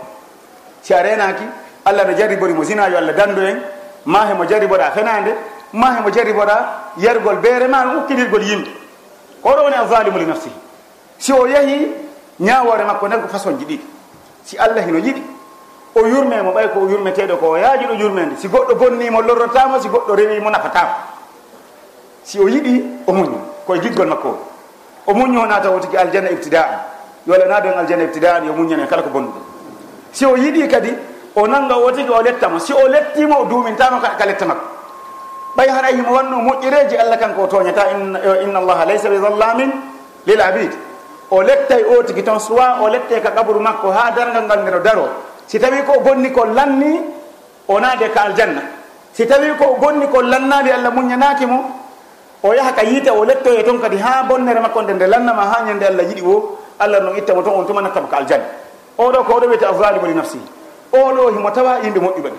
Si 0.81 0.93
a 0.93 1.01
renaki 1.01 1.43
allah 1.85 2.05
no 2.05 2.13
jarribori 2.17 2.53
mo 2.53 2.63
sinajo 2.63 2.97
allah 2.97 3.13
dandu 3.13 3.41
en 3.41 3.57
ma 4.05 4.25
hemo 4.29 4.45
jarriboɗa 4.45 4.91
fenade 4.91 5.35
ma 5.73 5.95
hemo 5.97 6.09
jarriboɗa 6.11 6.93
yergol 6.97 7.37
beere 7.37 7.67
ma 7.67 7.83
ukkidirgol 7.97 8.43
yimɓe. 8.43 8.69
Oɗo 9.43 9.61
woni 9.63 9.75
azalimu 9.75 10.17
li 10.19 10.25
nafsihi 10.25 10.55
si 11.17 11.31
o 11.33 11.45
yeehi 11.47 11.91
ñawore 12.39 12.83
makko 12.85 13.07
nden 13.07 13.21
ko 13.21 13.27
façon 13.27 13.57
ji 13.57 13.65
ɗiɗi. 13.65 13.85
Si 14.45 14.57
allah 14.57 14.83
hino 14.85 14.99
yiɗi 14.99 15.23
o 15.95 16.05
yurme 16.05 16.41
mo 16.43 16.51
ɓay 16.51 16.69
ko 16.73 16.79
o 16.81 16.89
yurmeteɗo 16.89 17.37
ko 17.37 17.49
o 17.51 17.57
yaaji 17.57 17.85
ɗo 17.87 17.93
yurmede 17.93 18.35
si 18.37 18.47
goɗɗo 18.47 18.75
bonnimo 18.75 19.21
lorrotamo 19.21 19.79
si 19.81 19.87
goɗɗo 19.87 20.15
rewimo 20.15 20.49
nafatama 20.49 21.14
si 22.25 22.39
o 22.39 22.47
yiɗi 22.49 23.05
o 23.07 23.13
muño. 23.13 23.39
Koye 23.65 23.81
giggol 23.81 24.07
makko. 24.07 24.29
O 25.07 25.11
o 25.11 25.13
muñu 25.13 25.39
o 25.41 25.45
naata 25.45 25.69
o 25.69 25.79
aljanna 25.97 26.31
ibtidaan 26.31 26.79
yo 27.27 27.33
ala 27.33 27.45
naa 27.45 27.61
en 27.65 27.77
aljanna 27.79 28.03
ibtidaan 28.03 28.45
yo 28.45 28.53
muñane 28.53 28.87
kala 28.87 29.03
ko 29.03 29.09
bonnuɗo 29.09 29.39
si 30.11 30.25
o 30.25 30.35
yiɗi 30.35 30.67
kadi 30.67 30.93
o 31.35 31.47
nanga 31.47 31.75
wotiki 31.77 32.09
o 32.09 32.21
lettamo 32.21 32.59
si 32.59 32.73
o 32.73 32.87
lettima 32.87 33.37
o 33.39 33.45
duumintama 33.45 33.99
ka 33.99 34.25
letta 34.25 34.45
makko. 34.45 34.65
Ɓay 35.57 35.69
hara 35.69 35.91
yimo 35.91 36.11
wanno 36.11 36.37
moƴƴereji 36.37 36.97
allah 36.97 37.17
kanko 37.17 37.43
o 37.43 37.47
toñata 37.47 37.91
inna 38.43 38.59
allaha 38.59 38.85
laysa 38.85 39.09
bi 39.09 39.17
zallamin 39.17 39.71
lil 40.25 40.41
abid 40.41 40.71
o 41.31 41.41
lettay 41.41 41.83
o 41.83 42.03
tigi 42.03 42.23
toon 42.23 42.39
soit 42.39 42.81
o 42.81 42.87
lette 42.89 43.21
ka 43.21 43.31
kaburu 43.31 43.59
makko 43.59 43.91
ha 43.91 44.11
dargal 44.11 44.43
ngal 44.45 44.61
ndeno 44.61 44.79
daro. 44.79 45.07
Si 45.47 45.59
tawi 45.59 45.83
ko 45.83 45.99
bonni 46.01 46.31
ko 46.31 46.45
lanni 46.45 46.99
o 47.67 47.79
naade 47.79 48.09
ka 48.11 48.21
aljanna. 48.23 48.61
Si 49.13 49.25
tawi 49.25 49.55
ko 49.57 49.77
bonni 49.79 50.07
ko 50.07 50.21
lannaade 50.21 50.71
allah 50.71 50.91
muñanaki 50.91 51.45
mo 51.45 51.84
o 52.45 52.53
yaha 52.53 52.71
ka 52.73 52.83
yiite 52.83 53.09
o 53.09 53.25
lettoye 53.25 53.63
toon 53.63 53.79
kadi 53.81 53.97
ha 53.97 54.23
bonnere 54.29 54.59
makko 54.61 54.81
nde 54.83 54.93
nde 54.93 55.07
lannama 55.07 55.41
ha 55.51 55.63
ñande 55.65 55.83
allah 55.87 56.03
yiɗi 56.05 56.21
o 56.21 56.57
allah 56.79 56.99
noon 57.01 57.17
ittamo 57.17 57.41
toon 57.41 57.59
on 57.59 57.65
tumanatamo 57.65 58.07
ko 58.07 58.15
aljanna. 58.15 58.45
Oɗo 58.97 59.23
ko 59.25 59.33
oɗo 59.33 59.45
wiyete 59.47 59.65
azalimu 59.65 60.05
li 60.07 60.13
nafsihi. 60.13 60.43
Oɗo 60.93 61.29
himo 61.33 61.49
tawa 61.51 61.79
yimɓe 61.83 61.99
moƴƴuɓe 61.99 62.21
ɓe 62.29 62.37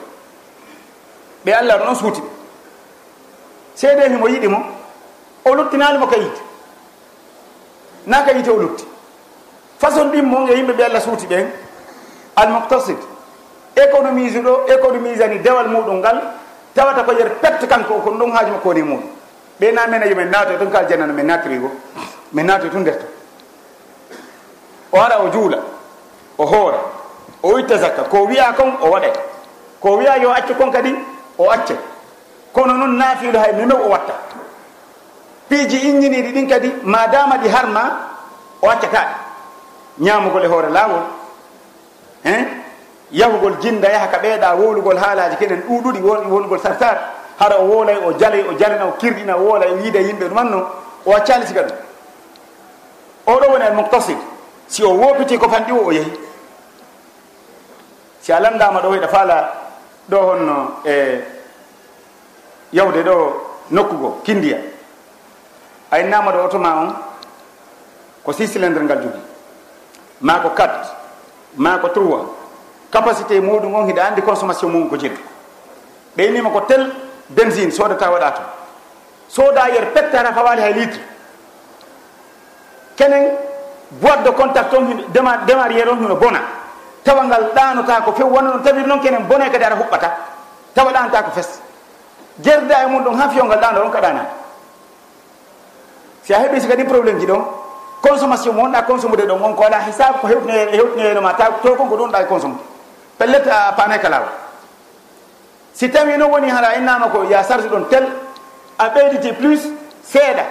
ɓe 1.44 1.52
allah 1.52 1.78
ɗo 1.78 1.84
noon 1.84 1.96
suuti 1.96 2.20
ɓe 2.20 2.28
seede 3.74 4.08
himo 4.08 4.28
yiɗi 4.28 4.48
mo 4.48 4.58
o 5.44 5.54
luttinalimo 5.54 6.06
ka 6.06 6.16
yiite. 6.16 6.40
Na 8.06 8.22
ka 8.22 8.32
yiite 8.32 8.48
o 8.50 8.56
lutti. 8.58 8.84
Façon 9.80 10.10
ɗimmo 10.12 10.46
e 10.48 10.54
yimɓe 10.54 10.72
ɓe 10.72 10.82
allah 10.84 11.00
suuti 11.00 11.26
ɓen 11.26 11.46
almuctasid 12.36 12.98
économise 13.74 14.38
ɗo 14.40 14.66
économise 14.68 15.20
ani 15.24 15.38
dewal 15.40 15.66
muɗum 15.68 15.98
ngal 15.98 16.22
tawata 16.74 17.02
ko 17.02 17.12
yer 17.12 17.30
pette 17.42 17.66
kanko 17.66 17.94
o 17.94 18.00
kon 18.00 18.18
ɗon 18.18 18.30
haaji 18.32 18.50
makko 18.52 18.68
woni 18.68 18.80
e 18.80 18.84
muɗum. 18.84 19.16
ɓe 19.60 19.72
namene 19.72 20.06
yomin 20.08 20.28
naato 20.30 20.52
e 20.52 20.58
toon 20.58 20.70
ka 20.70 20.78
aljanna 20.78 21.06
no 21.06 21.12
min 21.12 21.26
naatiri 21.26 21.58
go. 21.58 21.70
Min 22.32 22.44
naato 22.46 22.66
e 22.66 22.70
tun 22.70 22.80
nderto 22.80 23.06
o 24.92 25.00
ara 25.00 25.18
o 25.22 25.28
juula 25.30 25.58
o 26.38 26.44
hoora 26.46 26.78
o 27.42 27.58
itta 27.58 27.76
zakka. 27.78 28.02
Ko 28.04 28.26
wiya 28.26 28.52
kon 28.56 28.76
o 28.80 28.88
waɗay. 28.90 29.12
Ko 29.80 29.96
wiya 29.96 30.16
yo 30.18 30.30
acce 30.30 30.54
kon 30.54 30.70
kadi 30.70 30.94
o 31.38 31.50
acce 31.50 31.76
kono 32.52 32.72
noon 32.72 32.96
naafiiɗo 32.96 33.38
hay 33.38 33.52
mime 33.52 33.72
o 33.74 33.88
watta. 33.88 34.14
Piiji 35.48 35.76
injiniɗi 35.88 36.32
ɗin 36.32 36.48
kadi 36.48 36.74
ma 36.82 37.06
dama 37.06 37.36
ɗi 37.38 37.48
harma 37.48 37.82
o 38.62 38.68
accataɗe 38.68 39.14
ñamugol 39.98 40.44
e 40.44 40.46
hoore 40.48 40.70
laawol 40.70 41.02
hein? 42.24 42.46
Yahugol 43.12 43.56
jinda 43.60 43.88
yaha 43.88 44.08
ka 44.08 44.18
ɓeeɗa 44.18 44.54
wowlugol 44.56 44.98
haalaji 44.98 45.36
keɗen 45.36 45.62
ɗuɗuɗi 45.68 46.00
wolgol 46.02 46.58
sarsar 46.60 46.98
haɗa 47.38 47.56
o 47.60 47.64
woolay 47.66 47.96
o 48.04 48.12
jalay 48.18 48.42
o 48.48 48.52
jalina 48.58 48.86
o 48.86 48.92
kirɗina 48.92 49.36
o 49.36 49.40
woola 49.42 49.66
e 49.66 49.72
wiide 49.74 49.96
yimɓe 50.02 50.28
ɗuman 50.28 50.50
no 50.50 50.66
o 51.06 51.12
accani 51.14 51.46
siga 51.46 51.62
ɗum. 51.62 51.76
Oɗo 53.26 53.50
woni 53.52 53.64
al 53.64 53.74
muctasid 53.74 54.18
si 54.66 54.82
o 54.84 54.90
woopiti 54.94 55.38
ko 55.38 55.48
fanɗi 55.48 55.72
o 55.72 55.84
o 55.86 55.92
yeehi 55.92 56.12
si 58.20 58.32
a 58.32 58.40
landama 58.40 58.80
ɗo 58.80 58.92
heɗa 58.94 59.08
faala 59.08 59.52
ɗo 60.10 60.16
honno 60.20 60.72
e 60.84 61.20
yawde 62.72 63.02
ɗo 63.02 63.42
nokkugo 63.70 64.20
kindiya. 64.24 64.58
A 65.90 66.00
innama 66.00 66.32
ɗo 66.32 66.44
otoma 66.44 66.76
on 66.82 66.94
ko 68.24 68.32
six 68.32 68.50
cylindre 68.52 68.82
ngal 68.84 69.02
jogi. 69.02 69.20
Ma 70.20 70.40
ko 70.40 70.50
quatre 70.50 70.88
ma 71.56 71.78
ko 71.78 71.88
trois. 71.88 72.26
Capacité 72.90 73.40
muɗum 73.40 73.74
on 73.74 73.86
hiɗa 73.86 74.04
andi 74.06 74.22
consommation 74.22 74.68
mum 74.70 74.88
ko 74.88 74.96
jiri 74.96 75.16
ɓeynima 76.16 76.50
ko 76.50 76.60
tel 76.62 76.90
benzine 77.28 77.70
sodata 77.70 78.10
waɗa 78.10 78.30
to. 78.32 78.42
Soda 79.28 79.68
yer 79.68 79.92
pettara 79.92 80.32
fawali 80.32 80.62
hay 80.62 80.72
litre. 80.72 81.00
Kenen 82.96 83.32
boite 83.90 84.22
de 84.24 84.30
contact 84.30 84.72
on 84.74 85.04
démarriére 85.46 85.88
on 85.90 85.98
hino 85.98 86.16
bona. 86.16 86.40
Tawa 87.04 87.24
ngal 87.24 87.52
ɗanota 87.54 88.00
ko 88.04 88.12
few 88.12 88.26
wona 88.26 88.50
ɗon 88.50 88.62
tawir 88.62 88.86
noon 88.86 89.00
kenen 89.00 89.26
bone 89.26 89.50
kadi 89.50 89.64
ara 89.64 89.76
huɓɓata. 89.76 90.10
Tawa 90.74 90.92
ɗanata 90.92 91.22
ko 91.22 91.30
fes. 91.30 91.60
Gerda 92.40 92.84
e 92.84 92.86
mum 92.86 93.04
ɗon 93.04 93.18
ha 93.20 93.28
fiyongal 93.28 93.60
ɗano 93.60 93.80
ɗon 93.80 93.90
kaɗana 93.90 94.26
si 96.22 96.34
a 96.34 96.38
heeɓi 96.40 96.60
si 96.60 96.68
kadi 96.68 96.84
probléme 96.84 97.20
ji 97.20 97.26
ɗon 97.26 97.44
consommation 98.02 98.52
mo 98.52 98.62
wonɗa 98.62 98.82
consommude 98.82 99.26
ɗon 99.26 99.42
on 99.42 99.54
ko 99.54 99.62
waɗa 99.62 99.78
hisabe 99.86 100.18
ko 100.20 100.26
hewtinoe 100.26 100.70
hewtinoyenoma 100.72 101.34
taw 101.34 101.52
to 101.62 101.74
kon 101.76 101.88
ko 101.88 101.96
ɗum 101.96 102.10
ɗa 102.10 102.22
e 102.22 102.26
consomme. 102.26 102.56
Pellette 103.18 103.48
a 103.48 103.72
paane 103.72 103.98
kalawa 103.98 104.45
si 105.76 105.90
tawi 105.90 106.16
noon 106.16 106.30
woni 106.30 106.48
hara 106.48 106.74
innama 106.76 107.08
ko 107.08 107.24
ya 107.28 107.44
charge 107.44 107.68
ɗon 107.68 107.88
tel 107.90 108.08
a 108.78 108.88
ɓeyditi 108.88 109.32
plus 109.34 109.60
seeɗa 110.04 110.44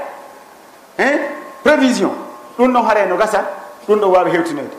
hein 1.00 1.20
prévision. 1.64 2.12
Ɗum 2.58 2.72
ɗon 2.74 2.86
haray 2.86 3.08
no 3.08 3.18
gasa 3.18 3.44
ɗum 3.88 4.00
ɗon 4.00 4.12
wawi 4.12 4.32
hewtinede. 4.32 4.78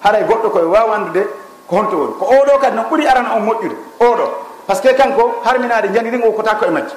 Haray 0.00 0.22
goɗɗo 0.24 0.50
koye 0.50 0.64
wawandude 0.64 1.26
ko 1.66 1.76
honto 1.76 1.96
woni. 1.96 2.12
Ko 2.18 2.24
oɗo 2.24 2.58
kadi 2.60 2.76
noon 2.76 2.86
ɓuuri 2.86 3.06
arana 3.06 3.34
on 3.36 3.40
moƴƴude 3.42 3.76
oɗo. 4.00 4.24
Par 4.66 4.76
ce 4.76 4.82
que 4.82 4.94
kanko 4.94 5.40
harminade 5.44 5.92
janidin 5.92 6.22
o 6.24 6.32
kota 6.32 6.54
koye 6.54 6.70
majje 6.70 6.94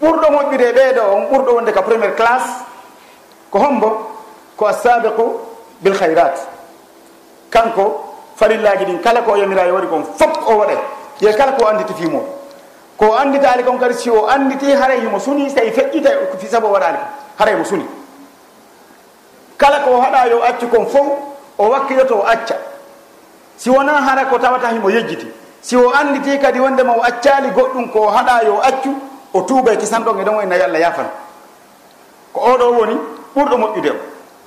ɓurɗo 0.00 0.30
moƴƴude 0.32 0.62
e 0.64 0.72
ɓeeɗo 0.72 1.02
on 1.12 1.22
ɓurɗo 1.30 1.54
wonde 1.54 1.72
ka 1.72 1.82
premiére 1.82 2.14
classe. 2.14 2.64
Ko 3.50 3.58
hombo 3.58 4.10
ko 4.56 4.66
assabiqu 4.66 5.22
bil 5.80 5.94
hayrat 5.94 6.36
kanko 7.50 8.09
farillaji 8.40 8.84
ɗin 8.84 8.98
kala 9.04 9.20
ko 9.22 9.36
yamirayo 9.36 9.68
e 9.68 9.72
waɗi 9.72 9.86
kon 9.88 10.04
fof 10.16 10.48
o 10.48 10.56
waɗay 10.56 10.78
ye 11.20 11.32
kala 11.36 11.52
ko 11.52 11.66
anditi 11.68 11.92
fimo 11.94 12.24
ko 12.96 13.16
anditali 13.16 13.64
kon 13.64 13.78
kadi 13.78 13.94
si 13.94 14.10
o 14.10 14.26
anditi 14.28 14.72
haray 14.72 15.00
himo 15.00 15.18
suni 15.20 15.48
so 15.48 15.56
tawi 15.56 15.70
feƴƴita 15.70 16.10
e 16.12 16.36
fi 16.38 16.46
saabu 16.46 16.66
o 16.66 16.72
waɗali 16.72 16.96
ko 16.96 17.04
haray 17.38 17.56
mo 17.56 17.64
suni. 17.64 17.84
Kala 19.56 19.80
ko 19.80 20.00
haɗa 20.00 20.28
yo 20.28 20.42
accu 20.42 20.68
kon 20.68 20.86
fof 20.86 21.06
o 21.58 21.64
wakkiloto 21.68 22.16
o 22.16 22.22
acca. 22.24 22.56
Si 23.56 23.70
wona 23.70 23.92
hara 24.00 24.24
ko 24.24 24.38
tawata 24.38 24.68
himo 24.68 24.90
yejjiti 24.90 25.26
si 25.60 25.76
o 25.76 25.90
anditi 25.92 26.38
kadi 26.38 26.60
wondema 26.60 26.92
o 26.96 27.00
accali 27.02 27.48
goɗɗum 27.50 27.90
ko 27.92 28.08
haɗa 28.08 28.44
yo 28.44 28.60
accu 28.62 28.94
o 29.32 29.42
tuuba 29.42 29.72
e 29.72 29.76
kisanɗon 29.76 30.20
e 30.20 30.24
ɗon 30.24 30.34
waynayi 30.36 30.62
allah 30.62 30.80
yafan 30.80 31.08
ko 32.32 32.40
oɗo 32.40 32.72
woni 32.72 32.96
ɓurɗo 33.36 33.56
moƴƴude 33.56 33.90
o. 33.90 33.96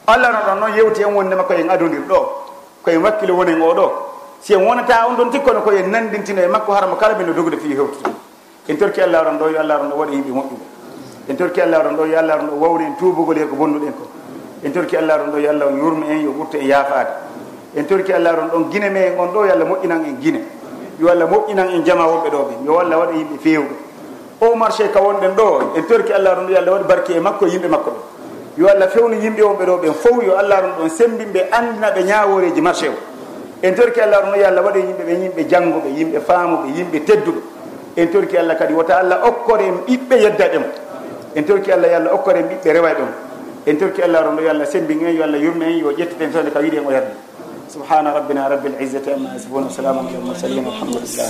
Allah 0.08 0.30
no 0.32 0.40
ɗon 0.46 0.60
noon 0.60 0.76
yewti 0.78 1.02
en 1.02 1.14
wondema 1.14 1.44
koyen 1.44 1.70
adodir 1.70 2.02
ɗo. 2.08 2.53
koye 2.84 2.98
wakkilo 2.98 3.36
wonen 3.36 3.62
oɗo 3.62 3.92
si 4.42 4.54
en 4.54 4.62
wonata 4.66 5.08
on 5.08 5.16
ɗon 5.16 5.32
tikkono 5.32 5.62
koye 5.62 5.82
nandintino 5.88 6.42
e 6.42 6.48
makko 6.48 6.74
haramo 6.74 6.96
kala 6.96 7.16
min 7.16 7.28
no 7.28 7.34
dogude 7.34 7.58
fi 7.58 7.70
hewtude. 7.74 8.12
En 8.68 8.78
torki 8.78 9.02
allah 9.02 9.22
oran 9.22 9.38
ɗo 9.40 9.50
yo 9.52 9.60
allah 9.60 9.76
oran 9.80 9.90
ɗo 9.90 9.96
waɗa 9.98 10.12
yimɓe 10.12 10.32
moƴƴuɓe 10.32 10.66
en 11.30 11.36
torki 11.38 11.62
allah 11.62 11.80
oran 11.80 11.96
ɗo 11.96 12.06
yo 12.06 12.18
allah 12.20 12.36
oran 12.36 12.48
ɗo 12.50 12.56
wawri 12.60 12.84
en 12.86 12.96
tubugol 12.98 13.38
e 13.38 13.46
ko 13.48 13.56
bonnuɗen 13.56 13.92
ko. 13.94 14.08
En 14.64 14.72
torki 14.74 14.98
allah 14.98 15.16
oran 15.16 15.32
ɗo 15.32 15.38
yo 15.40 15.50
allah 15.50 15.66
yurmi 15.72 16.06
en 16.12 16.22
yo 16.24 16.32
ɓurta 16.32 16.58
e 16.58 16.66
yaafade 16.66 17.10
en 17.76 17.84
torki 17.86 18.12
allah 18.14 18.34
oran 18.34 18.48
ɗon 18.50 18.70
guine 18.70 18.90
me 18.90 19.00
en 19.08 19.20
on 19.20 19.28
ɗo 19.32 19.46
yo 19.46 19.52
allah 19.54 19.66
moƴƴinan 19.66 20.06
en 20.06 20.16
guine 20.20 20.42
yo 21.00 21.08
allah 21.10 21.26
moƴƴinan 21.28 21.70
en 21.76 21.84
jama 21.86 22.06
wonɓe 22.06 22.30
ɗo 22.30 22.38
ɓe. 22.38 22.54
Yo 22.66 22.80
allah 22.80 22.98
waɗa 23.00 23.12
yimɓe 23.14 23.38
fewɓe 23.40 23.76
o 24.42 24.56
marché 24.56 24.90
ka 24.92 25.00
wonɗen 25.00 25.36
ɗo 25.36 25.60
en 25.78 25.84
torki 25.88 26.12
allah 26.14 26.32
oran 26.34 26.46
ɗo 26.48 26.52
yo 26.52 26.58
allah 26.58 26.72
waɗa 26.74 26.88
barki 26.88 27.14
e 27.14 27.20
makko 27.20 27.46
e 27.46 27.50
yimɓe 27.50 27.68
makko 27.70 27.90
ɗo. 27.92 28.13
yo 28.58 28.68
allah 28.68 28.88
fewnu 28.90 29.16
yimɓe 29.16 29.42
wonɓe 29.42 29.66
ɗo 29.66 29.78
ɓen 29.78 29.94
fof 29.94 30.24
yo 30.26 30.38
allah 30.38 30.62
ron 30.62 30.72
ɗon 30.80 30.90
sembinɓe 30.90 31.50
andina 31.52 31.92
ɓe 31.92 32.04
ñaworeji 32.04 32.62
marché 32.62 32.90
o. 32.90 32.94
En 33.64 33.74
torki 33.76 34.00
allah 34.02 34.22
rono 34.22 34.36
yo 34.36 34.46
allah 34.48 34.62
waɗe 34.64 34.80
yimɓe 34.80 35.04
ɓe 35.04 35.14
yimɓe 35.22 35.48
jannguɓe 35.50 35.90
yimɓe 35.98 36.20
faamuɓe 36.20 36.68
yimɓe 36.78 37.00
tedduɓe. 37.06 37.42
En 37.96 38.08
torki 38.10 38.38
allah 38.38 38.56
kadi 38.58 38.74
wota 38.74 38.98
allah 39.00 39.20
okkore 39.28 39.62
en 39.68 39.78
ɓiɓɓe 39.88 40.16
yeddaɓe 40.22 40.58
mo. 40.60 40.66
En 41.36 41.44
torki 41.46 41.72
allah 41.72 41.88
yo 41.90 41.96
allah 41.98 42.14
okkore 42.14 42.38
en 42.40 42.48
ɓiɓɓe 42.50 42.74
rewaɓe 42.74 43.00
mo. 43.02 43.12
En 43.66 43.78
torki 43.78 44.02
allah 44.02 44.24
rono 44.24 44.42
yo 44.42 44.50
allah 44.50 44.66
sembin 44.66 45.06
en 45.06 45.16
yo 45.16 45.24
allah 45.24 45.38
yurme 45.40 45.64
en 45.66 45.78
yo 45.78 45.92
ƴettiten 45.92 46.32
fewde 46.32 46.52
ka 46.52 46.60
wiɗi 46.60 46.78
en 46.78 46.86
o 46.88 46.92
yardi 46.92 47.14
سبحان 47.74 48.08
ربنا 48.08 48.48
رب 48.48 48.66
العزة 48.66 49.16
أما 49.16 49.36
يصفون 49.36 49.64
وسلام 49.64 49.98
على 50.00 50.18
المرسلين 50.18 50.66
والحمد 50.66 50.96
لله. 50.96 51.30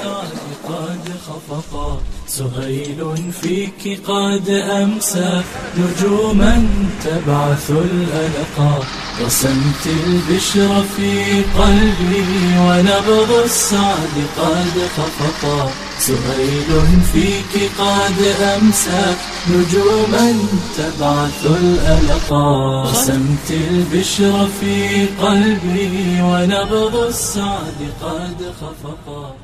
قد 0.69 1.05
خفقا 1.27 1.97
سهيل 2.27 2.99
فيك 3.41 4.01
قد 4.07 4.49
أمسى 4.49 5.41
نجوما 5.77 6.67
تبعث 7.05 7.69
الألقى 7.69 8.73
رسمت 9.25 9.83
البشر 10.05 10.83
في 10.97 11.11
قلبي 11.59 12.29
ونبض 12.65 13.31
السعد 13.43 14.15
قد 14.39 14.75
خفقا 14.97 15.69
سهيل 15.99 17.01
فيك 17.13 17.71
قد 17.79 18.19
أمسى 18.41 19.15
نجوما 19.49 20.33
تبعث 20.77 21.45
الألقى. 21.45 22.83
رسمت 22.91 23.51
البشر 23.51 24.47
في 24.61 25.05
قلبي 25.05 26.21
ونبض 26.21 26.95
السعد 26.95 27.79
قد 28.01 28.53
خفقا. 28.61 29.35